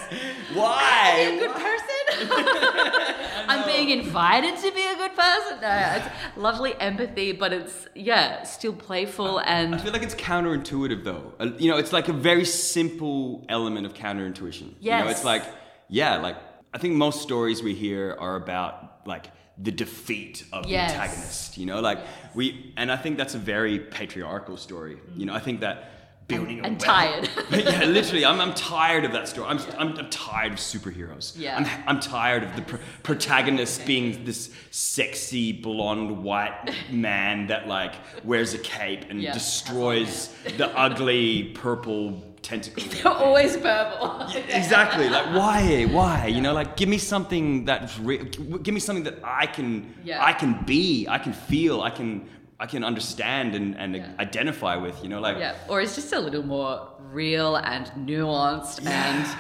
Why? 0.55 1.29
You 1.31 1.37
a 1.37 1.41
good 1.47 1.55
person? 1.55 1.83
I'm 3.49 3.67
being 3.67 3.91
invited 3.91 4.57
to 4.57 4.73
be 4.73 4.85
a 4.87 4.97
good 4.97 5.15
person. 5.15 5.61
No, 5.61 5.93
it's 5.97 6.09
lovely 6.37 6.75
empathy, 6.81 7.33
but 7.33 7.53
it's 7.53 7.87
yeah, 7.95 8.43
still 8.45 8.73
playful 8.73 9.39
and 9.41 9.75
I 9.75 9.79
feel 9.79 9.93
like 9.93 10.03
it's 10.03 10.15
counterintuitive 10.15 11.05
though. 11.05 11.35
Uh, 11.39 11.51
You 11.59 11.71
know, 11.71 11.77
it's 11.79 11.93
like 11.93 12.09
a 12.09 12.13
very 12.13 12.45
simple 12.45 13.45
element 13.49 13.87
of 13.87 13.95
counterintuition. 13.95 14.75
You 14.81 14.91
know, 14.93 15.09
it's 15.09 15.25
like, 15.25 15.45
yeah, 15.89 16.17
like 16.17 16.37
I 16.73 16.79
think 16.79 16.95
most 16.95 17.23
stories 17.23 17.63
we 17.63 17.75
hear 17.75 18.17
are 18.19 18.37
about 18.37 19.07
like 19.07 19.27
the 19.59 19.71
defeat 19.73 20.45
of 20.53 20.67
Yes. 20.67 20.93
the 20.93 20.99
antagonist. 21.01 21.59
You 21.59 21.67
know, 21.67 21.81
like 21.81 21.99
we, 22.35 22.73
and 22.77 22.93
I 22.93 22.97
think 22.97 23.17
that's 23.17 23.35
a 23.35 23.39
very 23.39 23.79
patriarchal 23.79 24.57
story. 24.57 24.99
You 25.17 25.27
know, 25.27 25.35
I 25.35 25.39
think 25.41 25.61
that 25.61 25.93
building 26.29 26.57
weapon- 26.57 26.77
tired. 26.77 27.29
yeah, 27.51 27.85
literally, 27.85 28.25
I'm, 28.27 28.41
I'm 28.41 28.53
tired 28.53 29.05
of 29.05 29.13
that 29.13 29.29
story. 29.29 29.49
I'm, 29.49 29.59
I'm, 29.79 29.97
I'm 29.97 30.11
tired 30.11 30.53
of 30.53 30.59
superheroes. 30.59 31.35
Yeah. 31.39 31.57
I'm, 31.57 31.67
I'm 31.97 32.01
tired 32.01 32.43
of 32.43 32.57
the 32.57 32.63
pr- 32.63 32.77
protagonist 33.05 33.87
being 33.87 34.25
this 34.25 34.51
sexy 34.73 35.53
blonde 35.53 36.23
white 36.25 36.75
man 36.91 37.47
that 37.47 37.69
like 37.69 37.95
wears 38.25 38.55
a 38.55 38.59
cape 38.59 39.07
and 39.09 39.23
Yeah. 39.23 39.33
destroys 39.33 40.29
the 40.57 40.69
ugly 40.77 41.45
purple 41.55 42.23
tentacles. 42.43 42.87
They're 43.03 43.13
always 43.13 43.57
purple. 43.57 44.21
exactly. 44.49 45.09
Like 45.09 45.27
why? 45.35 45.85
Why? 45.91 46.27
You 46.27 46.41
know, 46.41 46.53
like 46.53 46.77
give 46.77 46.89
me 46.89 46.99
something 46.99 47.65
that's 47.65 47.99
real. 47.99 48.25
Give 48.25 48.75
me 48.75 48.81
something 48.81 49.05
that 49.05 49.19
I 49.25 49.47
can, 49.47 49.95
Yeah. 50.05 50.25
I 50.25 50.33
can 50.33 50.65
be, 50.65 51.07
I 51.09 51.19
can 51.19 51.33
feel, 51.33 51.83
I 51.83 51.91
can, 51.91 52.29
I 52.61 52.67
can 52.67 52.85
understand 52.85 53.55
and, 53.55 53.77
and 53.77 53.97
Yeah. 53.97 54.09
identify 54.19 54.77
with. 54.77 55.03
You 55.03 55.09
know, 55.09 55.21
like 55.21 55.39
Yeah, 55.39 55.55
or 55.69 55.81
it's 55.81 55.95
just 55.95 56.13
a 56.13 56.21
little 56.21 56.43
more 56.45 56.89
real 57.13 57.57
and 57.57 57.87
nuanced 58.09 58.83
Yeah. 58.85 58.91
and 59.17 59.37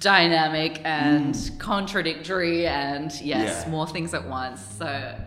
dynamic 0.00 0.74
mm. 0.74 0.84
and 0.84 1.50
contradictory 1.58 2.66
and 2.66 3.10
yes, 3.20 3.62
Yeah. 3.64 3.70
more 3.70 3.86
things 3.86 4.12
at 4.14 4.26
once. 4.28 4.60
So 4.78 4.86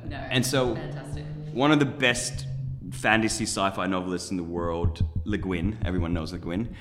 no. 0.10 0.17
And 0.17 0.46
so- 0.46 0.76
fantastic. 0.76 1.26
one 1.54 1.72
of 1.72 1.80
the 1.80 1.86
best 1.86 2.46
fantasy 2.91 3.46
sci-fi 3.46 3.86
novelists 3.88 4.32
in 4.32 4.38
the 4.38 4.43
world, 4.43 5.06
Le 5.26 5.38
Guin, 5.38 5.77
everyone 5.86 6.13
knows 6.13 6.31
Le 6.31 6.40
Guin, 6.40 6.73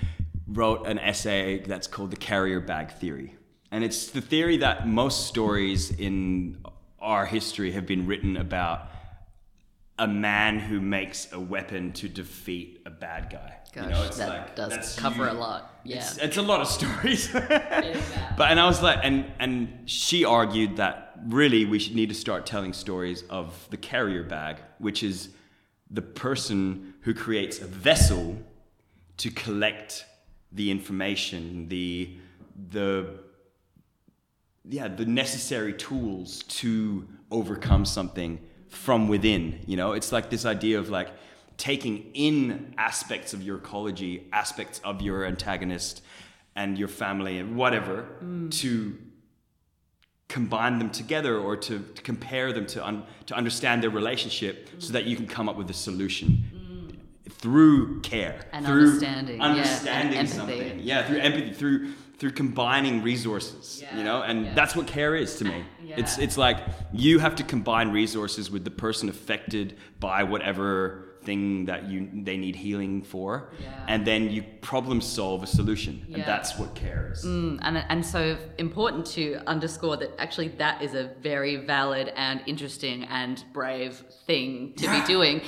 wrote 0.56 0.86
an 0.86 0.98
essay 0.98 1.58
that's 1.58 1.86
called 1.86 2.10
the 2.10 2.16
carrier 2.16 2.60
bag 2.60 2.90
theory. 2.92 3.36
And 3.70 3.84
it's 3.84 4.08
the 4.08 4.20
theory 4.20 4.58
that 4.58 4.88
most 4.88 5.26
stories 5.26 5.90
in 5.90 6.58
our 6.98 7.26
history 7.26 7.72
have 7.72 7.86
been 7.86 8.06
written 8.06 8.36
about 8.36 8.88
a 9.98 10.06
man 10.06 10.58
who 10.58 10.80
makes 10.80 11.32
a 11.32 11.40
weapon 11.40 11.92
to 11.92 12.08
defeat 12.08 12.82
a 12.86 12.90
bad 12.90 13.30
guy. 13.30 13.56
Gosh, 13.72 14.16
that 14.16 14.56
does 14.56 14.70
that's 14.70 14.98
cover 14.98 15.28
a 15.28 15.34
lot. 15.34 15.80
Yeah. 15.84 15.98
It's, 15.98 16.16
it's 16.18 16.36
a 16.36 16.42
lot 16.42 16.60
of 16.60 16.68
stories. 16.68 17.30
but 17.32 18.50
and 18.50 18.58
I 18.58 18.66
was 18.66 18.82
like, 18.82 19.00
and 19.02 19.30
and 19.38 19.88
she 19.88 20.24
argued 20.24 20.76
that 20.76 21.14
really 21.26 21.64
we 21.64 21.78
should 21.78 21.94
need 21.94 22.08
to 22.08 22.14
start 22.14 22.46
telling 22.46 22.72
stories 22.72 23.24
of 23.28 23.66
the 23.70 23.76
carrier 23.76 24.22
bag, 24.22 24.56
which 24.78 25.02
is 25.02 25.30
the 25.90 26.02
person 26.02 26.94
who 27.02 27.14
creates 27.14 27.60
a 27.60 27.66
vessel 27.66 28.38
to 29.18 29.30
collect 29.30 30.04
the 30.52 30.70
information, 30.70 31.68
the 31.68 32.16
the 32.70 33.20
yeah, 34.68 34.88
the 34.88 35.04
necessary 35.04 35.72
tools 35.72 36.42
to 36.44 37.06
overcome 37.30 37.84
something 37.84 38.40
from 38.68 39.08
within. 39.08 39.60
You 39.66 39.76
know, 39.76 39.92
it's 39.92 40.12
like 40.12 40.30
this 40.30 40.44
idea 40.44 40.78
of 40.78 40.88
like 40.88 41.10
taking 41.56 42.10
in 42.14 42.74
aspects 42.76 43.32
of 43.32 43.42
your 43.42 43.58
ecology, 43.58 44.26
aspects 44.32 44.80
of 44.84 45.00
your 45.02 45.24
antagonist 45.24 46.02
and 46.54 46.78
your 46.78 46.88
family 46.88 47.38
and 47.38 47.56
whatever 47.56 48.06
mm. 48.22 48.50
to 48.50 48.98
combine 50.28 50.78
them 50.78 50.90
together 50.90 51.38
or 51.38 51.56
to, 51.56 51.78
to 51.94 52.02
compare 52.02 52.52
them 52.52 52.66
to 52.66 52.84
un, 52.84 53.04
to 53.26 53.34
understand 53.34 53.82
their 53.82 53.90
relationship 53.90 54.68
mm. 54.68 54.82
so 54.82 54.92
that 54.92 55.04
you 55.04 55.16
can 55.16 55.26
come 55.26 55.48
up 55.48 55.56
with 55.56 55.70
a 55.70 55.74
solution 55.74 56.44
through 57.30 58.00
care 58.02 58.40
And 58.52 58.64
through 58.66 58.84
understanding, 58.86 59.36
yeah, 59.38 59.46
and 59.48 59.58
understanding 59.58 60.18
empathy. 60.18 60.36
something 60.36 60.80
yeah 60.80 61.06
through 61.06 61.18
empathy 61.18 61.52
through 61.52 61.92
through 62.18 62.30
combining 62.32 63.02
resources 63.02 63.80
Yeah, 63.82 63.98
you 63.98 64.04
know 64.04 64.22
and 64.22 64.46
yeah. 64.46 64.54
that's 64.54 64.74
what 64.76 64.86
care 64.86 65.14
is 65.14 65.36
to 65.36 65.44
me 65.44 65.64
it's 65.96 66.16
Yeah. 66.18 66.24
it's 66.24 66.38
like 66.38 66.58
you 66.92 67.18
have 67.18 67.34
to 67.36 67.42
combine 67.44 67.90
resources 67.90 68.50
with 68.50 68.64
the 68.64 68.70
person 68.70 69.08
affected 69.08 69.76
by 70.00 70.22
whatever 70.22 71.02
thing 71.24 71.64
that 71.64 71.88
you 71.90 72.08
they 72.14 72.36
need 72.36 72.54
healing 72.54 73.02
for 73.02 73.50
Yeah. 73.60 73.84
and 73.88 74.06
then 74.06 74.30
you 74.30 74.44
problem 74.60 75.00
solve 75.00 75.42
a 75.42 75.46
solution 75.46 75.94
Yeah. 76.08 76.18
and 76.18 76.24
that's 76.24 76.56
what 76.58 76.74
care 76.76 77.10
is 77.12 77.24
Mm, 77.24 77.58
and 77.62 77.76
and 77.88 78.06
so 78.06 78.36
important 78.58 79.04
to 79.16 79.22
underscore 79.48 79.96
that 79.96 80.10
actually 80.20 80.48
that 80.58 80.80
is 80.82 80.94
a 80.94 81.10
very 81.20 81.56
valid 81.56 82.12
and 82.16 82.40
interesting 82.46 83.04
and 83.04 83.42
brave 83.52 83.92
thing 84.28 84.72
to 84.76 84.84
Yeah. 84.84 85.00
be 85.00 85.06
doing. 85.14 85.40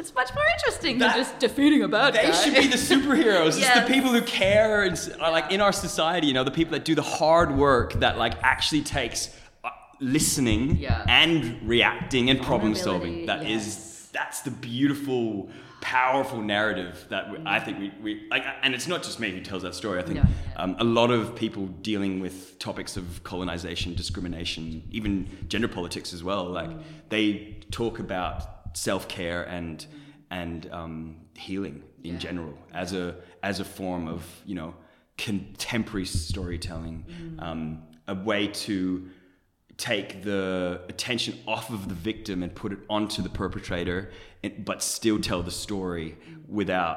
That's 0.00 0.14
much 0.14 0.34
more 0.34 0.44
interesting 0.56 0.96
That- 0.98 1.14
than 1.14 1.24
just 1.24 1.38
defeating 1.38 1.82
a 1.82 1.88
bad 1.88 2.14
They 2.14 2.22
guy. 2.22 2.30
should 2.32 2.54
be 2.54 2.66
the 2.68 2.76
superheroes. 2.94 3.58
It's 3.58 3.74
the 3.80 3.84
people 3.86 4.10
who 4.10 4.22
care 4.22 4.84
and 4.84 4.98
are 5.20 5.30
like 5.30 5.52
in 5.52 5.60
our 5.60 5.72
society. 5.72 6.26
You 6.28 6.32
know, 6.32 6.42
the 6.44 6.50
people 6.50 6.72
that 6.72 6.86
do 6.86 6.94
the 6.94 7.02
hard 7.02 7.54
work 7.54 7.92
that 8.00 8.16
like 8.16 8.32
actually 8.42 8.80
takes 8.80 9.28
uh, 9.62 9.68
listening 10.00 10.78
Yeah. 10.78 11.04
and 11.06 11.60
reacting 11.68 12.30
and 12.30 12.40
problem 12.40 12.74
solving. 12.74 13.26
That 13.26 13.42
is 13.42 13.66
yes. 13.66 14.08
that's 14.12 14.40
the 14.40 14.50
beautiful, 14.50 15.50
powerful 15.82 16.40
narrative 16.40 17.04
that 17.10 17.30
we, 17.30 17.36
I 17.44 17.60
think 17.60 17.78
we, 17.78 17.92
we 18.02 18.26
like. 18.30 18.44
And 18.62 18.74
it's 18.74 18.86
not 18.88 19.02
just 19.02 19.20
me 19.20 19.30
who 19.32 19.40
tells 19.42 19.62
that 19.64 19.74
story. 19.74 19.98
I 19.98 20.02
think 20.02 20.16
No, 20.16 20.22
yeah. 20.24 20.62
um, 20.62 20.76
a 20.78 20.84
lot 20.84 21.10
of 21.10 21.36
people 21.36 21.66
dealing 21.82 22.20
with 22.20 22.58
topics 22.58 22.96
of 22.96 23.22
colonization, 23.22 23.94
discrimination, 23.94 24.82
even 24.90 25.28
gender 25.48 25.68
politics 25.68 26.14
as 26.14 26.24
well. 26.24 26.44
Like 26.46 26.70
Mm. 26.70 26.82
they 27.10 27.56
talk 27.70 27.98
about 27.98 28.59
self 28.72 29.08
care 29.08 29.42
and 29.44 29.86
and 30.30 30.70
um, 30.72 31.16
healing 31.36 31.82
in 32.04 32.12
Yeah. 32.14 32.18
general 32.18 32.54
as 32.72 32.92
a 32.92 33.16
as 33.42 33.60
a 33.60 33.64
form 33.64 34.06
of 34.08 34.24
you 34.46 34.54
know 34.54 34.74
contemporary 35.18 36.06
storytelling, 36.06 37.04
Mm. 37.08 37.42
um, 37.42 37.82
a 38.08 38.14
way 38.14 38.46
to 38.48 39.08
take 39.76 40.22
the 40.22 40.80
attention 40.88 41.38
off 41.46 41.70
of 41.70 41.88
the 41.88 41.94
victim 41.94 42.42
and 42.42 42.54
put 42.54 42.72
it 42.72 42.78
onto 42.88 43.22
the 43.22 43.28
perpetrator, 43.28 44.10
and, 44.42 44.64
but 44.64 44.82
still 44.82 45.18
tell 45.20 45.42
the 45.42 45.50
story 45.50 46.16
without 46.48 46.96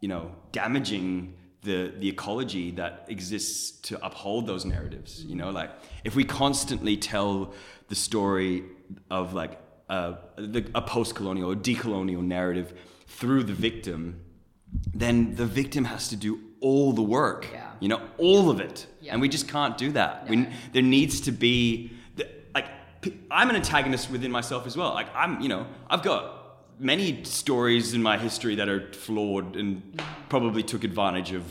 you 0.00 0.08
know 0.08 0.34
damaging 0.52 1.34
the 1.62 1.92
the 1.98 2.08
ecology 2.08 2.70
that 2.72 3.04
exists 3.08 3.80
to 3.88 4.02
uphold 4.04 4.46
those 4.46 4.64
narratives. 4.64 5.24
You 5.24 5.36
know, 5.36 5.50
like 5.50 5.70
if 6.04 6.14
we 6.16 6.24
constantly 6.24 6.96
tell 6.96 7.52
the 7.88 7.94
story 7.94 8.64
of 9.10 9.34
like 9.34 9.58
a, 9.88 10.16
the, 10.36 10.70
a 10.74 10.82
post-colonial 10.82 11.50
or 11.52 11.56
decolonial 11.56 12.22
narrative 12.22 12.72
through 13.06 13.44
the 13.44 13.52
victim, 13.54 14.20
then 14.94 15.34
the 15.34 15.46
victim 15.46 15.84
has 15.84 16.08
to 16.08 16.16
do 16.16 16.40
all 16.60 16.92
the 16.92 17.02
work. 17.02 17.46
Yeah. 17.52 17.70
You 17.80 17.88
know, 17.88 18.00
all 18.18 18.50
of 18.50 18.60
it, 18.60 18.86
Yeah. 19.00 19.12
and 19.12 19.20
we 19.20 19.28
just 19.28 19.48
can't 19.48 19.78
do 19.78 19.92
that. 19.92 20.28
We, 20.28 20.48
there 20.72 20.82
needs 20.82 21.20
to 21.22 21.32
be 21.32 21.92
the, 22.16 22.28
like 22.54 22.66
I'm 23.30 23.48
an 23.50 23.56
antagonist 23.56 24.10
within 24.10 24.30
myself 24.32 24.66
as 24.66 24.76
well. 24.76 24.92
Like 24.94 25.06
I'm, 25.14 25.40
you 25.40 25.48
know, 25.48 25.66
I've 25.88 26.02
got 26.02 26.34
many 26.80 27.24
stories 27.24 27.94
in 27.94 28.02
my 28.02 28.18
history 28.18 28.56
that 28.56 28.68
are 28.68 28.92
flawed 28.92 29.56
and 29.56 30.00
probably 30.28 30.62
took 30.62 30.84
advantage 30.84 31.32
of 31.32 31.44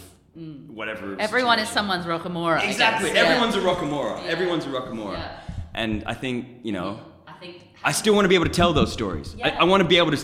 whatever. 0.67 1.15
Mm. 1.15 1.19
Everyone 1.19 1.59
is 1.59 1.69
someone's 1.69 2.05
Rockamora. 2.05 2.63
Exactly. 2.67 3.09
Yeah. 3.11 3.21
Everyone's 3.21 3.55
a 3.55 3.59
Rockamora. 3.59 4.23
Yeah. 4.23 4.29
Everyone's 4.31 4.65
a 4.65 4.69
Rockamora. 4.69 5.13
Yeah. 5.13 5.39
And 5.73 6.03
I 6.05 6.13
think 6.13 6.47
you 6.63 6.71
know, 6.73 6.99
I 7.83 7.91
still 7.91 8.13
want 8.15 8.25
to 8.25 8.29
be 8.29 8.35
able 8.35 8.45
to 8.45 8.51
tell 8.51 8.73
those 8.73 8.91
stories. 8.91 9.35
Yeah. 9.37 9.47
I, 9.49 9.61
I 9.61 9.63
want 9.63 9.81
to 9.83 9.87
be 9.87 9.97
able 9.97 10.11
to. 10.11 10.17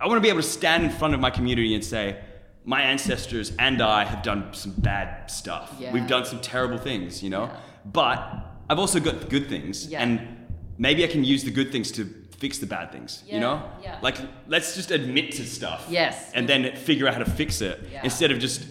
I 0.00 0.06
want 0.06 0.16
to 0.16 0.22
be 0.22 0.28
able 0.30 0.40
to 0.40 0.48
stand 0.48 0.84
in 0.84 0.90
front 0.90 1.12
of 1.14 1.20
my 1.20 1.28
community 1.30 1.74
and 1.74 1.84
say, 1.84 2.18
my 2.64 2.80
ancestors 2.82 3.52
and 3.58 3.82
I 3.82 4.04
have 4.04 4.22
done 4.22 4.52
some 4.54 4.72
bad 4.72 5.30
stuff. 5.30 5.74
Yeah. 5.78 5.92
We've 5.92 6.06
done 6.06 6.24
some 6.24 6.40
terrible 6.40 6.78
things, 6.78 7.22
you 7.22 7.28
know. 7.30 7.44
Yeah. 7.44 7.56
But 7.84 8.46
I've 8.70 8.78
also 8.78 8.98
got 9.00 9.28
good 9.28 9.48
things, 9.48 9.86
Yeah. 9.88 10.02
and 10.02 10.46
maybe 10.78 11.04
I 11.04 11.06
can 11.06 11.22
use 11.24 11.44
the 11.44 11.50
good 11.50 11.70
things 11.72 11.90
to 11.92 12.04
fix 12.38 12.56
the 12.58 12.66
bad 12.66 12.92
things. 12.92 13.22
Yeah, 13.26 13.34
You 13.34 13.40
know, 13.40 13.62
yeah. 13.82 13.98
like 14.00 14.16
let's 14.46 14.74
just 14.74 14.90
admit 14.90 15.32
to 15.32 15.44
stuff. 15.44 15.86
Yes. 15.90 16.30
And 16.32 16.48
then 16.48 16.74
figure 16.76 17.06
out 17.06 17.12
how 17.14 17.22
to 17.22 17.30
fix 17.30 17.60
it 17.60 17.80
Yeah. 17.92 18.00
instead 18.04 18.30
of 18.30 18.38
just. 18.38 18.64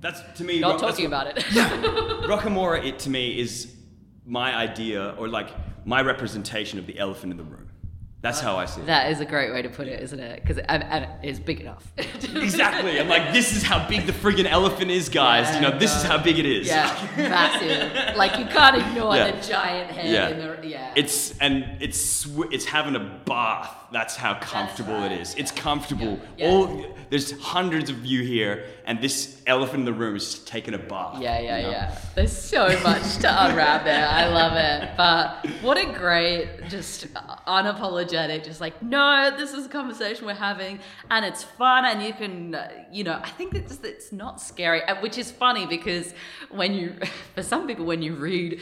That's 0.00 0.20
to 0.38 0.44
me. 0.44 0.60
Not 0.60 0.72
rock- 0.72 0.90
talking 0.90 1.06
about 1.06 1.26
it. 1.28 1.42
yeah. 1.52 1.68
Rockamora, 2.26 2.84
it 2.84 2.98
to 3.00 3.10
me 3.10 3.38
is 3.40 3.74
my 4.26 4.54
idea 4.54 5.14
or 5.18 5.28
like 5.28 5.48
my 5.86 6.02
representation 6.02 6.78
of 6.78 6.86
the 6.86 6.98
elephant 6.98 7.30
in 7.32 7.38
the 7.38 7.44
room. 7.44 7.70
That's 8.24 8.40
how 8.40 8.56
I 8.56 8.64
see 8.64 8.80
it. 8.80 8.86
That 8.86 9.12
is 9.12 9.20
a 9.20 9.26
great 9.26 9.52
way 9.52 9.60
to 9.60 9.68
put 9.68 9.86
it, 9.86 10.00
isn't 10.00 10.18
it? 10.18 10.40
Because 10.40 10.56
and, 10.56 10.82
and 10.84 11.04
it 11.22 11.28
is 11.28 11.38
big 11.38 11.60
enough. 11.60 11.86
Exactly. 12.34 12.98
I'm 12.98 13.08
like, 13.08 13.32
this 13.34 13.54
is 13.54 13.62
how 13.62 13.86
big 13.86 14.06
the 14.06 14.12
friggin' 14.12 14.46
elephant 14.46 14.90
is, 14.90 15.08
guys. 15.08 15.54
you 15.54 15.60
know, 15.60 15.78
this 15.78 15.94
is 15.94 16.02
how 16.02 16.16
big 16.16 16.38
it 16.38 16.46
is. 16.46 16.66
Yeah, 16.66 16.86
massive. 17.16 18.16
Like 18.16 18.38
you 18.38 18.46
can't 18.46 18.76
ignore 18.76 19.14
Yeah. 19.14 19.30
the 19.30 19.46
giant 19.46 19.90
head 19.90 20.10
Yeah. 20.10 20.28
in 20.28 20.38
the 20.38 20.66
yeah. 20.66 20.92
It's 20.96 21.36
and 21.38 21.64
it's 21.80 22.26
it's 22.50 22.64
having 22.64 22.96
a 22.96 23.20
bath. 23.26 23.70
That's 23.92 24.16
how 24.16 24.34
comfortable 24.34 24.94
right. 24.94 25.12
it 25.12 25.20
is. 25.20 25.34
It's 25.34 25.52
comfortable. 25.52 26.18
Yeah. 26.38 26.46
Yeah. 26.46 26.50
All 26.50 26.86
there's 27.10 27.30
hundreds 27.40 27.90
of 27.90 28.04
you 28.06 28.22
here, 28.22 28.64
and 28.86 29.00
this 29.00 29.40
elephant 29.46 29.80
in 29.80 29.84
the 29.84 29.92
room 29.92 30.16
is 30.16 30.40
taking 30.40 30.74
a 30.74 30.78
bath. 30.78 31.20
Yeah, 31.20 31.38
yeah, 31.38 31.56
you 31.56 31.62
know? 31.62 31.70
yeah. 31.70 31.98
There's 32.14 32.36
so 32.36 32.66
much 32.82 33.16
to 33.18 33.46
unwrap 33.46 33.84
there. 33.84 34.06
I 34.06 34.28
love 34.28 34.56
it. 34.56 34.90
But 34.96 35.46
what 35.62 35.78
a 35.78 35.90
great, 35.92 36.68
just 36.68 37.12
unapologetic, 37.14 38.44
just 38.44 38.60
like, 38.60 38.82
no, 38.82 39.34
this 39.36 39.52
is 39.52 39.66
a 39.66 39.68
conversation 39.68 40.26
we're 40.26 40.34
having 40.34 40.80
and 41.10 41.24
it's 41.24 41.42
fun 41.42 41.84
and 41.86 42.02
you 42.02 42.12
can, 42.12 42.56
you 42.92 43.04
know, 43.04 43.20
I 43.22 43.28
think 43.30 43.54
it's, 43.54 43.78
it's 43.82 44.12
not 44.12 44.40
scary, 44.40 44.82
which 45.00 45.18
is 45.18 45.30
funny 45.30 45.66
because 45.66 46.12
when 46.50 46.74
you, 46.74 46.94
for 47.34 47.42
some 47.42 47.66
people, 47.66 47.86
when 47.86 48.02
you 48.02 48.14
read 48.14 48.60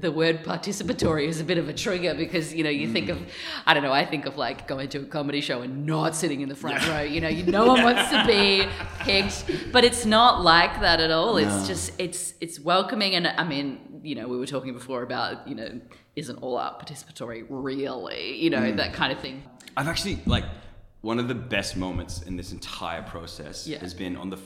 the 0.00 0.10
word 0.12 0.44
participatory 0.44 1.26
is 1.26 1.40
a 1.40 1.44
bit 1.44 1.58
of 1.58 1.68
a 1.68 1.72
trigger 1.72 2.14
because, 2.14 2.54
you 2.54 2.62
know, 2.62 2.70
you 2.70 2.92
think 2.92 3.08
of, 3.08 3.18
mm. 3.18 3.28
I 3.66 3.74
don't 3.74 3.82
know, 3.82 3.92
I 3.92 4.04
think 4.04 4.26
of 4.26 4.36
like 4.36 4.68
going 4.68 4.88
to 4.90 4.98
a 4.98 5.04
comedy 5.04 5.40
show 5.40 5.62
and 5.62 5.84
not 5.84 6.14
sitting 6.14 6.40
in 6.40 6.48
the 6.48 6.54
front 6.54 6.86
row. 6.88 7.00
You 7.00 7.20
know, 7.20 7.28
you, 7.28 7.44
no 7.44 7.66
one 7.66 7.82
wants 7.82 8.10
to 8.10 8.24
be 8.26 8.66
picked, 9.00 9.50
but 9.72 9.84
it's 9.84 10.04
not 10.06 10.42
like 10.42 10.80
that 10.80 11.00
at 11.00 11.10
all. 11.10 11.36
It's 11.36 11.66
just 11.66 11.92
it's 11.98 12.34
it's 12.40 12.58
welcoming, 12.60 13.14
and 13.14 13.26
I 13.26 13.44
mean, 13.44 14.00
you 14.02 14.14
know, 14.14 14.28
we 14.28 14.36
were 14.36 14.46
talking 14.46 14.72
before 14.72 15.02
about 15.02 15.46
you 15.48 15.54
know, 15.54 15.80
isn't 16.16 16.36
all 16.42 16.56
art 16.56 16.78
participatory 16.84 17.44
really? 17.48 18.36
You 18.42 18.50
know, 18.50 18.60
Mm. 18.60 18.76
that 18.76 18.92
kind 18.94 19.12
of 19.12 19.18
thing. 19.20 19.42
I've 19.76 19.88
actually 19.88 20.18
like 20.26 20.44
one 21.00 21.18
of 21.18 21.28
the 21.28 21.34
best 21.34 21.76
moments 21.76 22.22
in 22.22 22.36
this 22.36 22.52
entire 22.52 23.02
process 23.02 23.66
Yeah. 23.66 23.78
has 23.80 23.92
been 23.94 24.16
on 24.16 24.30
the 24.30 24.38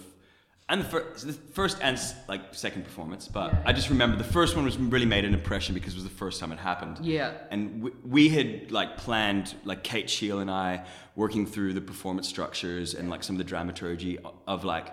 and 0.70 0.82
the, 0.82 0.84
fir- 0.84 1.06
the 1.24 1.32
first 1.32 1.78
and 1.80 1.98
like 2.28 2.42
second 2.52 2.84
performance, 2.84 3.26
but 3.26 3.52
Yeah. 3.52 3.62
I 3.64 3.72
just 3.72 3.88
remember 3.88 4.16
the 4.18 4.24
first 4.38 4.54
one 4.54 4.64
was 4.66 4.76
really 4.76 5.06
made 5.06 5.24
an 5.24 5.32
impression 5.32 5.72
because 5.74 5.94
it 5.94 5.96
was 5.96 6.04
the 6.04 6.10
first 6.10 6.40
time 6.40 6.52
it 6.52 6.58
happened. 6.58 6.98
Yeah. 7.02 7.32
and 7.50 7.82
we, 7.84 7.90
we 8.04 8.28
had 8.28 8.70
like 8.70 8.98
planned 8.98 9.54
like 9.64 9.82
Kate 9.82 10.10
Shield 10.10 10.42
and 10.42 10.50
I 10.50 10.84
working 11.16 11.46
through 11.46 11.72
the 11.72 11.80
performance 11.80 12.28
structures 12.28 12.92
and 12.94 13.08
like 13.08 13.22
some 13.22 13.34
of 13.36 13.38
the 13.38 13.44
dramaturgy 13.44 14.18
of 14.46 14.62
like 14.64 14.92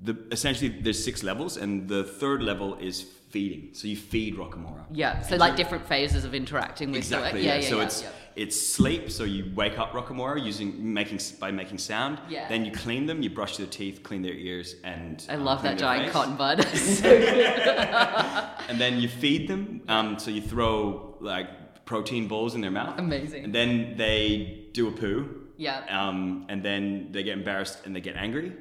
the 0.00 0.16
essentially 0.32 0.68
there's 0.68 1.02
six 1.02 1.22
levels 1.22 1.56
and 1.56 1.88
the 1.88 2.04
third 2.04 2.42
level 2.42 2.76
is 2.76 3.02
feeding. 3.30 3.70
So 3.74 3.88
you 3.88 3.96
feed 3.96 4.36
Rockamora. 4.36 4.84
Yeah, 4.92 5.20
so 5.22 5.36
like 5.36 5.56
different 5.56 5.86
phases 5.86 6.24
of 6.24 6.34
interacting 6.34 6.90
with. 6.90 6.98
Exactly. 6.98 7.44
Yeah, 7.44 7.56
Yeah. 7.56 7.60
yeah, 7.62 7.68
so 7.68 7.76
yeah, 7.78 7.84
it's 7.84 8.02
yeah. 8.02 8.08
it's 8.36 8.60
sleep. 8.74 9.10
So 9.10 9.24
you 9.24 9.50
wake 9.54 9.78
up 9.78 9.92
Rockamora 9.92 10.44
using 10.44 10.92
making 10.94 11.20
by 11.40 11.50
making 11.50 11.78
sound. 11.78 12.18
Yeah. 12.28 12.48
Then 12.48 12.64
you 12.64 12.72
clean 12.72 13.06
them. 13.06 13.22
You 13.22 13.30
brush 13.30 13.56
their 13.56 13.66
teeth, 13.66 14.02
clean 14.02 14.22
their 14.22 14.34
ears, 14.34 14.76
and 14.84 15.24
I 15.28 15.34
um, 15.34 15.44
love 15.44 15.62
that 15.62 15.78
giant 15.78 16.04
face. 16.04 16.12
cotton 16.12 16.36
bud. 16.36 16.64
And 18.68 18.80
then 18.80 19.00
you 19.00 19.08
feed 19.08 19.48
them. 19.48 19.82
Um, 19.88 20.18
so 20.18 20.30
you 20.30 20.40
throw 20.40 21.16
like 21.20 21.84
protein 21.84 22.28
balls 22.28 22.54
in 22.54 22.60
their 22.60 22.70
mouth. 22.70 22.98
Amazing. 22.98 23.44
And 23.44 23.54
then 23.54 23.94
they 23.96 24.66
do 24.72 24.88
a 24.88 24.92
poo. 24.92 25.42
Yeah. 25.56 25.82
Um, 25.88 26.46
and 26.48 26.62
then 26.62 27.08
they 27.12 27.22
get 27.22 27.36
embarrassed 27.36 27.80
and 27.84 27.94
they 27.94 28.00
get 28.00 28.16
angry. 28.16 28.52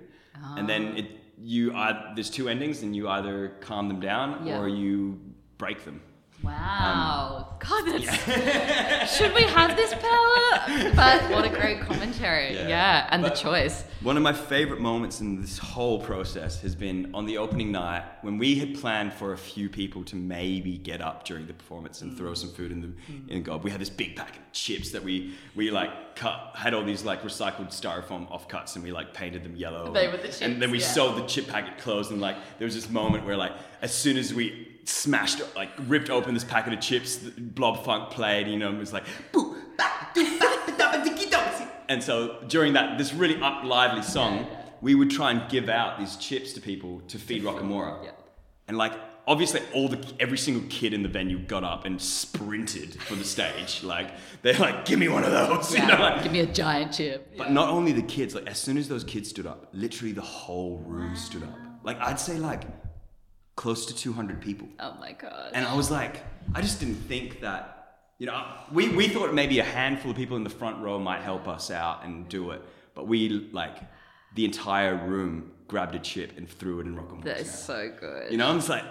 And 0.57 0.65
Ah. 0.65 0.67
then 0.67 0.97
it 0.97 1.07
you 1.43 1.73
are 1.73 2.11
there's 2.15 2.29
two 2.29 2.47
endings, 2.49 2.83
and 2.83 2.95
you 2.95 3.09
either 3.09 3.49
calm 3.61 3.87
them 3.87 3.99
down 3.99 4.45
Yeah. 4.47 4.59
or 4.59 4.67
you 4.67 5.19
break 5.57 5.83
them. 5.85 6.01
Um, 6.45 6.51
wow. 6.51 7.55
God, 7.59 7.85
that's. 7.85 9.15
Should 9.17 9.33
we 9.33 9.43
have 9.43 9.77
this 9.77 9.93
power? 9.93 10.91
But 10.95 11.31
what 11.31 11.45
a 11.45 11.49
great 11.49 11.79
commentary. 11.81 12.53
Yeah. 12.53 12.67
Yeah. 12.67 13.07
And 13.11 13.23
the 13.23 13.29
choice. 13.29 13.85
One 14.01 14.17
of 14.17 14.23
my 14.23 14.33
favorite 14.33 14.81
moments 14.81 15.21
in 15.21 15.39
this 15.39 15.57
whole 15.57 15.99
process 15.99 16.59
has 16.61 16.75
been 16.75 17.11
on 17.13 17.25
the 17.25 17.37
opening 17.37 17.71
night 17.71 18.03
when 18.21 18.37
we 18.37 18.55
had 18.55 18.75
planned 18.75 19.13
for 19.13 19.31
a 19.31 19.37
few 19.37 19.69
people 19.69 20.03
to 20.05 20.17
maybe 20.17 20.77
get 20.77 21.01
up 21.01 21.23
during 21.23 21.47
the 21.47 21.53
performance 21.53 22.01
and 22.01 22.17
throw 22.17 22.33
some 22.33 22.51
food 22.51 22.71
in 22.71 22.81
the 22.81 22.87
in 23.33 23.39
the 23.39 23.39
gob. 23.39 23.63
We 23.63 23.71
had 23.71 23.79
this 23.79 23.89
big 23.89 24.17
pack 24.17 24.35
of 24.35 24.51
chips 24.51 24.91
that 24.91 25.03
we 25.03 25.33
we 25.55 25.71
like 25.71 26.15
cut 26.15 26.51
had 26.55 26.73
all 26.73 26.83
these 26.83 27.05
like 27.05 27.21
recycled 27.23 27.69
styrofoam 27.69 28.29
offcuts 28.29 28.75
and 28.75 28.83
we 28.83 28.91
like 28.91 29.13
painted 29.13 29.43
them 29.43 29.55
yellow. 29.55 29.93
They 29.93 30.09
were 30.09 30.17
the 30.17 30.43
And 30.43 30.61
then 30.61 30.71
we 30.71 30.79
yeah. 30.79 30.87
sewed 30.87 31.15
the 31.15 31.25
chip 31.25 31.47
packet 31.47 31.77
closed 31.77 32.11
and 32.11 32.19
like 32.19 32.35
there 32.59 32.65
was 32.65 32.75
this 32.75 32.89
moment 32.89 33.25
where 33.25 33.37
like 33.37 33.53
as 33.81 33.93
soon 33.93 34.17
as 34.17 34.33
we 34.33 34.72
smashed 34.85 35.41
like 35.55 35.69
ripped 35.87 36.09
open 36.09 36.33
this 36.33 36.43
packet 36.43 36.73
of 36.73 36.79
chips, 36.79 37.17
Blob 37.17 37.83
Funk 37.83 38.11
played. 38.11 38.47
You 38.47 38.57
know, 38.57 38.71
it 38.71 38.77
was 38.77 38.93
like. 38.93 39.05
"Boo, 39.31 39.55
ba, 39.77 39.83
doo, 40.13 40.39
ba, 40.39 40.59
da, 40.67 40.77
da, 40.77 40.91
ba, 40.91 41.09
diggy, 41.09 41.29
dong." 41.29 41.67
And 41.89 42.01
so 42.01 42.37
during 42.47 42.73
that, 42.73 42.97
this 42.97 43.13
really 43.13 43.39
up 43.41 43.63
lively 43.63 44.03
song, 44.03 44.47
we 44.81 44.95
would 44.95 45.09
try 45.09 45.31
and 45.31 45.49
give 45.49 45.69
out 45.69 45.99
these 45.99 46.15
chips 46.17 46.53
to 46.53 46.61
people 46.61 47.01
to 47.07 47.17
feed 47.17 47.43
Rockamora. 47.43 48.03
Yeah. 48.03 48.11
And 48.67 48.77
like, 48.77 48.93
obviously, 49.27 49.61
all 49.73 49.89
the 49.89 49.99
every 50.19 50.37
single 50.37 50.63
kid 50.69 50.93
in 50.93 51.03
the 51.03 51.09
venue 51.09 51.39
got 51.39 51.63
up 51.63 51.85
and 51.85 52.01
sprinted 52.01 53.01
for 53.03 53.15
the 53.15 53.25
stage. 53.25 53.83
Like, 53.83 54.11
they're 54.41 54.57
like, 54.57 54.85
"Give 54.85 54.97
me 54.99 55.09
one 55.09 55.23
of 55.23 55.31
those!" 55.31 55.73
You 55.73 55.85
know, 55.85 55.99
like, 55.99 56.23
Give 56.23 56.31
me 56.31 56.39
a 56.39 56.45
giant 56.45 56.93
chip. 56.93 57.37
but 57.37 57.51
not 57.51 57.69
only 57.69 57.91
the 57.91 58.01
kids, 58.01 58.33
like 58.35 58.47
as 58.47 58.57
soon 58.57 58.77
as 58.77 58.87
those 58.87 59.03
kids 59.03 59.29
stood 59.29 59.45
up, 59.45 59.67
literally 59.73 60.13
the 60.13 60.21
whole 60.21 60.77
room 60.79 61.15
stood 61.15 61.43
up. 61.43 61.57
Like 61.83 61.99
I'd 61.99 62.19
say 62.19 62.37
like 62.37 62.63
close 63.55 63.85
to 63.85 63.95
200 63.95 64.41
people. 64.41 64.67
Oh 64.79 64.95
my 64.99 65.13
god. 65.13 65.51
And 65.53 65.65
I 65.65 65.75
was 65.75 65.91
like, 65.91 66.23
I 66.53 66.61
just 66.61 66.79
didn't 66.79 66.95
think 66.95 67.41
that, 67.41 67.97
you 68.17 68.25
know, 68.25 68.43
we, 68.71 68.89
we 68.89 69.07
thought 69.07 69.33
maybe 69.33 69.59
a 69.59 69.63
handful 69.63 70.11
of 70.11 70.17
people 70.17 70.37
in 70.37 70.43
the 70.43 70.49
front 70.49 70.81
row 70.83 70.99
might 70.99 71.21
help 71.21 71.47
us 71.47 71.71
out 71.71 72.03
and 72.03 72.27
do 72.29 72.51
it. 72.51 72.61
But 72.95 73.07
we, 73.07 73.49
like, 73.51 73.77
the 74.35 74.45
entire 74.45 74.95
room 74.95 75.51
grabbed 75.67 75.95
a 75.95 75.99
chip 75.99 76.37
and 76.37 76.47
threw 76.49 76.79
it 76.79 76.87
in 76.87 76.95
Rockamora. 76.95 77.23
that 77.25 77.39
is 77.39 77.53
so 77.53 77.91
good. 77.99 78.31
You 78.31 78.37
know, 78.37 78.47
I'm 78.47 78.57
just 78.57 78.69
like, 78.69 78.85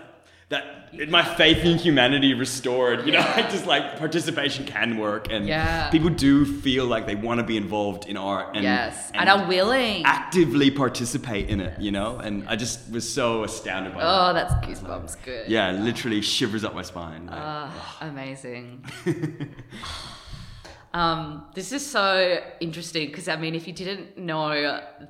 that, 0.49 1.09
my 1.09 1.25
faith 1.25 1.65
in 1.65 1.79
humanity 1.79 2.35
restored, 2.35 3.07
you 3.07 3.13
know, 3.13 3.19
Yeah. 3.37 3.49
just 3.51 3.67
like 3.67 3.99
participation 3.99 4.67
can 4.67 4.99
work 4.99 5.33
and 5.33 5.47
Yeah. 5.47 5.89
people 5.91 6.11
do 6.11 6.45
feel 6.45 6.85
like 6.85 7.07
they 7.07 7.15
want 7.15 7.39
to 7.41 7.45
be 7.45 7.57
involved 7.57 8.07
in 8.07 8.17
art 8.19 8.55
and, 8.55 8.63
yes. 8.63 9.11
And, 9.15 9.29
are 9.31 9.47
willing. 9.49 10.05
actively 10.05 10.71
participate 10.71 11.49
in 11.49 11.61
it, 11.61 11.81
you 11.81 11.91
know? 11.91 12.19
And 12.19 12.47
I 12.49 12.57
just 12.57 12.91
was 12.93 13.11
so 13.11 13.45
astounded 13.45 13.95
by 13.95 14.01
that. 14.01 14.07
Oh, 14.07 14.33
that's 14.35 14.55
goosebumps. 14.67 15.17
Good. 15.25 15.49
Yeah, 15.49 15.71
literally 15.73 16.21
shivers 16.21 16.65
up 16.65 16.75
my 16.75 16.83
spine. 16.83 17.27
like, 17.27 17.35
Ah, 17.41 17.99
amazing. 18.03 18.85
um, 20.95 21.45
this 21.55 21.73
is 21.73 21.85
so 21.89 22.41
interesting 22.61 23.07
because 23.07 23.29
I 23.29 23.37
mean, 23.37 23.55
if 23.55 23.67
you 23.67 23.73
didn't 23.73 24.19
know 24.19 24.51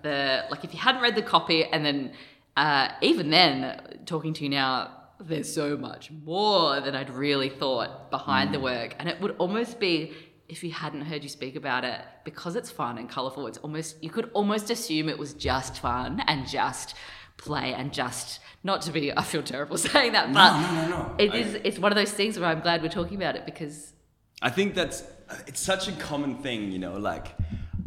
the 0.02 0.44
like, 0.50 0.62
if 0.64 0.72
you 0.72 0.78
hadn't 0.78 1.02
read 1.02 1.16
the 1.16 1.22
copy, 1.22 1.64
and 1.64 1.84
then 1.84 2.12
uh, 2.56 2.88
even 3.00 3.30
then, 3.30 3.80
talking 4.06 4.32
to 4.34 4.44
you 4.44 4.50
now, 4.50 4.90
there's 5.28 5.52
so 5.52 5.76
much 5.76 6.10
more 6.10 6.80
than 6.80 6.94
I'd 6.94 7.10
really 7.10 7.48
thought 7.48 8.10
behind 8.10 8.52
the 8.52 8.60
work, 8.60 8.94
and 8.98 9.08
it 9.08 9.20
would 9.20 9.36
almost 9.38 9.78
be. 9.80 10.12
If 10.48 10.62
you 10.62 10.70
hadn't 10.70 11.02
heard 11.02 11.22
you 11.22 11.30
speak 11.30 11.56
about 11.56 11.82
it, 11.84 11.98
because 12.24 12.56
it's 12.56 12.70
fun 12.70 12.98
and 12.98 13.08
colorful, 13.08 13.46
it's 13.46 13.56
almost 13.58 14.02
you 14.02 14.10
could 14.10 14.30
almost 14.34 14.68
assume 14.70 15.08
it 15.08 15.18
was 15.18 15.32
just 15.32 15.78
fun 15.78 16.22
and 16.26 16.46
just 16.46 16.94
play 17.38 17.72
and 17.72 17.90
just 17.90 18.40
not 18.62 18.82
to 18.82 18.92
be. 18.92 19.10
I 19.16 19.22
feel 19.22 19.42
terrible 19.42 19.78
saying 19.78 20.12
that, 20.12 20.30
but 20.32 20.60
no, 20.60 20.82
no, 20.82 20.88
no. 20.88 21.14
it 21.18 21.30
I- 21.32 21.36
is. 21.36 21.54
It's 21.64 21.78
one 21.78 21.90
of 21.90 21.96
those 21.96 22.12
things 22.12 22.38
where 22.38 22.48
I'm 22.50 22.60
glad 22.60 22.82
we're 22.82 22.88
talking 22.90 23.16
about 23.16 23.34
it 23.34 23.46
because 23.46 23.94
I 24.42 24.50
think 24.50 24.74
that's 24.74 25.04
it's 25.46 25.60
such 25.60 25.88
a 25.88 25.92
common 25.92 26.36
thing, 26.42 26.70
you 26.70 26.78
know, 26.78 26.98
like 26.98 27.28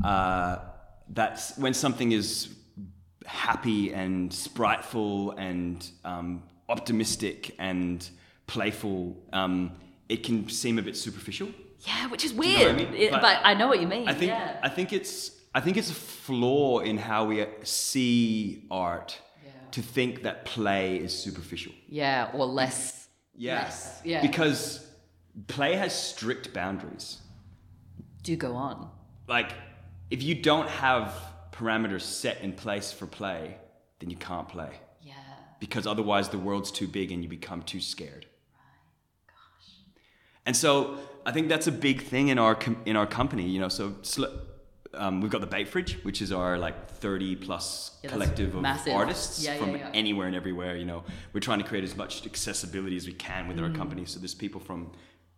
uh, 0.03 0.57
that's 1.09 1.55
when 1.57 1.73
something 1.75 2.11
is 2.13 2.49
happy 3.27 3.93
and 3.93 4.31
spriteful 4.31 5.36
and 5.38 5.88
um, 6.03 6.41
optimistic 6.70 7.55
and 7.59 8.07
playful, 8.47 9.16
um, 9.34 9.72
it 10.09 10.24
can 10.24 10.49
seem 10.49 10.78
a 10.80 10.82
bit 10.82 10.95
superficial. 10.97 11.49
yeah, 11.88 12.07
which 12.07 12.24
is 12.26 12.32
you 12.32 12.38
know 12.38 12.47
weird. 12.47 12.76
I 12.76 12.78
mean? 12.78 12.93
It- 12.93 13.11
but, 13.11 13.22
But 13.22 13.39
I 13.43 13.53
know 13.53 13.68
what 13.68 13.80
you 13.82 13.88
mean. 13.88 14.07
I 14.07 14.13
think 14.13 14.30
yeah. 14.32 14.59
I 14.63 14.70
think 14.70 14.91
it's 14.93 15.32
I 15.53 15.61
think 15.61 15.78
it's 15.78 15.89
a 15.89 15.93
flaw 15.93 16.80
in 16.80 16.97
how 16.97 17.26
we 17.26 17.45
see 17.63 18.66
art 18.70 19.20
Yeah. 19.45 19.51
to 19.72 19.82
think 19.82 20.24
that 20.24 20.45
play 20.45 20.97
is 20.97 21.18
superficial. 21.18 21.74
yeah, 21.88 22.32
or 22.34 22.45
less. 22.45 23.07
Yeah. 23.38 23.63
Less, 23.63 24.01
yeah. 24.03 24.22
Because 24.22 24.86
play 25.47 25.76
has 25.76 25.93
strict 25.93 26.53
boundaries. 26.53 27.20
Do 28.24 28.36
go 28.36 28.53
on. 28.55 28.89
like 29.28 29.51
if 30.11 30.22
you 30.24 30.36
don't 30.36 30.70
have 30.70 31.13
parameters 31.51 32.01
set 32.01 32.41
in 32.41 32.51
place 32.53 32.91
for 32.91 33.07
play 33.07 33.57
then 33.99 34.09
you 34.09 34.18
can't 34.18 34.47
play. 34.49 34.72
Because 35.60 35.88
otherwise 35.88 36.30
the 36.30 36.38
world's 36.39 36.72
too 36.72 36.88
big 36.88 37.12
and 37.12 37.24
you 37.24 37.30
become 37.30 37.62
too 37.64 37.80
scared 37.80 38.26
Gosh. 39.28 39.70
and 40.45 40.56
so 40.56 40.97
i 41.26 41.32
think 41.32 41.49
that's 41.49 41.68
a 41.68 41.72
big 41.72 42.01
thing 42.03 42.28
in 42.30 42.38
our 42.39 42.56
com- 42.56 42.82
in 42.86 42.95
our 42.95 43.08
company 43.08 43.43
you 43.47 43.60
know 43.60 43.70
so 43.70 43.95
sl- 44.01 44.26
um, 44.93 45.20
we've 45.20 45.32
got 45.32 45.41
the 45.41 45.47
bait 45.47 45.68
fridge 45.68 45.97
which 46.03 46.22
is 46.22 46.32
our 46.32 46.58
like 46.58 46.89
30 46.89 47.36
plus 47.36 47.97
Yeah, 48.03 48.12
collective 48.12 48.56
of 48.56 48.62
massive. 48.62 48.93
artists 48.93 49.43
Yeah, 49.43 49.58
from 49.58 49.76
yeah. 49.76 49.89
anywhere 49.93 50.28
and 50.28 50.36
everywhere 50.36 50.78
you 50.78 50.86
know 50.86 51.03
we're 51.34 51.41
trying 51.41 51.60
to 51.60 51.66
create 51.66 51.84
as 51.84 51.95
much 51.97 52.26
accessibility 52.26 52.95
as 52.95 53.06
we 53.06 53.14
can 53.14 53.47
with 53.49 53.60
our 53.60 53.70
Mm. 53.70 53.76
company 53.76 54.06
so 54.06 54.20
there's 54.20 54.34
people 54.34 54.62
from 54.62 54.91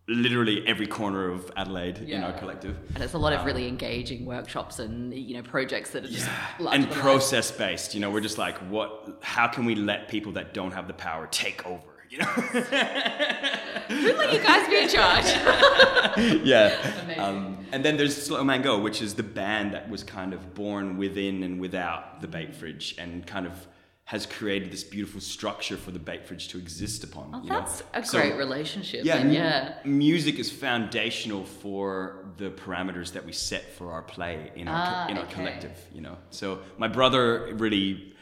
literally 0.08 0.66
every 0.66 0.86
corner 0.86 1.30
of 1.30 1.50
adelaide 1.56 1.98
in 1.98 2.22
our 2.22 2.32
collective. 2.32 2.76
And 2.94 3.04
it's 3.04 3.12
a 3.12 3.18
lot 3.18 3.32
of 3.34 3.44
really 3.44 3.68
engaging 3.68 4.24
workshops 4.24 4.78
and 4.78 5.12
you 5.14 5.34
know 5.34 5.42
projects 5.42 5.90
that 5.90 6.04
are 6.04 6.08
just 6.08 6.28
larger 6.58 6.74
and 6.74 6.84
than 6.84 6.90
life. 6.90 7.00
process 7.00 7.50
based 7.50 7.94
you 7.94 8.00
know 8.00 8.10
we're 8.10 8.20
just 8.20 8.38
like 8.38 8.56
what 8.70 9.18
how 9.20 9.46
can 9.46 9.64
we 9.64 9.74
let 9.74 10.08
people 10.08 10.32
that 10.32 10.54
don't 10.54 10.72
have 10.72 10.86
the 10.86 10.94
power 10.94 11.26
take 11.30 11.66
over 11.66 11.98
you 12.10 12.18
know? 12.18 12.24
Who 13.88 14.12
let 14.16 14.32
you 14.32 14.40
guys 14.42 14.68
be 14.68 14.78
in 14.78 14.88
charge? 14.88 15.26
yeah. 16.44 16.76
Um, 17.18 17.66
and 17.72 17.84
then 17.84 17.96
there's 17.96 18.28
Slowmango, 18.28 18.82
which 18.82 19.02
is 19.02 19.14
the 19.14 19.22
band 19.22 19.74
that 19.74 19.88
was 19.88 20.04
kind 20.04 20.32
of 20.32 20.54
born 20.54 20.96
within 20.96 21.42
and 21.42 21.60
without 21.60 22.20
the 22.20 22.28
bait 22.28 22.54
fridge 22.54 22.94
and 22.98 23.26
kind 23.26 23.46
of 23.46 23.66
has 24.08 24.24
created 24.24 24.72
this 24.72 24.84
beautiful 24.84 25.20
structure 25.20 25.76
for 25.76 25.90
the 25.90 25.98
bait 25.98 26.24
fridge 26.26 26.48
to 26.48 26.56
exist 26.56 27.04
upon 27.04 27.30
Oh, 27.34 27.42
you 27.42 27.50
know? 27.50 27.58
that's 27.60 27.82
a 27.92 28.02
So- 28.02 28.18
great 28.18 28.36
relationship. 28.38 29.04
yeah, 29.04 29.18
then, 29.18 29.30
yeah. 29.30 29.74
Music 29.84 30.38
is 30.38 30.50
foundational 30.50 31.44
for 31.44 32.24
the 32.38 32.48
parameters 32.50 33.12
that 33.12 33.26
we 33.26 33.32
set 33.32 33.70
for 33.74 33.92
our 33.92 34.00
play 34.00 34.50
in 34.56 34.66
our 34.66 34.74
Ah, 34.74 35.08
in 35.08 35.18
our 35.18 35.24
okay. 35.24 35.34
collective. 35.34 35.76
You 35.92 36.00
know, 36.00 36.16
so 36.30 36.60
my 36.78 36.88
brother 36.88 37.52
really 37.56 38.14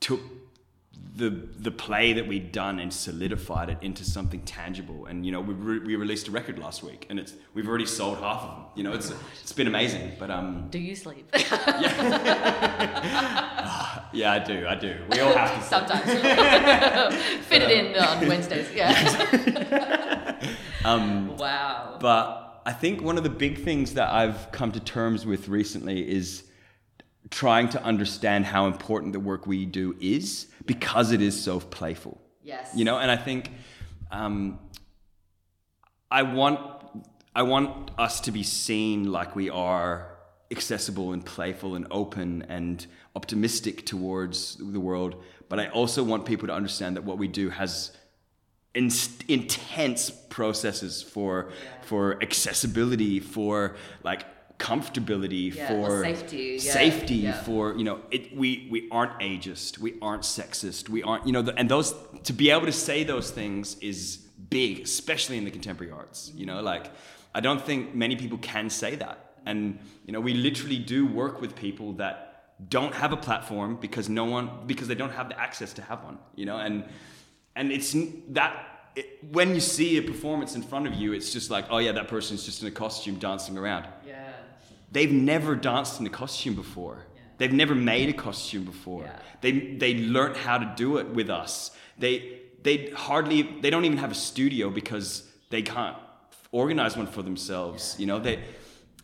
took 0.00 0.20
the 1.16 1.30
the 1.58 1.70
play 1.70 2.12
that 2.12 2.28
we'd 2.28 2.52
done 2.52 2.78
and 2.78 2.92
solidified 2.92 3.70
it 3.70 3.78
into 3.80 4.04
something 4.04 4.42
tangible. 4.42 5.06
And 5.06 5.24
you 5.24 5.32
know, 5.32 5.40
we 5.40 5.54
re- 5.54 5.78
we 5.78 5.96
released 5.96 6.28
a 6.28 6.30
record 6.30 6.58
last 6.58 6.82
week, 6.82 7.06
and 7.08 7.18
it's 7.18 7.32
we've 7.54 7.66
already 7.66 7.86
sold 7.86 8.18
half 8.18 8.42
of 8.42 8.50
them. 8.50 8.64
You 8.74 8.82
know, 8.84 8.92
it's 8.92 9.12
it's 9.40 9.52
been 9.52 9.66
amazing. 9.66 10.12
But 10.18 10.30
um, 10.30 10.68
Do 10.70 10.78
you 10.78 10.94
sleep? 10.94 11.30
yeah, 11.34 11.70
yeah 14.12 14.32
I 14.32 14.38
do, 14.38 14.66
I 14.66 14.74
do. 14.74 14.94
We 15.10 15.20
all 15.20 15.32
have 15.32 15.58
to. 15.58 15.62
Sometimes. 15.64 16.04
Fit 17.46 17.62
it 17.62 17.70
in 17.70 17.96
on 17.96 18.28
Wednesdays. 18.28 18.68
Yeah. 18.74 20.36
Um, 20.84 21.36
wow. 21.36 21.96
But 21.98 22.62
I 22.64 22.72
think 22.72 23.02
one 23.02 23.16
of 23.18 23.24
the 23.24 23.30
big 23.30 23.64
things 23.64 23.94
that 23.94 24.12
I've 24.12 24.52
come 24.52 24.70
to 24.72 24.80
terms 24.80 25.26
with 25.26 25.48
recently 25.48 26.08
is 26.08 26.44
trying 27.30 27.68
to 27.70 27.82
understand 27.82 28.44
how 28.44 28.66
important 28.66 29.12
the 29.12 29.20
work 29.20 29.46
we 29.46 29.66
do 29.66 29.96
is 30.00 30.46
because 30.64 31.12
it 31.12 31.22
is 31.22 31.40
so 31.40 31.60
playful. 31.60 32.20
Yes. 32.42 32.70
You 32.74 32.84
know, 32.84 32.98
and 32.98 33.10
I 33.10 33.16
think 33.16 33.50
um, 34.10 34.58
I 36.10 36.22
want 36.22 36.60
I 37.34 37.42
want 37.42 37.90
us 37.98 38.20
to 38.20 38.32
be 38.32 38.42
seen 38.42 39.12
like 39.12 39.36
we 39.36 39.50
are 39.50 40.16
accessible 40.50 41.12
and 41.12 41.24
playful 41.24 41.74
and 41.74 41.86
open 41.90 42.46
and 42.48 42.86
optimistic 43.14 43.84
towards 43.84 44.56
the 44.56 44.80
world. 44.80 45.22
But 45.48 45.60
I 45.60 45.68
also 45.68 46.02
want 46.02 46.24
people 46.24 46.46
to 46.48 46.54
understand 46.54 46.96
that 46.96 47.04
what 47.04 47.18
we 47.18 47.28
do 47.28 47.50
has 47.50 47.92
in, 48.74 48.90
intense 49.28 50.10
processes 50.10 51.02
for 51.02 51.50
for 51.82 52.22
accessibility, 52.22 53.20
for 53.20 53.76
like 54.04 54.24
comfortability, 54.58 55.54
Yeah, 55.54 55.68
for 55.68 56.02
safety, 56.02 56.58
yeah, 56.60 56.72
safety, 56.72 57.14
yeah. 57.14 57.42
for 57.42 57.76
you 57.76 57.84
know, 57.84 58.00
it 58.10 58.34
we 58.34 58.68
we 58.70 58.88
aren't 58.90 59.18
ageist, 59.20 59.78
we 59.78 59.94
aren't 60.00 60.22
sexist, 60.22 60.88
we 60.88 61.02
aren't 61.02 61.26
you 61.26 61.32
know, 61.32 61.42
the, 61.42 61.54
and 61.58 61.68
those 61.68 61.94
to 62.24 62.32
be 62.32 62.50
able 62.50 62.66
to 62.66 62.72
say 62.72 63.04
those 63.04 63.30
things 63.30 63.76
is 63.80 64.16
big, 64.50 64.80
especially 64.80 65.38
in 65.38 65.44
the 65.44 65.50
contemporary 65.50 65.92
arts. 65.92 66.32
You 66.34 66.46
know, 66.46 66.56
mm-hmm. 66.56 66.66
like 66.66 66.90
I 67.34 67.40
don't 67.40 67.60
think 67.60 67.94
many 67.94 68.16
people 68.16 68.38
can 68.38 68.70
say 68.70 68.96
that, 68.96 69.34
and 69.44 69.78
you 70.06 70.12
know, 70.12 70.20
we 70.20 70.34
literally 70.34 70.78
do 70.78 71.06
work 71.06 71.40
with 71.40 71.54
people 71.54 71.92
that 71.94 72.22
don't 72.70 72.94
have 72.94 73.12
a 73.12 73.16
platform 73.16 73.76
because 73.76 74.08
no 74.08 74.24
one 74.24 74.50
because 74.66 74.88
they 74.88 74.94
don't 74.94 75.12
have 75.12 75.28
the 75.28 75.38
access 75.38 75.74
to 75.74 75.82
have 75.82 76.02
one. 76.02 76.18
You 76.34 76.46
know, 76.46 76.58
and 76.58 76.84
and 77.54 77.70
it's 77.70 77.94
that 78.28 78.76
it, 78.96 79.18
when 79.30 79.54
you 79.54 79.60
see 79.60 79.98
a 79.98 80.02
performance 80.02 80.54
in 80.54 80.62
front 80.62 80.86
of 80.86 80.94
you, 80.94 81.12
it's 81.12 81.32
just 81.32 81.50
like, 81.50 81.66
oh 81.70 81.78
yeah, 81.78 81.92
that 81.92 82.08
person's 82.08 82.44
just 82.44 82.62
in 82.62 82.68
a 82.68 82.70
costume 82.70 83.16
dancing 83.16 83.58
around. 83.58 83.86
They've 84.96 85.12
never 85.12 85.54
danced 85.54 86.00
in 86.00 86.06
a 86.06 86.08
costume 86.08 86.54
before. 86.54 86.96
Yeah. 86.96 87.22
They've 87.36 87.52
never 87.52 87.74
made 87.74 88.08
a 88.08 88.14
costume 88.14 88.64
before. 88.64 89.04
Yeah. 89.04 89.18
They 89.42 89.52
they 89.82 89.92
learned 89.98 90.38
how 90.38 90.56
to 90.56 90.72
do 90.74 90.96
it 90.96 91.06
with 91.08 91.28
us. 91.28 91.70
They 91.98 92.40
they 92.62 92.76
hardly 92.92 93.42
they 93.60 93.68
don't 93.68 93.84
even 93.84 93.98
have 93.98 94.10
a 94.10 94.20
studio 94.30 94.70
because 94.70 95.30
they 95.50 95.60
can't 95.60 95.98
organize 96.50 96.96
one 96.96 97.08
for 97.08 97.22
themselves. 97.22 97.82
Yeah. 97.84 98.00
You 98.00 98.06
know 98.06 98.18
they. 98.20 98.36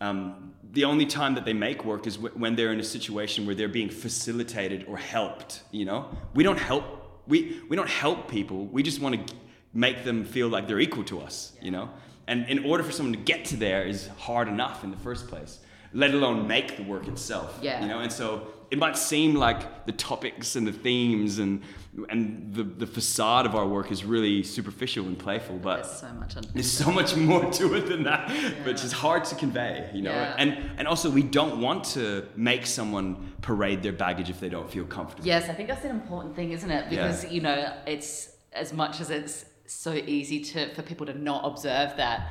Um, 0.01 0.55
the 0.73 0.85
only 0.85 1.05
time 1.05 1.35
that 1.35 1.45
they 1.45 1.53
make 1.53 1.85
work 1.85 2.07
is 2.07 2.17
w- 2.17 2.35
when 2.39 2.57
they're 2.57 2.73
in 2.73 2.81
a 2.81 2.91
situation 2.99 3.45
where 3.45 3.55
they're 3.55 3.77
being 3.81 3.91
facilitated 3.91 4.87
or 4.89 4.97
helped. 4.97 5.63
You 5.73 5.85
know, 5.85 6.09
we 6.35 6.43
don't 6.43 6.59
help. 6.59 6.85
We 7.27 7.61
we 7.69 7.77
don't 7.77 7.95
help 8.05 8.29
people. 8.29 8.65
We 8.65 8.83
just 8.83 9.03
want 9.03 9.15
to 9.27 9.35
make 9.75 10.05
them 10.05 10.25
feel 10.25 10.49
like 10.49 10.67
they're 10.69 10.85
equal 10.89 11.05
to 11.13 11.21
us. 11.21 11.53
You 11.61 11.71
know, 11.71 11.91
and 12.27 12.49
in 12.49 12.65
order 12.65 12.83
for 12.83 12.93
someone 12.93 13.13
to 13.13 13.25
get 13.33 13.45
to 13.51 13.57
there 13.57 13.83
is 13.85 14.09
hard 14.17 14.49
enough 14.49 14.85
in 14.85 14.91
the 14.91 15.03
first 15.09 15.29
place. 15.29 15.59
Let 15.95 16.15
alone 16.15 16.47
make 16.47 16.77
the 16.77 16.83
work 16.83 17.07
itself. 17.09 17.59
Yeah. 17.61 17.83
You 17.83 17.89
know, 17.89 18.01
and 18.01 18.11
so 18.11 18.47
it 18.71 18.79
might 18.79 18.97
seem 18.97 19.35
like 19.35 19.85
the 19.85 19.93
topics 19.93 20.57
and 20.57 20.67
the 20.67 20.73
themes 20.73 21.39
and 21.39 21.63
and 22.09 22.55
the, 22.55 22.63
the 22.63 22.87
facade 22.87 23.45
of 23.45 23.55
our 23.55 23.69
work 23.69 23.93
is 23.93 24.03
really 24.03 24.43
superficial 24.43 25.05
and 25.05 25.19
playful, 25.19 25.59
but 25.59 25.83
There's 25.83 26.01
so 26.01 26.13
much. 26.15 26.35
There's 26.55 26.71
so 26.71 26.91
much 26.91 27.15
more 27.15 27.53
to 27.53 27.75
it 27.75 27.87
than 27.87 28.05
that, 28.05 28.31
which 28.65 28.83
is 28.83 28.93
hard 28.93 29.27
to 29.27 29.35
convey, 29.35 29.91
you 29.93 30.01
know. 30.01 30.11
Yeah. 30.11 30.35
And 30.39 30.71
and 30.79 30.89
also 30.89 31.11
we 31.11 31.23
don't 31.23 31.61
want 31.61 31.85
to 31.97 32.27
make 32.35 32.65
someone 32.65 33.33
parade 33.43 33.83
their 33.83 33.93
baggage 33.93 34.31
if 34.31 34.41
they 34.41 34.49
don't 34.49 34.71
feel 34.71 34.87
comfortable. 34.87 35.27
Yes, 35.27 35.51
I 35.51 35.53
think 35.53 35.69
that's 35.69 35.85
an 35.85 35.91
important 35.91 36.35
thing, 36.35 36.53
isn't 36.53 36.71
it? 36.71 36.89
Because 36.89 37.31
you 37.31 37.43
know, 37.43 37.75
it's 37.87 38.31
as 38.55 38.73
much 38.73 39.03
as 39.03 39.11
it's 39.11 39.45
so 39.67 39.93
easy 39.93 40.41
to 40.45 40.75
for 40.75 40.81
people 40.81 41.05
to 41.07 41.19
not 41.19 41.45
observe 41.45 41.97
that. 41.99 42.27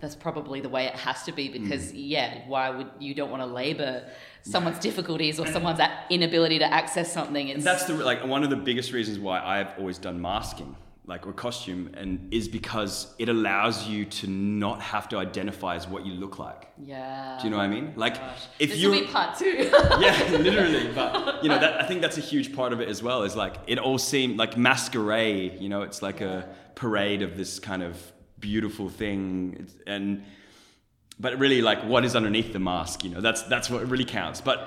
That's 0.00 0.16
probably 0.16 0.60
the 0.60 0.68
way 0.68 0.84
it 0.86 0.94
has 0.96 1.22
to 1.24 1.32
be 1.32 1.48
because 1.48 1.92
Mm. 1.92 1.94
yeah, 1.94 2.38
why 2.46 2.68
would 2.70 2.88
you 2.98 3.14
don't 3.14 3.30
want 3.30 3.42
to 3.42 3.46
labor 3.46 4.04
someone's 4.42 4.78
difficulties 4.78 5.38
or 5.40 5.46
someone's 5.46 5.80
inability 6.10 6.58
to 6.58 6.66
access 6.70 7.10
something? 7.12 7.48
It's 7.48 7.64
That's 7.64 7.84
the 7.84 7.94
like 7.94 8.24
one 8.26 8.42
of 8.44 8.50
the 8.50 8.56
biggest 8.56 8.92
reasons 8.92 9.18
why 9.18 9.40
I've 9.40 9.72
always 9.78 9.96
done 9.98 10.20
masking, 10.20 10.76
like 11.06 11.26
or 11.26 11.32
costume, 11.32 11.90
and 11.96 12.28
is 12.34 12.48
because 12.48 13.14
it 13.18 13.28
allows 13.30 13.86
you 13.88 14.04
to 14.06 14.26
not 14.28 14.82
have 14.82 15.08
to 15.10 15.16
identify 15.16 15.76
as 15.76 15.86
what 15.88 16.04
you 16.04 16.12
look 16.14 16.38
like. 16.38 16.68
yeah. 16.84 17.38
Do 17.38 17.44
you 17.44 17.50
know 17.50 17.56
what 17.58 17.64
I 17.64 17.68
mean? 17.68 17.92
Like 17.96 18.16
Gosh. 18.16 18.42
if 18.58 18.70
this 18.70 18.78
you 18.80 18.90
will 18.90 19.00
be 19.00 19.06
part 19.06 19.38
two. 19.38 19.70
yeah, 20.00 20.36
literally. 20.38 20.92
But 20.94 21.42
you 21.42 21.48
know, 21.48 21.58
that 21.58 21.80
I 21.82 21.86
think 21.86 22.02
that's 22.02 22.18
a 22.18 22.26
huge 22.32 22.54
part 22.54 22.72
of 22.74 22.80
it 22.80 22.88
as 22.88 23.02
well. 23.02 23.22
Is 23.22 23.36
like 23.36 23.54
it 23.66 23.78
all 23.78 23.98
seemed 23.98 24.36
like 24.38 24.56
masquerade. 24.58 25.60
You 25.60 25.68
know, 25.70 25.82
it's 25.82 26.02
like 26.02 26.20
a 26.20 26.48
parade 26.74 27.22
of 27.22 27.36
this 27.36 27.58
kind 27.58 27.82
of 27.82 27.96
beautiful 28.50 28.88
thing, 29.02 29.66
and 29.86 30.06
but 31.18 31.32
really, 31.44 31.60
like 31.70 31.80
what 31.92 32.02
is 32.04 32.14
underneath 32.14 32.50
the 32.52 32.58
mask? 32.72 33.04
You 33.04 33.10
know, 33.14 33.20
that's 33.20 33.42
that's 33.52 33.68
what 33.70 33.80
really 33.92 34.04
counts. 34.04 34.40
But 34.40 34.58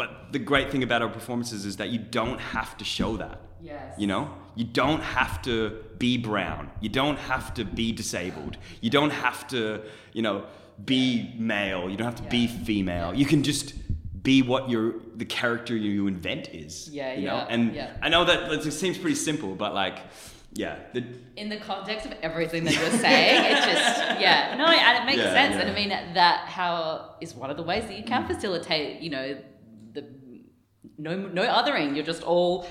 but 0.00 0.08
the 0.32 0.42
great 0.50 0.68
thing 0.72 0.82
about 0.82 1.00
our 1.02 1.12
performances 1.18 1.64
is 1.64 1.76
that 1.76 1.88
you 1.94 2.00
don't 2.20 2.40
have 2.40 2.76
to 2.80 2.84
show 2.84 3.16
that. 3.24 3.38
Yes. 3.60 3.98
You 3.98 4.08
know, 4.12 4.24
you 4.56 4.64
don't 4.82 5.02
have 5.18 5.34
to 5.42 5.54
be 5.98 6.18
brown. 6.18 6.70
You 6.80 6.90
don't 7.00 7.18
have 7.32 7.46
to 7.54 7.64
be 7.64 7.92
disabled. 7.92 8.56
You 8.80 8.90
don't 8.90 9.14
have 9.26 9.46
to, 9.54 9.82
you 10.12 10.22
know, 10.26 10.36
be 10.84 11.32
male. 11.38 11.88
You 11.90 11.96
don't 11.96 12.10
have 12.12 12.22
to 12.26 12.30
be 12.38 12.44
Yeah. 12.46 12.64
female. 12.64 13.10
You 13.14 13.26
can 13.32 13.42
just 13.42 13.74
be 14.22 14.42
what 14.42 14.62
your 14.72 14.84
the 15.16 15.26
character 15.40 15.74
you 15.76 16.06
invent 16.08 16.48
is. 16.64 16.88
Yeah, 16.90 17.14
you 17.14 17.24
yeah, 17.24 17.30
know. 17.30 17.46
And 17.54 17.74
yeah. 17.74 18.06
I 18.06 18.08
know 18.08 18.24
that 18.24 18.38
it 18.52 18.72
seems 18.72 18.98
pretty 18.98 19.16
simple, 19.16 19.54
but 19.54 19.70
like, 19.84 19.98
yeah, 20.54 20.78
the, 20.92 21.04
in 21.36 21.48
the 21.48 21.56
context 21.56 22.06
of 22.06 22.12
everything 22.22 22.64
that 22.64 22.74
you're 22.74 22.90
saying, 22.90 23.44
it 23.44 23.56
just 23.56 24.20
yeah 24.26 24.54
no, 24.56 24.66
and 24.66 25.02
it 25.02 25.06
makes 25.06 25.18
Yeah, 25.18 25.32
sense. 25.32 25.54
yeah. 25.54 25.60
And 25.62 25.70
I 25.70 25.74
mean 25.74 25.88
that 25.90 26.48
how 26.48 27.16
is 27.20 27.34
one 27.34 27.50
of 27.50 27.56
the 27.56 27.62
ways 27.64 27.84
that 27.88 27.96
you 27.98 28.04
can 28.04 28.26
facilitate, 28.26 29.00
you 29.02 29.10
know, 29.10 29.36
the 29.92 30.02
no 30.98 31.16
no 31.16 31.42
othering. 31.46 31.94
You're 31.96 32.04
just 32.04 32.22
all 32.22 32.66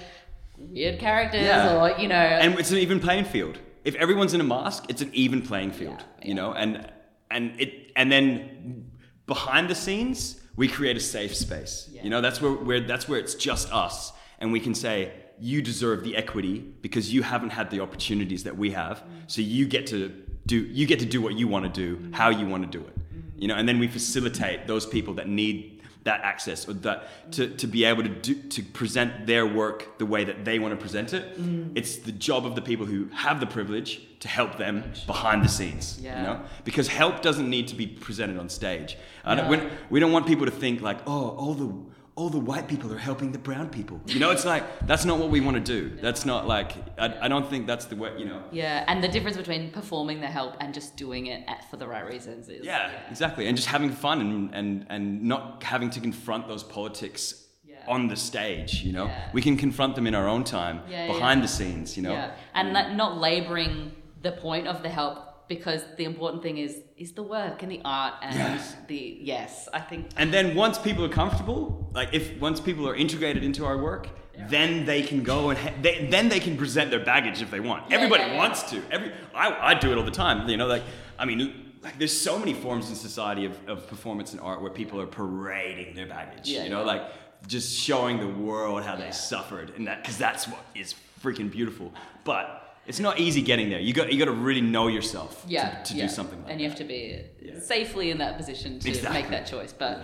weird 0.58 1.00
characters, 1.00 1.42
Yeah. 1.42 1.78
or 1.82 2.00
you 2.02 2.08
know, 2.08 2.16
and 2.16 2.58
it's 2.60 2.72
an 2.72 2.78
even 2.78 3.00
playing 3.00 3.26
field. 3.26 3.60
If 3.84 3.96
everyone's 3.96 4.34
in 4.34 4.40
a 4.40 4.46
mask, 4.46 4.86
it's 4.88 5.02
an 5.02 5.10
even 5.14 5.42
playing 5.42 5.72
field, 5.72 6.04
you 6.22 6.34
know. 6.36 6.54
And 6.54 6.90
and 7.30 7.60
it 7.60 7.92
and 7.98 8.10
then 8.12 8.92
behind 9.26 9.70
the 9.70 9.76
scenes, 9.76 10.40
we 10.56 10.68
create 10.70 10.96
a 10.96 11.02
safe 11.02 11.36
space. 11.36 11.90
Yeah. 11.92 12.04
You 12.04 12.10
know, 12.10 12.22
that's 12.22 12.42
where, 12.42 12.52
where 12.54 12.80
that's 12.80 13.10
where 13.10 13.20
it's 13.20 13.36
just 13.36 13.74
us, 13.74 14.14
and 14.40 14.54
we 14.54 14.62
can 14.62 14.74
say 14.74 15.12
you 15.40 15.62
deserve 15.62 16.04
the 16.04 16.16
equity 16.16 16.60
because 16.82 17.14
you 17.14 17.24
haven't 17.24 17.50
had 17.50 17.70
the 17.70 17.80
opportunities 17.80 18.44
that 18.44 18.58
we 18.58 18.72
have. 18.72 19.04
So 19.28 19.42
you 19.42 19.66
get 19.68 19.88
to 19.88 20.12
do 20.46 20.58
you 20.58 20.86
get 20.86 21.00
to 21.00 21.06
do 21.06 21.22
what 21.22 21.36
you 21.36 21.48
want 21.48 21.66
to 21.66 21.72
do, 21.72 22.12
how 22.12 22.30
you 22.30 22.48
want 22.48 22.70
to 22.70 22.78
do 22.78 22.86
it. 22.86 22.94
You 23.38 23.48
know, 23.48 23.56
and 23.56 23.68
then 23.68 23.80
we 23.80 23.88
facilitate 23.88 24.68
those 24.68 24.86
people 24.86 25.16
that 25.16 25.28
need 25.28 25.74
that 26.04 26.22
access 26.22 26.68
or 26.68 26.74
that 26.74 27.32
to, 27.32 27.48
to 27.48 27.68
be 27.68 27.86
able 27.86 28.04
to 28.04 28.10
do 28.10 28.36
to 28.36 28.62
present 28.62 29.26
their 29.26 29.46
work 29.46 29.98
the 29.98 30.06
way 30.06 30.24
that 30.24 30.44
they 30.44 30.60
want 30.60 30.74
to 30.74 30.80
present 30.80 31.14
it. 31.14 31.40
Mm. 31.40 31.72
It's 31.76 31.98
the 31.98 32.12
job 32.12 32.46
of 32.46 32.56
the 32.56 32.62
people 32.62 32.86
who 32.86 33.08
have 33.14 33.40
the 33.40 33.46
privilege 33.46 34.02
to 34.20 34.28
help 34.28 34.58
them 34.58 34.84
behind 35.08 35.44
the 35.44 35.50
scenes. 35.50 36.00
Yeah. 36.02 36.18
You 36.18 36.24
know? 36.24 36.42
Because 36.66 36.88
help 36.88 37.22
doesn't 37.22 37.50
need 37.50 37.68
to 37.70 37.76
be 37.76 37.88
presented 37.88 38.38
on 38.38 38.50
stage. 38.50 38.98
I 39.24 39.36
don't, 39.36 39.72
we 39.90 40.00
don't 40.02 40.12
want 40.12 40.28
people 40.28 40.46
to 40.46 40.52
think 40.52 40.82
like, 40.82 41.00
oh, 41.08 41.30
all 41.30 41.54
the 41.54 41.74
all 42.16 42.30
the 42.30 42.40
white 42.40 42.68
people 42.68 42.94
are 42.94 42.98
helping 42.98 43.32
the 43.32 43.40
brown 43.40 43.70
people. 43.70 44.00
You 44.06 44.20
know, 44.20 44.30
it's 44.30 44.46
like 44.46 44.64
that's 44.86 45.04
not 45.04 45.18
what 45.18 45.30
we 45.30 45.42
want 45.42 45.58
to 45.58 45.62
do. 45.62 45.98
That's 46.00 46.26
not 46.26 46.48
like 46.48 46.74
I, 47.00 47.26
I 47.26 47.28
don't 47.28 47.50
think 47.50 47.66
that's 47.66 47.86
the 47.86 47.96
way. 47.96 48.14
You 48.18 48.26
know. 48.26 48.44
yeah. 48.52 48.86
And 48.88 49.04
the 49.04 49.08
difference 49.08 49.38
between 49.38 49.72
performing 49.72 50.22
the 50.22 50.28
help 50.28 50.56
and 50.60 50.74
just 50.74 50.96
doing 50.96 51.28
it 51.28 51.44
at, 51.48 51.70
for 51.72 51.78
the 51.78 51.88
right 51.88 52.06
reasons 52.06 52.50
is 52.50 52.66
Yeah, 52.66 52.92
exactly. 53.10 53.48
And 53.48 53.58
just 53.58 53.68
having 53.68 53.92
fun 53.92 54.22
and, 54.22 54.54
and, 54.54 54.86
and 54.90 55.24
not 55.24 55.64
having 55.64 55.90
to 55.92 56.00
confront 56.00 56.48
those 56.48 56.64
politics 56.64 57.48
Yeah. 57.66 57.78
on 57.88 58.08
the 58.08 58.16
stage, 58.16 58.84
you 58.84 58.94
know? 58.94 59.06
Yeah. 59.06 59.30
We 59.34 59.42
can 59.42 59.58
confront 59.58 59.96
them 59.96 60.06
in 60.06 60.14
our 60.14 60.28
own 60.28 60.44
time, 60.44 60.82
Yeah, 60.88 61.08
behind 61.08 61.40
yeah. 61.40 61.46
the 61.48 61.52
scenes, 61.52 61.98
you 61.98 62.04
know? 62.04 62.14
Yeah, 62.14 62.32
and 62.54 62.70
mm. 62.70 62.74
that 62.74 62.96
not 62.96 63.18
laboring 63.18 63.92
the 64.22 64.34
point 64.34 64.68
of 64.68 64.84
the 64.84 64.90
help 64.90 65.48
because 65.48 65.82
the 65.98 66.06
important 66.06 66.42
thing 66.44 66.58
is 66.58 66.82
is 66.98 67.12
the 67.14 67.24
work 67.24 67.64
and 67.64 67.72
the 67.72 67.82
art 67.84 68.14
and 68.22 68.36
Yeah. 68.36 68.62
the 68.88 69.18
yes. 69.22 69.68
I 69.74 69.80
think 69.80 70.08
And 70.18 70.34
then 70.34 70.56
once 70.56 70.78
people 70.78 71.04
are 71.06 71.10
comfortable, 71.10 71.90
like 71.94 72.10
if 72.14 72.40
once 72.40 72.60
people 72.60 72.88
are 72.88 72.96
integrated 72.96 73.44
into 73.44 73.66
our 73.66 73.78
work, 73.78 74.08
then 74.50 74.86
they 74.86 75.02
can 75.04 75.24
go 75.24 75.50
and 75.52 75.60
ha- 75.60 75.74
they, 75.82 76.08
then 76.10 76.30
they 76.30 76.40
can 76.40 76.58
present 76.58 76.90
their 76.92 77.04
baggage 77.04 77.42
if 77.42 77.50
they 77.52 77.60
want. 77.60 77.90
Yeah, 77.90 77.98
Everybody 77.98 78.24
yeah, 78.24 78.32
yeah. 78.34 78.38
wants 78.38 78.64
to. 78.72 78.82
Every 78.92 79.12
I, 79.36 79.72
I 79.72 79.74
do 79.76 79.92
it 79.92 79.98
all 79.98 80.06
the 80.06 80.12
time. 80.12 80.48
You 80.50 80.58
know, 80.58 80.68
like 80.68 80.84
I 81.20 81.26
mean, 81.26 81.74
like 81.84 81.98
there's 82.00 82.18
so 82.18 82.38
many 82.40 82.54
forms 82.54 82.90
in 82.90 82.96
society 82.96 83.46
of, 83.46 83.58
of 83.68 83.88
performance 83.88 84.32
and 84.32 84.42
art 84.42 84.62
where 84.62 84.72
people 84.72 85.00
are 85.02 85.08
parading 85.08 85.96
their 85.96 86.08
baggage. 86.08 86.48
Yeah, 86.50 86.64
you 86.64 86.70
know, 86.70 86.80
yeah. 86.82 86.86
like 86.94 87.04
just 87.48 87.78
showing 87.78 88.20
the 88.20 88.28
world 88.28 88.84
how 88.84 88.94
Yeah. 88.98 89.06
they 89.06 89.12
suffered 89.12 89.72
and 89.76 89.88
that 89.88 90.02
because 90.02 90.18
that's 90.18 90.48
what 90.48 90.64
is 90.76 90.96
freaking 91.24 91.52
beautiful. 91.52 91.92
But 92.24 92.63
it's 92.86 93.00
not 93.00 93.20
easy 93.20 93.42
getting 93.42 93.70
there. 93.70 93.80
You 93.80 93.94
got 93.94 94.12
you 94.12 94.20
got 94.20 94.26
to 94.26 94.32
really 94.48 94.62
know 94.62 94.88
yourself 94.88 95.44
yeah 95.48 95.70
to, 95.84 95.94
to 95.94 95.94
yeah. 95.98 96.04
do 96.08 96.10
something 96.10 96.38
like 96.40 96.48
that. 96.48 96.52
and 96.52 96.62
you 96.62 96.68
have 96.70 96.78
to 96.78 96.84
be 96.84 97.22
Yeah. 97.42 97.60
safely 97.60 98.12
in 98.12 98.18
that 98.18 98.38
position 98.38 98.80
to 98.80 98.90
Exactly. 98.90 99.22
make 99.22 99.30
that 99.32 99.46
choice 99.48 99.74
but 99.74 100.02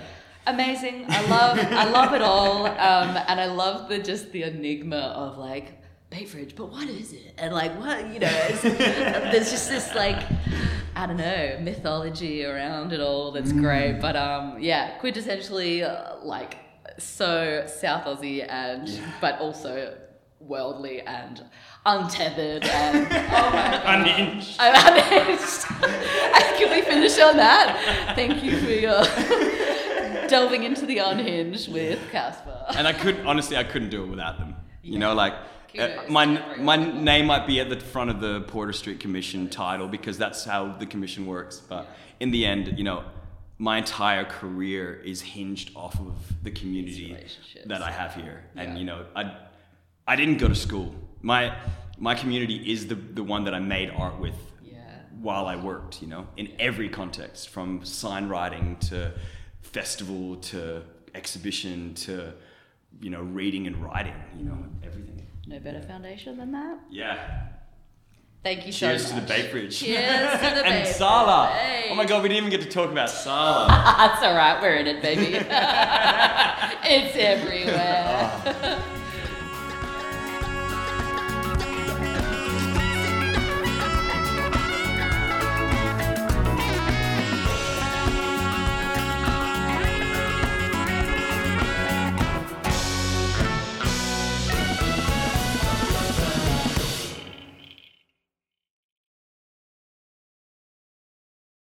amazing 0.47 1.05
i 1.09 1.21
love 1.27 1.59
i 1.59 1.85
love 1.89 2.13
it 2.13 2.21
all 2.21 2.65
um, 2.65 3.09
and 3.29 3.39
i 3.39 3.45
love 3.45 3.89
the 3.89 3.99
just 3.99 4.31
the 4.31 4.43
enigma 4.43 4.97
of 5.25 5.37
like 5.37 5.67
bait 6.09 6.27
fridge 6.29 6.55
but 6.55 6.71
what 6.71 6.87
is 6.87 7.11
it 7.13 7.33
and 7.37 7.53
like 7.53 7.77
what 7.79 7.99
you 8.13 8.19
know 8.19 8.47
there's 9.31 9.51
just 9.51 9.69
this 9.69 9.93
like 9.95 10.19
i 10.95 11.05
don't 11.05 11.17
know 11.17 11.57
mythology 11.61 12.45
around 12.45 12.93
it 12.93 13.01
all 13.01 13.31
that's 13.31 13.51
Mm. 13.51 13.61
great 13.61 13.93
but 13.99 14.15
um 14.15 14.57
yeah 14.59 14.97
quintessentially 15.01 15.83
uh, 15.83 16.15
like 16.23 16.55
so 16.97 17.63
south 17.67 18.05
aussie 18.05 18.45
and 18.49 18.87
Yeah. 18.87 19.01
but 19.21 19.39
also 19.39 19.95
worldly 20.39 21.01
and 21.01 21.43
untethered 21.85 22.63
and 22.65 22.97
oh 23.11 23.49
my 23.51 23.81
god 23.83 23.99
Unhinged. 23.99 24.55
I'm 24.59 24.73
unhinged. 24.97 25.65
Can 26.57 26.71
we 26.75 26.81
finish 26.81 27.19
on 27.19 27.37
that? 27.37 28.13
Thank 28.15 28.43
you 28.43 28.57
for 28.59 28.71
your 28.71 29.03
delving 30.27 30.63
into 30.63 30.85
the 30.85 30.97
unhinged 30.99 31.71
with 31.71 31.99
Kaspar. 32.11 32.65
and 32.77 32.87
I 32.87 32.93
couldn't 32.93 33.25
honestly 33.25 33.57
I 33.57 33.63
couldn't 33.63 33.89
do 33.89 34.03
it 34.03 34.07
without 34.07 34.37
them. 34.37 34.55
You 34.83 34.99
know, 34.99 35.13
like 35.13 35.33
uh, 35.77 35.89
my 36.09 36.25
my 36.57 36.75
name 36.75 37.27
might 37.27 37.45
be 37.47 37.59
at 37.59 37.69
the 37.69 37.79
front 37.79 38.09
of 38.09 38.19
the 38.21 38.41
Porter 38.41 38.73
Street 38.73 38.99
Commission 38.99 39.49
title 39.49 39.87
because 39.87 40.17
that's 40.17 40.43
how 40.45 40.73
the 40.77 40.85
commission 40.85 41.25
works. 41.25 41.59
But 41.59 41.87
in 42.19 42.31
the 42.31 42.45
end, 42.45 42.77
you 42.77 42.83
know, 42.83 43.03
my 43.57 43.77
entire 43.77 44.23
career 44.25 44.95
is 45.03 45.21
hinged 45.21 45.71
off 45.75 45.99
of 45.99 46.15
the 46.43 46.51
community 46.51 47.15
that 47.65 47.81
I 47.81 47.91
have 47.91 48.15
here, 48.15 48.43
and 48.55 48.73
Yeah. 48.73 48.79
you 48.79 48.85
know, 48.85 49.05
I 49.15 49.35
I 50.09 50.15
didn't 50.15 50.37
go 50.39 50.47
to 50.47 50.55
school. 50.55 50.95
My 51.21 51.53
my 51.97 52.15
community 52.15 52.55
is 52.73 52.87
the 52.87 52.95
the 52.95 53.23
one 53.23 53.43
that 53.45 53.53
I 53.53 53.59
made 53.59 53.89
art 53.91 54.17
with 54.19 54.39
Yeah. 54.63 54.77
while 55.21 55.45
I 55.45 55.55
worked, 55.55 56.01
you 56.01 56.07
know, 56.13 56.23
in 56.35 56.47
every 56.59 56.89
context, 56.89 57.49
from 57.49 57.85
sign 57.85 58.27
writing 58.27 58.77
to 58.89 59.11
festival 59.61 60.37
to 60.51 60.81
exhibition 61.13 61.93
to, 62.05 62.33
you 63.03 63.09
know, 63.13 63.21
reading 63.21 63.67
and 63.67 63.75
writing, 63.85 64.15
you 64.37 64.45
know, 64.45 64.57
everything. 64.87 65.27
No 65.45 65.59
better 65.59 65.81
foundation 65.81 66.37
than 66.37 66.51
that. 66.53 66.77
Yeah. 66.89 67.15
Thank 68.41 68.65
you 68.65 68.71
Cheers 68.71 69.03
so 69.03 69.09
to 69.09 69.15
the 69.15 69.21
much. 69.21 69.29
Bait 69.29 69.51
Fridge. 69.51 69.77
Cheers 69.79 70.31
to 70.43 70.47
the 70.57 70.65
and 70.69 70.83
Bait 70.85 70.91
Sala. 70.99 71.39
Fridge. 71.53 71.91
Oh 71.91 71.95
my 72.01 72.05
god, 72.05 72.23
we 72.23 72.29
didn't 72.29 72.45
even 72.45 72.51
get 72.57 72.61
to 72.67 72.69
talk 72.79 72.89
about 72.97 73.09
Sala. 73.11 73.67
That's 73.99 74.23
all 74.25 74.35
right. 74.43 74.57
We're 74.61 74.77
in 74.81 74.87
it, 74.87 75.01
baby. 75.03 75.33
it's 76.95 77.15
everywhere. 77.33 78.31
Ah. 78.55 78.95